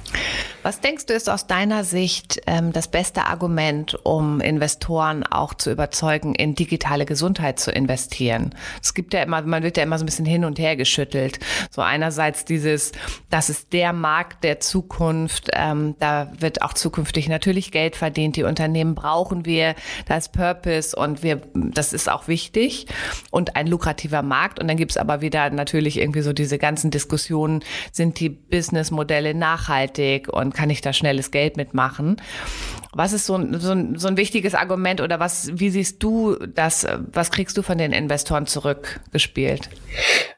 Was 0.66 0.82
denkst 0.82 1.06
du 1.06 1.14
ist 1.14 1.30
aus 1.30 1.46
deiner 1.46 1.84
Sicht 1.84 2.42
ähm, 2.48 2.74
das 2.74 2.88
beste 2.88 3.28
Argument, 3.28 4.00
um 4.04 4.42
Investoren 4.42 5.24
auch 5.24 5.54
zu 5.54 5.70
überzeugen, 5.72 6.34
in 6.34 6.56
digitale 6.56 7.06
Gesundheit 7.06 7.60
zu 7.60 7.72
investieren? 7.72 8.56
Es 8.82 8.96
gibt 8.96 9.14
ja 9.14 9.22
immer, 9.22 9.44
man 9.44 9.62
wird 9.62 9.78
ja 9.78 9.84
immer 9.84 10.00
so 10.00 10.04
ein 10.04 10.08
bisschen 10.08 10.26
hin 10.26 10.44
und 10.44 10.58
her 10.58 10.76
geschüttelt. 10.76 11.38
So 11.70 11.84
einerseits 11.84 12.46
dieses, 12.46 12.94
das 13.30 13.52
ist 13.52 13.74
der 13.74 13.94
Markt 13.94 14.44
der 14.44 14.60
Zukunft. 14.60 15.52
Ähm, 15.54 15.98
da 16.00 16.32
wird 16.40 16.64
auch 16.64 16.74
zukünftig 16.74 17.30
natürlich 17.30 17.72
Geld 17.72 17.96
verdient. 17.96 18.36
Die 18.36 18.44
Unternehmen 18.44 18.96
brauchen 18.96 19.46
wir. 19.46 19.76
Da 20.08 20.18
ist 20.18 20.32
Purpose 20.32 20.96
und 20.96 21.22
wir, 21.22 21.44
das 21.54 21.94
ist 21.94 22.10
auch 22.10 22.28
wichtig 22.28 22.88
und 23.30 23.56
ein 23.56 23.68
lukrativer 23.68 24.24
Markt. 24.24 24.60
Und 24.60 24.68
dann 24.68 24.78
gibt's 24.78 24.98
aber 24.98 25.22
wieder 25.22 25.48
natürlich 25.52 26.00
irgendwie 26.00 26.22
so 26.22 26.34
diese 26.34 26.58
ganzen 26.58 26.90
Diskussionen, 26.90 27.64
sind 27.92 28.20
die 28.20 28.30
Businessmodelle 28.30 29.36
nachhaltig 29.36 30.28
und 30.28 30.55
kann 30.56 30.70
ich 30.72 30.82
da 30.82 30.94
schnelles 30.94 31.30
Geld 31.30 31.58
mitmachen? 31.58 32.18
Was 32.94 33.14
ist 33.14 33.26
so 33.26 33.36
ein, 33.36 33.60
so 33.60 33.72
ein, 33.72 33.98
so 33.98 34.08
ein 34.08 34.18
wichtiges 34.18 34.56
Argument 34.56 35.02
oder 35.02 35.20
was, 35.20 35.52
wie 35.54 35.70
siehst 35.70 36.02
du 36.02 36.36
das, 36.36 36.88
was 37.12 37.30
kriegst 37.30 37.58
du 37.58 37.62
von 37.62 37.78
den 37.78 37.92
Investoren 37.92 38.48
zurückgespielt? 38.48 39.70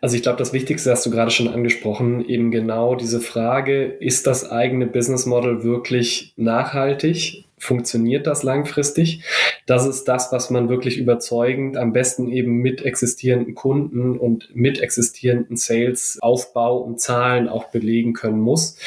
Also 0.02 0.16
ich 0.16 0.24
glaube, 0.24 0.40
das 0.40 0.54
Wichtigste 0.54 0.92
hast 0.92 1.06
du 1.06 1.12
gerade 1.12 1.32
schon 1.32 1.48
angesprochen, 1.48 2.28
eben 2.28 2.52
genau 2.52 2.96
diese 2.96 3.22
Frage, 3.22 3.86
ist 3.86 4.28
das 4.28 4.50
eigene 4.50 4.88
Business 4.88 5.26
Model 5.26 5.64
wirklich 5.64 6.34
nachhaltig? 6.36 7.46
funktioniert 7.60 8.28
das 8.28 8.44
langfristig. 8.44 9.24
Das 9.66 9.86
ist 9.88 10.06
das, 10.06 10.32
was 10.32 10.50
man 10.50 10.70
wirklich 10.70 10.98
überzeugend 10.98 11.76
am 11.76 11.92
besten 11.92 12.30
eben 12.30 12.58
mit 12.58 12.84
existierenden 12.84 13.56
Kunden 13.56 14.18
und 14.18 14.56
mit 14.56 14.80
existierenden 14.80 15.58
Sales 15.58 16.20
Aufbau 16.22 16.78
und 16.78 17.00
Zahlen 17.00 17.50
auch 17.50 17.66
belegen 17.66 18.14
können 18.14 18.40
muss 18.40 18.78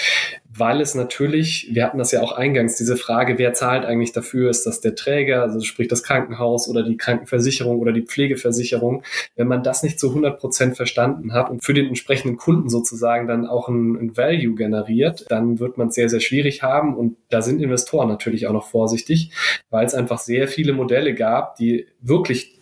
weil 0.60 0.80
es 0.80 0.94
natürlich, 0.94 1.70
wir 1.72 1.84
hatten 1.84 1.98
das 1.98 2.12
ja 2.12 2.20
auch 2.20 2.32
eingangs, 2.32 2.76
diese 2.76 2.96
Frage, 2.96 3.38
wer 3.38 3.54
zahlt 3.54 3.84
eigentlich 3.84 4.12
dafür? 4.12 4.50
Ist 4.50 4.66
das 4.66 4.80
der 4.80 4.94
Träger, 4.94 5.42
also 5.42 5.60
sprich 5.60 5.88
das 5.88 6.02
Krankenhaus 6.02 6.68
oder 6.68 6.82
die 6.82 6.96
Krankenversicherung 6.96 7.80
oder 7.80 7.92
die 7.92 8.02
Pflegeversicherung? 8.02 9.02
Wenn 9.34 9.48
man 9.48 9.62
das 9.62 9.82
nicht 9.82 9.98
zu 9.98 10.08
100 10.10 10.38
Prozent 10.38 10.76
verstanden 10.76 11.32
hat 11.32 11.50
und 11.50 11.64
für 11.64 11.74
den 11.74 11.86
entsprechenden 11.86 12.36
Kunden 12.36 12.68
sozusagen 12.68 13.26
dann 13.26 13.46
auch 13.46 13.68
ein, 13.68 13.96
ein 13.96 14.16
Value 14.16 14.54
generiert, 14.54 15.24
dann 15.30 15.58
wird 15.58 15.78
man 15.78 15.88
es 15.88 15.94
sehr, 15.94 16.08
sehr 16.08 16.20
schwierig 16.20 16.62
haben 16.62 16.94
und 16.94 17.16
da 17.30 17.42
sind 17.42 17.60
Investoren 17.60 18.08
natürlich 18.08 18.46
auch 18.46 18.52
noch 18.52 18.68
vorsichtig, 18.68 19.32
weil 19.70 19.86
es 19.86 19.94
einfach 19.94 20.18
sehr 20.18 20.46
viele 20.46 20.74
Modelle 20.74 21.14
gab, 21.14 21.56
die 21.56 21.86
wirklich 22.00 22.59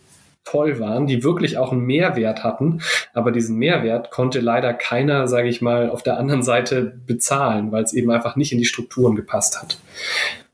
toll 0.49 0.79
waren, 0.79 1.05
die 1.05 1.23
wirklich 1.23 1.57
auch 1.57 1.71
einen 1.71 1.85
Mehrwert 1.85 2.43
hatten. 2.43 2.81
Aber 3.13 3.31
diesen 3.31 3.57
Mehrwert 3.57 4.11
konnte 4.11 4.39
leider 4.39 4.73
keiner, 4.73 5.27
sage 5.27 5.47
ich 5.47 5.61
mal, 5.61 5.89
auf 5.89 6.03
der 6.03 6.17
anderen 6.17 6.43
Seite 6.43 6.99
bezahlen, 7.05 7.71
weil 7.71 7.83
es 7.83 7.93
eben 7.93 8.09
einfach 8.11 8.35
nicht 8.35 8.51
in 8.51 8.57
die 8.57 8.65
Strukturen 8.65 9.15
gepasst 9.15 9.61
hat. 9.61 9.79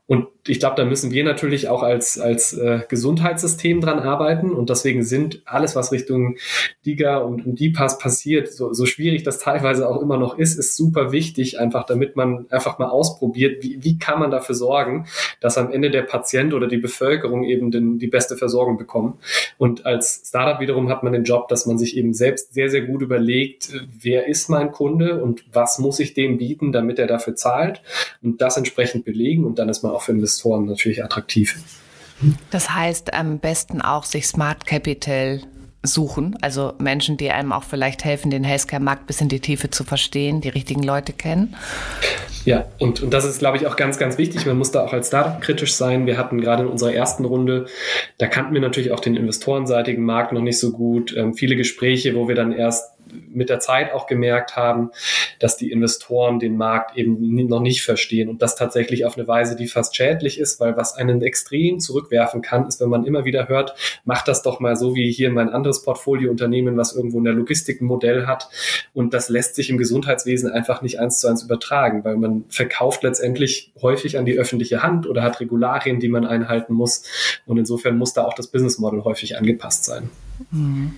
Und 0.06 0.28
ich 0.48 0.60
glaube, 0.60 0.76
da 0.76 0.84
müssen 0.84 1.12
wir 1.12 1.24
natürlich 1.24 1.68
auch 1.68 1.82
als, 1.82 2.18
als 2.18 2.52
äh, 2.52 2.80
Gesundheitssystem 2.88 3.80
dran 3.80 3.98
arbeiten. 3.98 4.52
Und 4.52 4.70
deswegen 4.70 5.02
sind 5.02 5.42
alles, 5.44 5.76
was 5.76 5.92
Richtung 5.92 6.36
DIGA 6.84 7.18
und, 7.18 7.46
und 7.46 7.58
DIPAS 7.58 7.98
passiert, 7.98 8.52
so, 8.52 8.72
so 8.72 8.86
schwierig 8.86 9.22
das 9.22 9.38
teilweise 9.38 9.88
auch 9.88 10.00
immer 10.00 10.16
noch 10.16 10.38
ist, 10.38 10.58
ist 10.58 10.76
super 10.76 11.12
wichtig, 11.12 11.58
einfach 11.58 11.84
damit 11.86 12.16
man 12.16 12.46
einfach 12.50 12.78
mal 12.78 12.88
ausprobiert, 12.88 13.62
wie, 13.62 13.82
wie 13.82 13.98
kann 13.98 14.20
man 14.20 14.30
dafür 14.30 14.54
sorgen, 14.54 15.06
dass 15.40 15.58
am 15.58 15.70
Ende 15.70 15.90
der 15.90 16.02
Patient 16.02 16.54
oder 16.54 16.68
die 16.68 16.76
Bevölkerung 16.76 17.44
eben 17.44 17.70
den, 17.70 17.98
die 17.98 18.06
beste 18.06 18.36
Versorgung 18.36 18.76
bekommen. 18.76 19.18
Und 19.58 19.86
als 19.86 20.22
Startup 20.26 20.60
wiederum 20.60 20.88
hat 20.88 21.02
man 21.02 21.12
den 21.12 21.24
Job, 21.24 21.48
dass 21.48 21.66
man 21.66 21.78
sich 21.78 21.96
eben 21.96 22.14
selbst 22.14 22.54
sehr, 22.54 22.70
sehr 22.70 22.82
gut 22.82 23.02
überlegt, 23.02 23.72
wer 24.00 24.26
ist 24.26 24.48
mein 24.48 24.70
Kunde 24.70 25.22
und 25.22 25.44
was 25.52 25.78
muss 25.78 25.98
ich 26.00 26.14
dem 26.14 26.38
bieten, 26.38 26.72
damit 26.72 26.98
er 26.98 27.06
dafür 27.06 27.34
zahlt 27.34 27.82
und 28.22 28.40
das 28.40 28.56
entsprechend 28.56 29.04
belegen. 29.04 29.44
Und 29.44 29.58
dann 29.58 29.68
ist 29.68 29.82
man 29.82 29.92
auch 29.92 30.02
für 30.02 30.12
Investoren 30.12 30.35
natürlich 30.44 31.04
attraktiv. 31.04 31.56
Das 32.50 32.70
heißt, 32.74 33.14
am 33.14 33.38
besten 33.38 33.82
auch 33.82 34.04
sich 34.04 34.26
Smart 34.26 34.66
Capital 34.66 35.40
suchen, 35.82 36.36
also 36.40 36.74
Menschen, 36.78 37.16
die 37.16 37.30
einem 37.30 37.52
auch 37.52 37.62
vielleicht 37.62 38.04
helfen, 38.04 38.30
den 38.30 38.44
Healthcare-Markt 38.44 39.06
bis 39.06 39.20
in 39.20 39.28
die 39.28 39.40
Tiefe 39.40 39.70
zu 39.70 39.84
verstehen, 39.84 40.40
die 40.40 40.48
richtigen 40.48 40.82
Leute 40.82 41.12
kennen. 41.12 41.54
Ja, 42.44 42.66
und, 42.78 43.02
und 43.02 43.10
das 43.10 43.24
ist, 43.24 43.38
glaube 43.38 43.56
ich, 43.56 43.66
auch 43.66 43.76
ganz, 43.76 43.98
ganz 43.98 44.18
wichtig. 44.18 44.46
Man 44.46 44.58
muss 44.58 44.70
da 44.70 44.84
auch 44.84 44.92
als 44.92 45.08
Startup 45.08 45.40
kritisch 45.40 45.74
sein. 45.74 46.06
Wir 46.06 46.16
hatten 46.16 46.40
gerade 46.40 46.62
in 46.62 46.68
unserer 46.68 46.92
ersten 46.92 47.24
Runde, 47.24 47.66
da 48.18 48.26
kannten 48.28 48.54
wir 48.54 48.60
natürlich 48.60 48.92
auch 48.92 49.00
den 49.00 49.16
investorenseitigen 49.16 50.04
Markt 50.04 50.32
noch 50.32 50.42
nicht 50.42 50.58
so 50.58 50.72
gut. 50.72 51.14
Ähm, 51.16 51.34
viele 51.34 51.56
Gespräche, 51.56 52.14
wo 52.14 52.28
wir 52.28 52.34
dann 52.34 52.52
erst 52.52 52.95
mit 53.12 53.48
der 53.48 53.60
Zeit 53.60 53.92
auch 53.92 54.06
gemerkt 54.06 54.56
haben, 54.56 54.90
dass 55.38 55.56
die 55.56 55.70
Investoren 55.70 56.38
den 56.38 56.56
Markt 56.56 56.96
eben 56.96 57.46
noch 57.46 57.60
nicht 57.60 57.82
verstehen 57.82 58.28
und 58.28 58.42
das 58.42 58.56
tatsächlich 58.56 59.04
auf 59.04 59.16
eine 59.16 59.28
Weise, 59.28 59.56
die 59.56 59.68
fast 59.68 59.96
schädlich 59.96 60.38
ist, 60.38 60.60
weil 60.60 60.76
was 60.76 60.94
einen 60.94 61.22
extrem 61.22 61.80
zurückwerfen 61.80 62.42
kann, 62.42 62.66
ist, 62.66 62.80
wenn 62.80 62.88
man 62.88 63.04
immer 63.04 63.24
wieder 63.24 63.48
hört, 63.48 63.74
mach 64.04 64.22
das 64.22 64.42
doch 64.42 64.60
mal 64.60 64.76
so 64.76 64.94
wie 64.94 65.10
hier 65.10 65.30
mein 65.30 65.50
anderes 65.50 65.82
Portfoliounternehmen, 65.82 66.76
was 66.76 66.94
irgendwo 66.94 67.18
in 67.18 67.24
der 67.24 67.34
Logistik 67.34 67.80
ein 67.80 67.86
Modell 67.86 68.26
hat 68.26 68.48
und 68.94 69.14
das 69.14 69.28
lässt 69.28 69.54
sich 69.54 69.70
im 69.70 69.78
Gesundheitswesen 69.78 70.50
einfach 70.50 70.82
nicht 70.82 70.98
eins 70.98 71.20
zu 71.20 71.28
eins 71.28 71.42
übertragen, 71.42 72.04
weil 72.04 72.16
man 72.16 72.44
verkauft 72.48 73.02
letztendlich 73.02 73.72
häufig 73.80 74.18
an 74.18 74.24
die 74.24 74.38
öffentliche 74.38 74.82
Hand 74.82 75.06
oder 75.06 75.22
hat 75.22 75.40
Regularien, 75.40 76.00
die 76.00 76.08
man 76.08 76.26
einhalten 76.26 76.74
muss 76.74 77.04
und 77.46 77.58
insofern 77.58 77.98
muss 77.98 78.12
da 78.12 78.24
auch 78.24 78.34
das 78.34 78.48
Business 78.48 78.78
Model 78.78 79.04
häufig 79.04 79.36
angepasst 79.36 79.84
sein. 79.84 80.10
Mhm. 80.50 80.94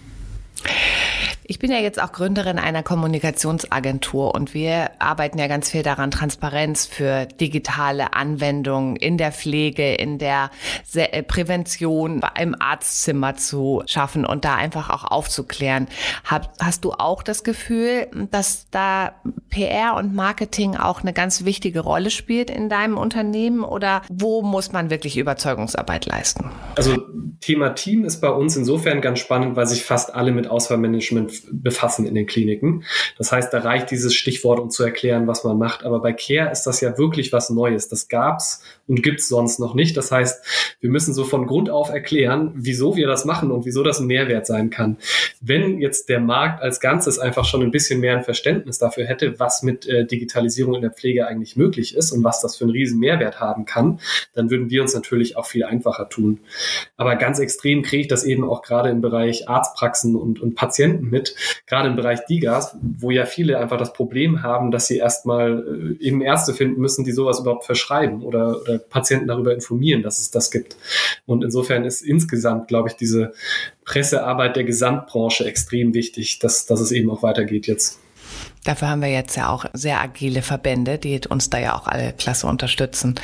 Ich 1.51 1.59
bin 1.59 1.73
ja 1.73 1.79
jetzt 1.79 1.99
auch 2.01 2.13
Gründerin 2.13 2.59
einer 2.59 2.83
Kommunikationsagentur 2.83 4.35
und 4.35 4.53
wir 4.53 4.91
arbeiten 4.99 5.39
ja 5.39 5.47
ganz 5.47 5.71
viel 5.71 5.83
daran, 5.83 6.11
Transparenz 6.11 6.85
für 6.85 7.25
digitale 7.25 8.13
Anwendungen 8.13 8.97
in 8.97 9.17
der 9.17 9.33
Pflege, 9.33 9.95
in 9.95 10.19
der 10.19 10.51
äh, 10.93 11.23
Prävention 11.23 12.21
im 12.39 12.55
Arztzimmer 12.61 13.37
zu 13.37 13.83
schaffen 13.87 14.27
und 14.27 14.45
da 14.45 14.57
einfach 14.57 14.91
auch 14.91 15.05
aufzuklären. 15.05 15.89
Hast 16.23 16.85
du 16.85 16.93
auch 16.93 17.23
das 17.23 17.45
Gefühl, 17.45 18.09
dass 18.31 18.67
da 18.71 19.15
PR 19.49 19.95
und 19.97 20.15
Marketing 20.15 20.77
auch 20.77 21.01
eine 21.01 21.15
ganz 21.15 21.47
wichtige 21.47 21.81
Rolle 21.81 22.11
spielt 22.11 22.51
in 22.51 22.69
deinem 22.69 22.99
Unternehmen 22.99 23.65
oder 23.65 24.03
wo 24.11 24.43
muss 24.43 24.73
man 24.73 24.91
wirklich 24.91 25.17
Überzeugungsarbeit 25.17 26.05
leisten? 26.05 26.51
Also 26.75 26.99
Thema 27.41 27.71
Team 27.71 28.05
ist 28.05 28.21
bei 28.21 28.29
uns 28.29 28.55
insofern 28.55 29.01
ganz 29.01 29.21
spannend, 29.21 29.57
weil 29.57 29.67
sich 29.67 29.85
fast 29.85 30.15
alle 30.15 30.33
mit 30.33 30.51
Auswahlmanagement 30.51 31.38
befassen 31.51 32.07
in 32.07 32.15
den 32.15 32.27
Kliniken. 32.27 32.85
Das 33.17 33.33
heißt, 33.33 33.53
da 33.53 33.61
reicht 33.61 33.91
dieses 33.91 34.15
Stichwort, 34.15 34.61
um 34.61 34.71
zu 34.71 34.83
erklären, 34.83 35.27
was 35.27 35.45
man 35.45 35.59
macht. 35.59 35.85
Aber 35.85 36.01
bei 36.01 36.13
Care 36.13 36.51
ist 36.51 36.65
das 36.65 36.81
ja 36.81 36.97
wirklich 36.99 37.33
was 37.33 37.51
Neues. 37.51 37.89
Das 37.89 38.09
gab's 38.09 38.63
und 38.87 39.03
gibt's 39.03 39.29
sonst 39.29 39.61
noch 39.61 39.75
nicht. 39.75 39.97
Das 39.97 40.11
heißt, 40.11 40.77
wir 40.81 40.91
müssen 40.91 41.15
so 41.15 41.25
von 41.25 41.47
Grund 41.47 41.71
auf 41.71 41.91
erklären, 41.91 42.53
wieso 42.55 42.97
wir 42.97 43.07
das 43.07 43.25
machen 43.25 43.51
und 43.51 43.67
wieso 43.67 43.83
das 43.83 44.01
ein 44.01 44.07
Mehrwert 44.07 44.47
sein 44.47 44.71
kann. 44.71 44.97
Wenn 45.41 45.81
jetzt 45.81 46.09
der 46.09 46.21
Markt 46.21 46.63
als 46.63 46.81
Ganzes 46.81 47.19
einfach 47.19 47.45
schon 47.45 47.63
ein 47.63 47.71
bisschen 47.71 48.01
mehr 48.01 48.17
ein 48.17 48.25
Verständnis 48.25 48.79
dafür 48.79 49.07
hätte, 49.07 49.39
was 49.39 49.63
mit 49.63 49.87
äh, 49.87 50.07
Digitalisierung 50.07 50.75
in 50.75 50.83
der 50.83 50.91
Pflege 50.91 51.27
eigentlich 51.27 51.57
möglich 51.57 51.97
ist 51.97 52.13
und 52.13 52.25
was 52.25 52.41
das 52.41 52.57
für 52.57 52.65
einen 52.65 52.73
riesen 52.73 52.99
Mehrwert 52.99 53.41
haben 53.41 53.65
kann, 53.65 54.01
dann 54.35 54.51
würden 54.51 54.71
wir 54.71 54.83
uns 54.83 54.95
natürlich 54.95 55.37
auch 55.37 55.47
viel 55.47 55.65
einfacher 55.65 56.09
tun. 56.09 56.41
Aber 56.97 57.17
ganz 57.17 57.39
extrem 57.39 57.83
kriege 57.83 58.03
ich 58.03 58.09
das 58.09 58.25
eben 58.25 58.45
auch 58.45 58.63
gerade 58.63 58.91
im 58.91 59.01
Bereich 59.01 59.49
Arztpraxen 59.49 60.17
und, 60.17 60.41
und 60.41 60.55
Patienten 60.55 61.09
mit, 61.11 61.28
gerade 61.67 61.89
im 61.89 61.97
Bereich 61.97 62.25
Digas, 62.27 62.77
wo 62.81 63.11
ja 63.11 63.27
viele 63.27 63.59
einfach 63.59 63.77
das 63.77 63.93
Problem 63.93 64.43
haben, 64.43 64.71
dass 64.71 64.87
sie 64.87 64.99
erstmal 64.99 65.97
äh, 66.01 66.05
eben 66.05 66.21
Ärzte 66.21 66.55
finden 66.55 66.81
müssen, 66.81 67.05
die 67.05 67.13
sowas 67.13 67.41
überhaupt 67.41 67.65
verschreiben 67.65 68.23
oder, 68.23 68.61
oder 68.61 68.79
Patienten 68.79 69.29
darüber 69.29 69.55
informieren, 69.55 70.03
dass 70.03 70.19
es 70.19 70.31
das 70.31 70.51
gibt. 70.51 70.77
Und 71.27 71.45
insofern 71.45 71.85
ist 71.85 72.03
insgesamt, 72.03 72.69
glaube 72.69 72.89
ich, 72.89 72.97
diese 72.97 73.33
Pressearbeit 73.85 74.57
der 74.57 74.65
Gesamtbranche 74.65 75.45
extrem 75.45 75.95
wichtig, 75.95 76.39
dass, 76.39 76.67
dass 76.67 76.81
es 76.81 76.93
eben 76.93 77.11
auch 77.11 77.23
weitergeht 77.23 77.67
jetzt. 77.67 78.01
Dafür 78.69 78.91
haben 78.91 79.01
wir 79.01 79.09
jetzt 79.09 79.35
ja 79.35 79.49
auch 79.49 79.65
sehr 79.73 79.99
agile 79.99 80.43
Verbände, 80.43 80.99
die 80.99 81.19
uns 81.31 81.49
da 81.49 81.59
ja 81.59 81.75
auch 81.75 81.87
alle 81.87 82.13
klasse 82.13 82.47
unterstützen. 82.47 83.15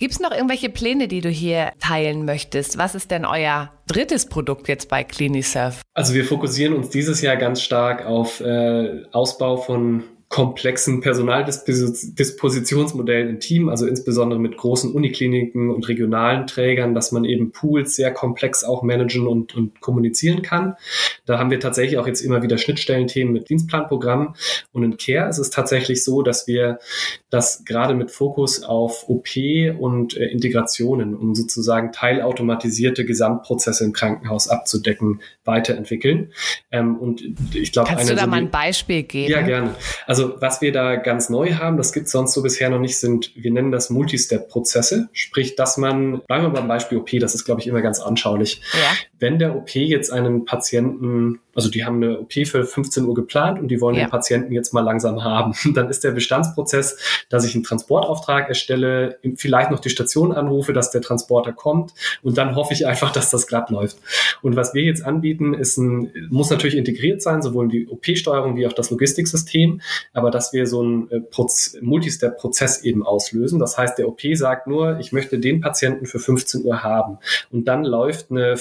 Gibt 0.00 0.14
es 0.14 0.18
noch 0.18 0.32
irgendwelche 0.32 0.68
Pläne, 0.68 1.06
die 1.06 1.20
du 1.20 1.28
hier 1.28 1.70
teilen 1.78 2.24
möchtest? 2.24 2.76
Was 2.76 2.96
ist 2.96 3.12
denn 3.12 3.24
euer 3.24 3.70
drittes 3.86 4.26
Produkt 4.26 4.66
jetzt 4.66 4.88
bei 4.88 5.04
CliniSurf? 5.04 5.82
Also 5.94 6.12
wir 6.14 6.24
fokussieren 6.24 6.74
uns 6.74 6.90
dieses 6.90 7.20
Jahr 7.20 7.36
ganz 7.36 7.62
stark 7.62 8.04
auf 8.04 8.40
äh, 8.40 9.04
Ausbau 9.12 9.58
von 9.58 10.02
komplexen 10.30 11.00
Personaldispositionsmodellen 11.00 13.28
im 13.30 13.40
Team, 13.40 13.68
also 13.68 13.88
insbesondere 13.88 14.38
mit 14.38 14.56
großen 14.56 14.92
Unikliniken 14.92 15.70
und 15.70 15.88
regionalen 15.88 16.46
Trägern, 16.46 16.94
dass 16.94 17.10
man 17.10 17.24
eben 17.24 17.50
Pools 17.50 17.96
sehr 17.96 18.12
komplex 18.12 18.62
auch 18.62 18.84
managen 18.84 19.26
und, 19.26 19.56
und 19.56 19.80
kommunizieren 19.80 20.42
kann. 20.42 20.76
Da 21.26 21.40
haben 21.40 21.50
wir 21.50 21.58
tatsächlich 21.58 21.98
auch 21.98 22.06
jetzt 22.06 22.20
immer 22.20 22.44
wieder 22.44 22.58
Schnittstellenthemen 22.58 23.32
mit 23.32 23.48
Dienstplanprogrammen. 23.48 24.36
Und 24.70 24.84
in 24.84 24.96
Care 24.98 25.28
ist 25.28 25.38
es 25.38 25.50
tatsächlich 25.50 26.04
so, 26.04 26.22
dass 26.22 26.46
wir 26.46 26.78
das 27.28 27.64
gerade 27.64 27.94
mit 27.94 28.12
Fokus 28.12 28.62
auf 28.62 29.08
OP 29.08 29.30
und 29.80 30.16
äh, 30.16 30.26
Integrationen, 30.26 31.16
um 31.16 31.34
sozusagen 31.34 31.90
teilautomatisierte 31.90 33.04
Gesamtprozesse 33.04 33.84
im 33.84 33.92
Krankenhaus 33.92 34.46
abzudecken, 34.46 35.22
weiterentwickeln. 35.44 36.30
Ähm, 36.70 36.96
und 36.96 37.20
ich 37.52 37.72
glaube, 37.72 37.88
kannst 37.88 38.10
du 38.10 38.14
da 38.14 38.28
mal 38.28 38.36
ein 38.36 38.50
Beispiel 38.50 39.02
geben? 39.02 39.32
Ja, 39.32 39.42
gerne. 39.42 39.74
Also 40.06 40.19
was 40.40 40.60
wir 40.60 40.72
da 40.72 40.96
ganz 40.96 41.28
neu 41.28 41.54
haben, 41.54 41.76
das 41.76 41.92
gibt 41.92 42.06
es 42.06 42.12
sonst 42.12 42.32
so 42.34 42.42
bisher 42.42 42.70
noch 42.70 42.78
nicht, 42.78 42.98
sind, 42.98 43.32
wir 43.34 43.50
nennen 43.50 43.70
das 43.70 43.90
Multistep-Prozesse, 43.90 45.08
sprich, 45.12 45.56
dass 45.56 45.76
man, 45.76 46.20
bleiben 46.22 46.44
wir 46.44 46.50
beim 46.50 46.68
Beispiel 46.68 46.98
OP, 46.98 47.10
das 47.20 47.34
ist, 47.34 47.44
glaube 47.44 47.60
ich, 47.60 47.66
immer 47.66 47.82
ganz 47.82 48.00
anschaulich. 48.00 48.62
Ja. 48.72 48.96
Wenn 49.20 49.38
der 49.38 49.56
OP 49.56 49.74
jetzt 49.74 50.12
einen 50.12 50.44
Patienten 50.44 51.38
also 51.54 51.68
die 51.68 51.84
haben 51.84 51.96
eine 51.96 52.20
OP 52.20 52.32
für 52.46 52.64
15 52.64 53.04
Uhr 53.04 53.14
geplant 53.14 53.58
und 53.58 53.68
die 53.68 53.80
wollen 53.80 53.96
ja. 53.96 54.04
den 54.04 54.10
Patienten 54.10 54.52
jetzt 54.52 54.72
mal 54.72 54.82
langsam 54.82 55.24
haben. 55.24 55.52
Dann 55.74 55.88
ist 55.88 56.04
der 56.04 56.12
Bestandsprozess, 56.12 56.96
dass 57.28 57.44
ich 57.44 57.54
einen 57.54 57.64
Transportauftrag 57.64 58.48
erstelle, 58.48 59.18
vielleicht 59.36 59.70
noch 59.70 59.80
die 59.80 59.90
Station 59.90 60.32
anrufe, 60.32 60.72
dass 60.72 60.90
der 60.90 61.02
Transporter 61.02 61.52
kommt 61.52 61.92
und 62.22 62.38
dann 62.38 62.54
hoffe 62.54 62.72
ich 62.72 62.86
einfach, 62.86 63.12
dass 63.20 63.30
das 63.30 63.46
glatt 63.46 63.70
läuft. 63.70 63.98
Und 64.42 64.56
was 64.56 64.74
wir 64.74 64.82
jetzt 64.82 65.04
anbieten, 65.04 65.54
ist 65.54 65.76
ein, 65.76 66.12
muss 66.30 66.50
natürlich 66.50 66.76
integriert 66.76 67.22
sein, 67.22 67.42
sowohl 67.42 67.68
die 67.68 67.88
OP-Steuerung 67.88 68.56
wie 68.56 68.66
auch 68.66 68.72
das 68.72 68.90
Logistiksystem, 68.90 69.80
aber 70.12 70.30
dass 70.30 70.52
wir 70.52 70.66
so 70.66 70.80
einen 70.80 71.10
äh, 71.10 71.20
Multistep-Prozess 71.80 72.82
eben 72.84 73.04
auslösen. 73.04 73.58
Das 73.58 73.76
heißt, 73.76 73.98
der 73.98 74.08
OP 74.08 74.20
sagt 74.34 74.66
nur, 74.66 74.98
ich 74.98 75.12
möchte 75.12 75.38
den 75.38 75.60
Patienten 75.60 76.06
für 76.06 76.18
15 76.18 76.64
Uhr 76.64 76.82
haben. 76.82 77.18
Und 77.50 77.66
dann 77.68 77.84
läuft 77.84 78.30
eine 78.30 78.56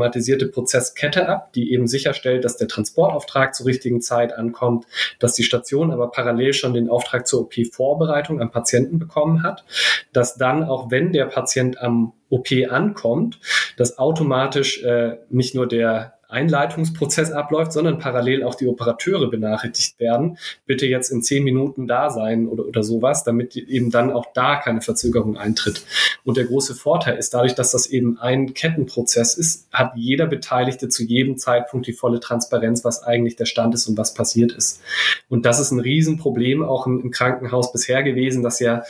vollautomatisierte 0.00 0.46
Prozesskette 0.46 1.28
ab, 1.28 1.52
die 1.52 1.72
eben 1.72 1.86
sicherstellt, 1.86 2.10
sicherstellt, 2.10 2.44
dass 2.44 2.56
der 2.56 2.68
Transportauftrag 2.68 3.54
zur 3.54 3.66
richtigen 3.66 4.00
Zeit 4.00 4.32
ankommt, 4.32 4.86
dass 5.18 5.34
die 5.34 5.42
Station 5.42 5.90
aber 5.90 6.10
parallel 6.10 6.52
schon 6.52 6.74
den 6.74 6.88
Auftrag 6.88 7.26
zur 7.26 7.42
OP-Vorbereitung 7.42 8.40
am 8.40 8.50
Patienten 8.50 8.98
bekommen 8.98 9.42
hat, 9.42 9.64
dass 10.12 10.36
dann 10.36 10.64
auch 10.64 10.90
wenn 10.90 11.12
der 11.12 11.26
Patient 11.26 11.80
am 11.80 12.12
OP 12.28 12.48
ankommt, 12.68 13.40
dass 13.76 13.98
automatisch 13.98 14.82
äh, 14.82 15.18
nicht 15.28 15.54
nur 15.54 15.66
der 15.66 16.14
Einleitungsprozess 16.30 17.32
abläuft, 17.32 17.72
sondern 17.72 17.98
parallel 17.98 18.44
auch 18.44 18.54
die 18.54 18.66
Operateure 18.66 19.30
benachrichtigt 19.30 19.98
werden. 20.00 20.38
Bitte 20.66 20.86
jetzt 20.86 21.10
in 21.10 21.22
zehn 21.22 21.44
Minuten 21.44 21.86
da 21.86 22.10
sein 22.10 22.48
oder, 22.48 22.66
oder 22.66 22.82
sowas, 22.82 23.24
damit 23.24 23.56
eben 23.56 23.90
dann 23.90 24.10
auch 24.10 24.26
da 24.34 24.56
keine 24.56 24.80
Verzögerung 24.80 25.36
eintritt. 25.36 25.84
Und 26.24 26.36
der 26.36 26.44
große 26.44 26.74
Vorteil 26.74 27.16
ist 27.16 27.34
dadurch, 27.34 27.54
dass 27.54 27.72
das 27.72 27.86
eben 27.86 28.18
ein 28.18 28.54
Kettenprozess 28.54 29.34
ist, 29.34 29.68
hat 29.72 29.92
jeder 29.96 30.26
Beteiligte 30.26 30.88
zu 30.88 31.04
jedem 31.04 31.36
Zeitpunkt 31.36 31.86
die 31.86 31.92
volle 31.92 32.20
Transparenz, 32.20 32.84
was 32.84 33.02
eigentlich 33.02 33.36
der 33.36 33.46
Stand 33.46 33.74
ist 33.74 33.88
und 33.88 33.98
was 33.98 34.14
passiert 34.14 34.52
ist. 34.52 34.80
Und 35.28 35.46
das 35.46 35.60
ist 35.60 35.70
ein 35.70 35.80
Riesenproblem 35.80 36.62
auch 36.62 36.86
im, 36.86 37.00
im 37.00 37.10
Krankenhaus 37.10 37.72
bisher 37.72 38.02
gewesen, 38.02 38.42
dass 38.42 38.60
ja 38.60 38.82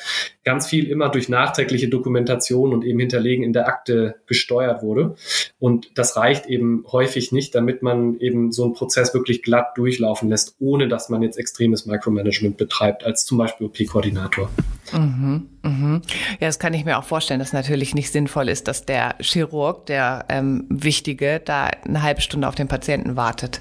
ganz 0.44 0.66
viel 0.66 0.88
immer 0.88 1.08
durch 1.08 1.28
nachträgliche 1.28 1.88
Dokumentation 1.88 2.72
und 2.72 2.84
eben 2.84 2.98
Hinterlegen 2.98 3.44
in 3.44 3.52
der 3.52 3.66
Akte 3.68 4.16
gesteuert 4.26 4.82
wurde. 4.82 5.16
Und 5.58 5.90
das 5.94 6.16
reicht 6.16 6.46
eben 6.46 6.84
häufig 6.90 7.29
nicht, 7.32 7.54
damit 7.54 7.82
man 7.82 8.18
eben 8.18 8.52
so 8.52 8.64
einen 8.64 8.74
Prozess 8.74 9.14
wirklich 9.14 9.42
glatt 9.42 9.76
durchlaufen 9.76 10.28
lässt, 10.28 10.56
ohne 10.58 10.88
dass 10.88 11.08
man 11.08 11.22
jetzt 11.22 11.38
extremes 11.38 11.86
Micromanagement 11.86 12.56
betreibt, 12.56 13.04
als 13.04 13.24
zum 13.24 13.38
Beispiel 13.38 13.66
OP-Koordinator. 13.66 14.50
Mhm, 14.92 15.48
mhm. 15.62 16.02
Ja, 16.40 16.48
das 16.48 16.58
kann 16.58 16.74
ich 16.74 16.84
mir 16.84 16.98
auch 16.98 17.04
vorstellen, 17.04 17.40
dass 17.40 17.52
natürlich 17.52 17.94
nicht 17.94 18.10
sinnvoll 18.10 18.48
ist, 18.48 18.68
dass 18.68 18.84
der 18.84 19.14
Chirurg, 19.20 19.86
der 19.86 20.24
ähm, 20.28 20.64
Wichtige, 20.68 21.40
da 21.44 21.70
eine 21.86 22.02
halbe 22.02 22.20
Stunde 22.20 22.48
auf 22.48 22.54
den 22.54 22.68
Patienten 22.68 23.16
wartet. 23.16 23.60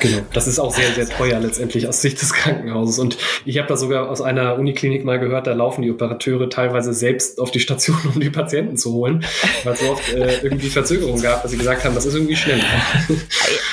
Genau, 0.00 0.18
das 0.32 0.46
ist 0.46 0.58
auch 0.58 0.72
sehr, 0.72 0.92
sehr 0.92 1.08
teuer 1.08 1.40
letztendlich 1.40 1.88
aus 1.88 2.02
Sicht 2.02 2.20
des 2.20 2.32
Krankenhauses. 2.32 2.98
Und 2.98 3.18
ich 3.44 3.58
habe 3.58 3.68
da 3.68 3.76
sogar 3.76 4.08
aus 4.08 4.20
einer 4.20 4.58
Uniklinik 4.58 5.04
mal 5.04 5.18
gehört, 5.18 5.46
da 5.46 5.52
laufen 5.52 5.82
die 5.82 5.90
Operateure 5.90 6.48
teilweise 6.50 6.92
selbst 6.92 7.40
auf 7.40 7.50
die 7.50 7.60
Station, 7.60 7.98
um 8.14 8.20
die 8.20 8.30
Patienten 8.30 8.76
zu 8.76 8.92
holen, 8.92 9.24
weil 9.64 9.72
es 9.74 9.80
so 9.80 9.90
oft 9.90 10.12
äh, 10.12 10.38
irgendwie 10.42 10.68
Verzögerungen 10.68 11.22
gab, 11.22 11.42
dass 11.42 11.50
sie 11.50 11.58
gesagt 11.58 11.84
haben, 11.84 11.94
das 11.94 12.06
ist 12.06 12.14
irgendwie 12.14 12.36
schnell. 12.36 12.60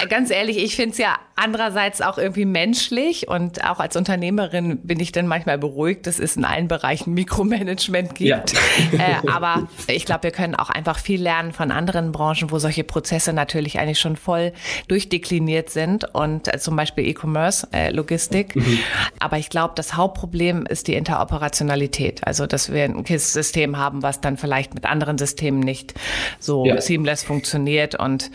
Ganz 0.10 0.32
ehrlich, 0.32 0.58
ich 0.58 0.76
finde 0.76 0.92
es 0.92 0.98
ja 0.98 1.20
andererseits 1.36 2.02
auch 2.02 2.18
irgendwie 2.18 2.46
menschlich 2.46 3.28
und 3.28 3.64
auch 3.64 3.80
als 3.80 3.96
Unternehmerin 3.96 4.80
bin 4.84 5.00
ich 5.00 5.12
dann 5.12 5.28
manchmal 5.28 5.58
beruhigt, 5.58 6.06
dass 6.06 6.20
es 6.20 6.36
in 6.36 6.46
allen 6.46 6.68
Bereichen 6.68 7.14
Mikromanagement 7.14 8.16
gibt. 8.16 8.30
Ja. 8.30 8.44
Äh, 8.94 9.28
aber 9.28 9.68
ich 9.88 10.06
glaube, 10.06 10.24
wir 10.24 10.32
können 10.32 10.56
auch 10.56 10.70
einfach 10.70 11.00
viel 11.00 11.22
lernen 11.22 11.52
von 11.52 11.72
anderen 11.72 12.12
Branchen, 12.12 12.52
wo 12.52 12.60
solche 12.60 12.84
Prozesse 12.84 13.34
natürlich 13.34 13.80
eigentlich 13.80 14.00
schon 14.00 14.16
voll 14.16 14.54
durchdekliniert 14.88 15.70
sind 15.70 16.14
und 16.14 16.54
äh, 16.54 16.60
zum 16.60 16.76
Beispiel 16.76 17.08
E-Commerce, 17.08 17.68
äh, 17.74 17.90
Logistik. 17.90 18.56
Mhm. 18.56 18.80
Aber 19.20 19.38
ich 19.38 19.50
glaube, 19.50 19.74
das 19.76 19.96
Hauptproblem 19.96 20.66
ist 20.66 20.88
die 20.88 20.94
Interoperationalität. 20.94 22.26
Also, 22.26 22.46
dass 22.46 22.72
wir 22.72 22.84
ein 22.84 23.04
KISS-System 23.04 23.78
haben, 23.78 24.04
was 24.04 24.22
dann 24.22 24.38
vielleicht 24.38 24.76
mit 24.76 24.86
anderen 24.86 25.18
Systemen 25.18 25.60
nicht 25.60 25.94
so 26.40 26.66
ja. 26.66 26.80
seamless 26.80 27.24
funktioniert. 27.24 27.96
Und 27.96 28.30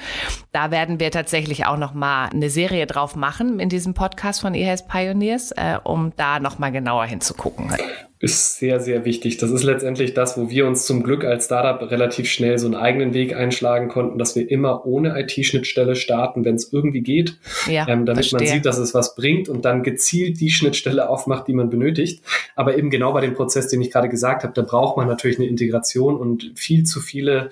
da 0.52 0.70
werden 0.70 0.98
wir 0.98 1.10
tatsächlich 1.10 1.66
auch 1.66 1.76
noch 1.76 1.94
mal 1.94 2.26
eine 2.26 2.50
Serie 2.50 2.87
drauf 2.88 3.16
machen 3.16 3.60
in 3.60 3.68
diesem 3.68 3.94
Podcast 3.94 4.40
von 4.40 4.54
eHealth 4.54 4.88
Pioneers, 4.88 5.52
äh, 5.52 5.78
um 5.84 6.12
da 6.16 6.40
noch 6.40 6.58
mal 6.58 6.72
genauer 6.72 7.06
hinzugucken 7.06 7.72
ist 8.20 8.58
sehr, 8.58 8.80
sehr 8.80 9.04
wichtig. 9.04 9.36
Das 9.36 9.50
ist 9.50 9.62
letztendlich 9.62 10.12
das, 10.12 10.36
wo 10.36 10.50
wir 10.50 10.66
uns 10.66 10.86
zum 10.86 11.04
Glück 11.04 11.24
als 11.24 11.44
Startup 11.44 11.88
relativ 11.88 12.28
schnell 12.28 12.58
so 12.58 12.66
einen 12.66 12.74
eigenen 12.74 13.14
Weg 13.14 13.36
einschlagen 13.36 13.88
konnten, 13.88 14.18
dass 14.18 14.34
wir 14.34 14.50
immer 14.50 14.84
ohne 14.86 15.18
IT-Schnittstelle 15.20 15.94
starten, 15.94 16.44
wenn 16.44 16.56
es 16.56 16.72
irgendwie 16.72 17.02
geht, 17.02 17.38
ja, 17.66 17.86
ähm, 17.88 18.06
damit 18.06 18.26
verstehe. 18.26 18.38
man 18.38 18.46
sieht, 18.48 18.66
dass 18.66 18.78
es 18.78 18.92
was 18.92 19.14
bringt 19.14 19.48
und 19.48 19.64
dann 19.64 19.84
gezielt 19.84 20.40
die 20.40 20.50
Schnittstelle 20.50 21.08
aufmacht, 21.08 21.46
die 21.46 21.52
man 21.52 21.70
benötigt. 21.70 22.22
Aber 22.56 22.76
eben 22.76 22.90
genau 22.90 23.12
bei 23.12 23.20
dem 23.20 23.34
Prozess, 23.34 23.68
den 23.68 23.80
ich 23.80 23.92
gerade 23.92 24.08
gesagt 24.08 24.42
habe, 24.42 24.52
da 24.52 24.62
braucht 24.62 24.96
man 24.96 25.06
natürlich 25.06 25.38
eine 25.38 25.46
Integration 25.46 26.16
und 26.16 26.52
viel 26.56 26.82
zu 26.82 27.00
viele 27.00 27.50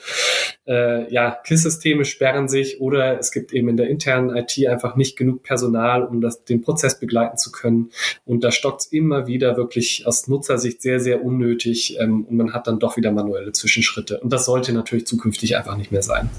äh, 0.67 1.13
ja, 1.13 1.31
KISS-Systeme 1.31 2.05
sperren 2.05 2.49
sich 2.49 2.81
oder 2.81 3.19
es 3.19 3.31
gibt 3.31 3.53
eben 3.53 3.69
in 3.69 3.77
der 3.77 3.89
internen 3.89 4.35
IT 4.37 4.67
einfach 4.67 4.97
nicht 4.97 5.17
genug 5.17 5.43
Personal, 5.43 6.03
um 6.03 6.21
das, 6.21 6.45
den 6.45 6.61
Prozess 6.61 6.99
begleiten 6.99 7.37
zu 7.37 7.53
können. 7.53 7.91
Und 8.25 8.43
da 8.43 8.51
stockt 8.51 8.81
es 8.81 8.87
immer 8.87 9.27
wieder 9.27 9.57
wirklich 9.57 10.07
aus 10.07 10.27
Nutzersicht 10.57 10.83
sehr, 10.83 11.01
sehr 11.01 11.25
unnötig 11.25 11.99
ähm, 12.01 12.25
und 12.25 12.37
man 12.37 12.53
hat 12.53 12.67
dann 12.67 12.79
doch 12.79 12.97
wieder 12.97 13.13
manuelle 13.13 13.53
Zwischenschritte. 13.53 14.21
Und 14.21 14.33
das 14.33 14.47
sollte 14.47 14.73
natürlich 14.73 15.07
zukünftig 15.07 15.57
einfach 15.57 15.77
nicht 15.77 15.93
mehr 15.93 16.03
sein. 16.03 16.31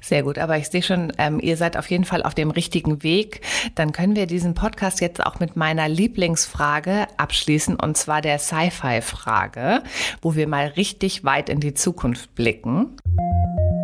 Sehr 0.00 0.22
gut, 0.22 0.38
aber 0.38 0.58
ich 0.58 0.68
sehe 0.68 0.82
schon, 0.82 1.12
ähm, 1.18 1.40
ihr 1.40 1.56
seid 1.56 1.76
auf 1.76 1.90
jeden 1.90 2.04
Fall 2.04 2.22
auf 2.22 2.34
dem 2.34 2.50
richtigen 2.50 3.02
Weg. 3.02 3.40
Dann 3.74 3.92
können 3.92 4.14
wir 4.14 4.26
diesen 4.26 4.54
Podcast 4.54 5.00
jetzt 5.00 5.24
auch 5.24 5.40
mit 5.40 5.56
meiner 5.56 5.88
Lieblingsfrage 5.88 7.06
abschließen, 7.16 7.76
und 7.76 7.96
zwar 7.96 8.20
der 8.20 8.38
Sci-Fi-Frage, 8.38 9.82
wo 10.20 10.34
wir 10.34 10.46
mal 10.46 10.66
richtig 10.66 11.24
weit 11.24 11.48
in 11.48 11.60
die 11.60 11.74
Zukunft 11.74 12.34
blicken. 12.34 12.96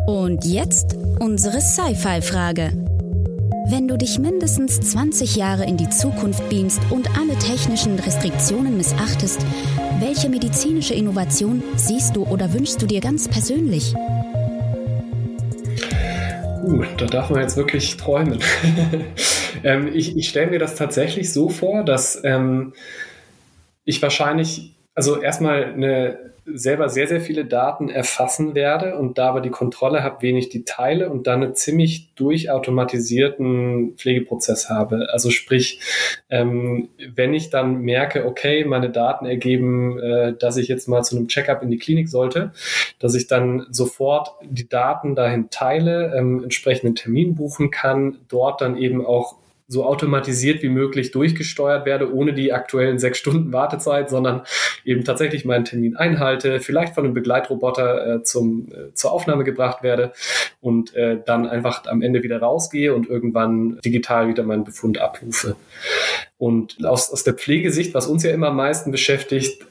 Und 0.07 0.45
jetzt 0.45 0.97
unsere 1.19 1.61
Sci-Fi-Frage. 1.61 3.00
Wenn 3.71 3.87
du 3.87 3.97
dich 3.97 4.19
mindestens 4.19 4.81
20 4.81 5.37
Jahre 5.37 5.65
in 5.65 5.77
die 5.77 5.89
Zukunft 5.89 6.49
beamst 6.49 6.81
und 6.91 7.09
alle 7.17 7.39
technischen 7.39 8.01
Restriktionen 8.01 8.77
missachtest, 8.77 9.47
welche 10.01 10.29
medizinische 10.29 10.95
Innovation 10.95 11.63
siehst 11.77 12.17
du 12.17 12.27
oder 12.27 12.53
wünschst 12.53 12.83
du 12.83 12.87
dir 12.87 13.01
ganz 13.01 13.29
persönlich? 13.29 13.95
Uh, 16.65 16.83
da 16.97 17.07
darf 17.07 17.31
man 17.31 17.43
jetzt 17.43 17.57
wirklich 17.57 17.97
träumen. 17.97 18.41
ähm, 19.63 19.89
ich 19.95 20.17
ich 20.17 20.29
stelle 20.29 20.51
mir 20.51 20.59
das 20.59 20.75
tatsächlich 20.75 21.33
so 21.33 21.49
vor, 21.49 21.85
dass 21.85 22.21
ähm, 22.25 22.73
ich 23.85 24.03
wahrscheinlich, 24.03 24.75
also 24.97 25.23
erstmal 25.23 25.75
eine 25.75 26.19
selber 26.55 26.89
sehr, 26.89 27.07
sehr 27.07 27.21
viele 27.21 27.45
Daten 27.45 27.89
erfassen 27.89 28.55
werde 28.55 28.97
und 28.97 29.19
da 29.19 29.29
aber 29.29 29.41
die 29.41 29.51
Kontrolle 29.51 30.03
habe, 30.03 30.19
wen 30.21 30.37
ich 30.37 30.49
die 30.49 30.65
teile 30.65 31.11
und 31.11 31.27
dann 31.27 31.43
einen 31.43 31.55
ziemlich 31.55 32.15
durchautomatisierten 32.15 33.95
Pflegeprozess 33.97 34.69
habe. 34.69 35.09
Also 35.13 35.31
sprich, 35.31 35.81
ähm, 36.29 36.89
wenn 37.15 37.35
ich 37.35 37.51
dann 37.51 37.81
merke, 37.81 38.27
okay, 38.27 38.65
meine 38.65 38.91
Daten 38.91 39.27
ergeben, 39.27 39.99
äh, 39.99 40.35
dass 40.39 40.57
ich 40.57 40.69
jetzt 40.69 40.89
mal 40.89 41.03
zu 41.03 41.17
einem 41.17 41.29
Checkup 41.29 41.63
in 41.63 41.71
die 41.71 41.79
Klinik 41.79 42.09
sollte, 42.09 42.53
dass 42.99 43.15
ich 43.15 43.27
dann 43.27 43.67
sofort 43.71 44.33
die 44.43 44.69
Daten 44.69 45.15
dahin 45.15 45.51
teile, 45.51 46.15
ähm, 46.17 46.43
entsprechenden 46.43 46.95
Termin 46.95 47.35
buchen 47.35 47.71
kann, 47.71 48.19
dort 48.29 48.61
dann 48.61 48.77
eben 48.77 49.05
auch 49.05 49.37
so 49.71 49.85
automatisiert 49.85 50.65
wie 50.65 50.69
möglich 50.69 51.13
durchgesteuert 51.13 51.87
werde, 51.87 52.13
ohne 52.13 52.33
die 52.33 52.53
aktuellen 52.53 52.99
sechs 52.99 53.19
Stunden 53.19 53.53
Wartezeit, 53.53 54.11
sondern 54.11 54.43
eben 54.85 55.05
tatsächlich 55.05 55.45
meinen 55.45 55.65
Termin 55.65 55.95
einhalte, 55.95 56.59
vielleicht 56.59 56.97
von 56.97 57.05
einem 57.05 57.15
Begleitroboter 57.15 58.17
äh, 58.17 58.23
zum, 58.25 58.67
äh, 58.73 58.93
zur 58.95 59.13
Aufnahme 59.13 59.45
gebracht 59.45 59.85
werde 59.85 60.13
und 60.61 60.97
äh, 60.97 61.19
dann 61.25 61.47
einfach 61.47 61.87
am 61.87 62.03
Ende 62.03 62.25
wieder 62.25 62.41
rausgehe 62.41 62.93
und 62.93 63.09
irgendwann 63.09 63.79
digital 63.85 64.27
wieder 64.27 64.43
meinen 64.43 64.65
Befund 64.65 64.99
abrufe. 64.99 65.55
Und 66.37 66.85
aus, 66.85 67.13
aus 67.13 67.23
der 67.23 67.35
Pflegesicht, 67.35 67.95
was 67.95 68.09
uns 68.09 68.25
ja 68.25 68.33
immer 68.33 68.49
am 68.49 68.57
meisten 68.57 68.91
beschäftigt, 68.91 69.65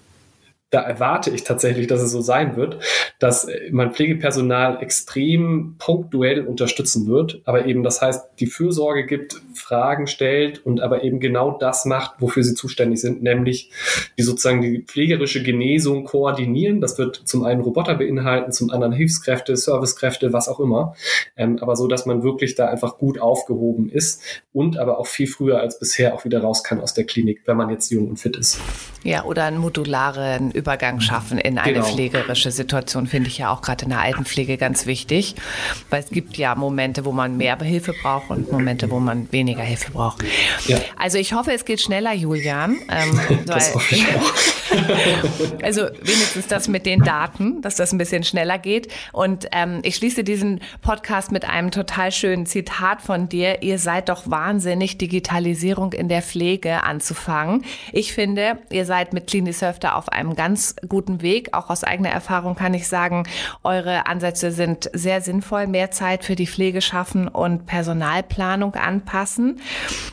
da 0.72 0.82
erwarte 0.82 1.32
ich 1.32 1.43
tatsächlich, 1.43 1.88
dass 1.88 2.01
es 2.01 2.11
so 2.11 2.22
sein 2.22 2.55
wird, 2.55 2.78
dass 3.17 3.47
mein 3.72 3.91
Pflegepersonal 3.91 4.82
extrem 4.82 5.76
punktuell 5.80 6.45
unterstützen 6.45 7.07
wird, 7.07 7.41
aber 7.45 7.65
eben 7.65 7.84
das 7.84 8.01
heißt, 8.01 8.30
die 8.39 8.45
Fürsorge 8.45 9.05
gibt, 9.05 9.41
Fragen 9.55 10.05
stellt 10.07 10.65
und 10.65 10.80
aber 10.82 11.03
eben 11.03 11.20
genau 11.20 11.57
das 11.57 11.86
macht, 11.86 12.15
wofür 12.20 12.43
sie 12.43 12.53
zuständig 12.53 13.01
sind, 13.01 13.24
nämlich 13.24 13.72
die 14.17 14.24
sozusagen 14.24 14.61
die 14.61 14.84
pflegerische 14.84 15.41
Genesung 15.41 16.05
koordinieren. 16.05 16.82
Das 16.82 16.97
wird 16.97 17.15
zum 17.15 17.43
einen 17.43 17.61
Roboter 17.61 17.95
beinhalten, 17.95 18.51
zum 18.51 18.70
anderen 18.70 18.93
Hilfskräfte, 18.93 19.57
Servicekräfte, 19.57 20.34
was 20.34 20.47
auch 20.47 20.59
immer, 20.59 20.95
ähm, 21.36 21.57
aber 21.61 21.76
so, 21.76 21.88
dass 21.88 22.05
man 22.05 22.22
wirklich 22.22 22.53
da 22.55 22.67
einfach 22.67 22.97
gut 22.97 23.20
aufgehoben 23.20 23.89
ist 23.89 24.22
und 24.53 24.78
aber 24.78 24.99
auch 24.99 25.07
viel 25.07 25.28
früher 25.28 25.59
als 25.59 25.80
bisher 25.80 26.13
auch 26.13 26.26
wieder 26.26 26.41
raus 26.41 26.63
kann 26.63 26.80
aus 26.80 26.93
der 26.93 27.05
Klinik, 27.05 27.41
wenn 27.45 27.57
man 27.57 27.70
jetzt 27.70 27.89
jung 27.89 28.07
und 28.07 28.17
fit 28.17 28.38
ist. 28.38 28.59
Ja, 29.03 29.24
oder 29.24 29.45
einen 29.45 29.57
modularen 29.57 30.51
Übergang 30.60 30.99
schaffen 30.99 31.38
in 31.38 31.57
eine 31.57 31.74
genau. 31.74 31.86
pflegerische 31.86 32.51
Situation, 32.51 33.07
finde 33.07 33.30
ich 33.30 33.38
ja 33.38 33.51
auch 33.51 33.62
gerade 33.62 33.86
in 33.86 33.89
der 33.89 34.01
Altenpflege 34.01 34.57
ganz 34.57 34.86
wichtig, 34.86 35.36
weil 35.89 36.03
es 36.03 36.10
gibt 36.10 36.38
ja 36.38 36.53
Momente, 36.55 37.05
wo 37.05 37.12
man 37.12 37.38
mehr 37.38 37.57
Hilfe 37.57 37.93
braucht 37.93 38.30
und 38.30 38.51
Momente, 38.51 38.91
wo 38.91 38.99
man 38.99 39.32
weniger 39.32 39.64
Hilfe 39.64 39.91
braucht. 39.91 40.24
Ja. 40.68 40.78
Also 40.97 41.18
ich 41.18 41.34
hoffe, 41.34 41.51
es 41.51 41.66
geht 41.66 41.82
schneller, 41.82 42.14
Julian. 42.14 42.78
Ähm, 42.89 43.20
das 43.45 43.74
hoffe 43.74 43.95
ich 43.95 44.05
auch. 44.16 44.34
also 45.63 45.84
wenigstens 46.01 46.47
das 46.47 46.67
mit 46.67 46.86
den 46.86 47.03
Daten, 47.03 47.61
dass 47.61 47.76
das 47.76 47.91
ein 47.91 47.97
bisschen 47.97 48.24
schneller 48.24 48.57
geht. 48.57 48.91
Und 49.11 49.47
ähm, 49.51 49.80
ich 49.84 49.95
schließe 49.95 50.24
diesen 50.24 50.61
Podcast 50.82 51.32
mit 51.32 51.47
einem 51.47 51.72
total 51.72 52.11
schönen 52.11 52.45
Zitat 52.45 53.01
von 53.01 53.30
dir. 53.30 53.61
Ihr 53.61 53.80
seid 53.80 54.09
doch 54.09 54.30
wahnsinnig, 54.30 54.97
Digitalisierung 54.97 55.93
in 55.93 56.09
der 56.09 56.22
Pflege 56.22 56.84
anzufangen. 56.84 57.65
Ich 57.93 58.13
finde, 58.13 58.57
ihr 58.72 58.86
seid 58.86 59.13
mit 59.13 59.28
CliniSurf 59.28 59.80
da 59.80 59.93
auf 59.93 60.09
einem 60.09 60.36
ganz 60.36 60.76
guten 60.88 61.22
Weg. 61.22 61.53
Auch 61.53 61.70
aus 61.70 61.84
eigener 61.84 62.09
Erfahrung 62.09 62.55
kann 62.55 62.74
ich 62.74 62.88
sagen, 62.88 63.24
eure 63.63 64.07
Ansätze 64.07 64.51
sind 64.51 64.89
sehr 64.93 65.22
sinnvoll. 65.22 65.67
Mehr 65.67 65.91
Zeit 65.91 66.24
für 66.24 66.36
die 66.36 66.47
Pflege 66.47 66.82
schaffen 66.82 67.28
und 67.28 67.65
Personalplanung 67.65 68.76
anpassen. 68.76 69.59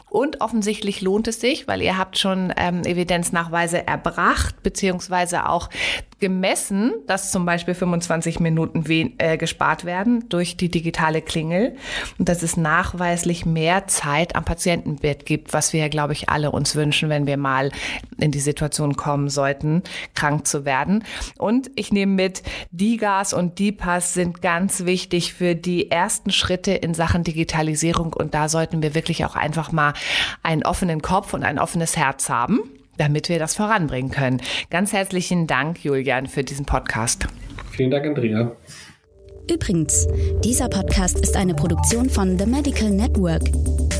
Und 0.08 0.40
offensichtlich 0.40 1.02
lohnt 1.02 1.28
es 1.28 1.40
sich, 1.40 1.68
weil 1.68 1.82
ihr 1.82 1.98
habt 1.98 2.16
schon 2.18 2.52
ähm, 2.56 2.82
Evidenznachweise 2.84 3.86
erbracht, 3.86 4.45
beziehungsweise 4.52 5.48
auch 5.48 5.68
gemessen, 6.18 6.94
dass 7.06 7.30
zum 7.30 7.44
Beispiel 7.44 7.74
25 7.74 8.40
Minuten 8.40 8.84
äh, 9.18 9.36
gespart 9.36 9.84
werden 9.84 10.28
durch 10.30 10.56
die 10.56 10.70
digitale 10.70 11.20
Klingel 11.20 11.76
und 12.18 12.30
dass 12.30 12.42
es 12.42 12.56
nachweislich 12.56 13.44
mehr 13.44 13.86
Zeit 13.86 14.34
am 14.34 14.44
Patientenbett 14.44 15.26
gibt, 15.26 15.52
was 15.52 15.74
wir, 15.74 15.88
glaube 15.90 16.14
ich, 16.14 16.30
alle 16.30 16.50
uns 16.52 16.74
wünschen, 16.74 17.10
wenn 17.10 17.26
wir 17.26 17.36
mal 17.36 17.70
in 18.16 18.30
die 18.30 18.40
Situation 18.40 18.96
kommen 18.96 19.28
sollten, 19.28 19.82
krank 20.14 20.46
zu 20.46 20.64
werden. 20.64 21.04
Und 21.36 21.70
ich 21.76 21.92
nehme 21.92 22.12
mit, 22.12 22.42
DIGAS 22.70 23.34
und 23.34 23.58
DIPAS 23.58 24.14
sind 24.14 24.40
ganz 24.40 24.86
wichtig 24.86 25.34
für 25.34 25.54
die 25.54 25.90
ersten 25.90 26.30
Schritte 26.30 26.72
in 26.72 26.94
Sachen 26.94 27.24
Digitalisierung 27.24 28.14
und 28.14 28.32
da 28.32 28.48
sollten 28.48 28.80
wir 28.80 28.94
wirklich 28.94 29.26
auch 29.26 29.36
einfach 29.36 29.70
mal 29.70 29.92
einen 30.42 30.64
offenen 30.64 31.02
Kopf 31.02 31.34
und 31.34 31.44
ein 31.44 31.58
offenes 31.58 31.96
Herz 31.96 32.30
haben 32.30 32.60
damit 32.98 33.28
wir 33.28 33.38
das 33.38 33.54
voranbringen 33.54 34.10
können. 34.10 34.40
Ganz 34.70 34.92
herzlichen 34.92 35.46
Dank, 35.46 35.84
Julian, 35.84 36.26
für 36.26 36.44
diesen 36.44 36.66
Podcast. 36.66 37.26
Vielen 37.70 37.90
Dank, 37.90 38.06
Andrea. 38.06 38.52
Übrigens, 39.50 40.06
dieser 40.44 40.68
Podcast 40.68 41.18
ist 41.20 41.36
eine 41.36 41.54
Produktion 41.54 42.10
von 42.10 42.38
The 42.38 42.46
Medical 42.46 42.90
Network. 42.90 43.42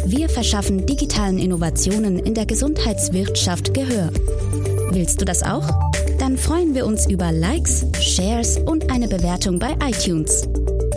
Wir 0.05 0.29
verschaffen 0.29 0.85
digitalen 0.87 1.39
Innovationen 1.39 2.19
in 2.19 2.35
der 2.35 2.47
Gesundheitswirtschaft 2.47 3.73
Gehör. 3.73 4.11
Willst 4.91 5.21
du 5.21 5.25
das 5.25 5.45
auch? 5.45 5.69
Dann 6.19 6.37
freuen 6.37 6.75
wir 6.75 6.87
uns 6.87 7.09
über 7.09 7.31
Likes, 7.31 7.87
Shares 8.01 8.59
und 8.59 8.91
eine 8.91 9.07
Bewertung 9.07 9.59
bei 9.59 9.77
iTunes. 9.87 10.49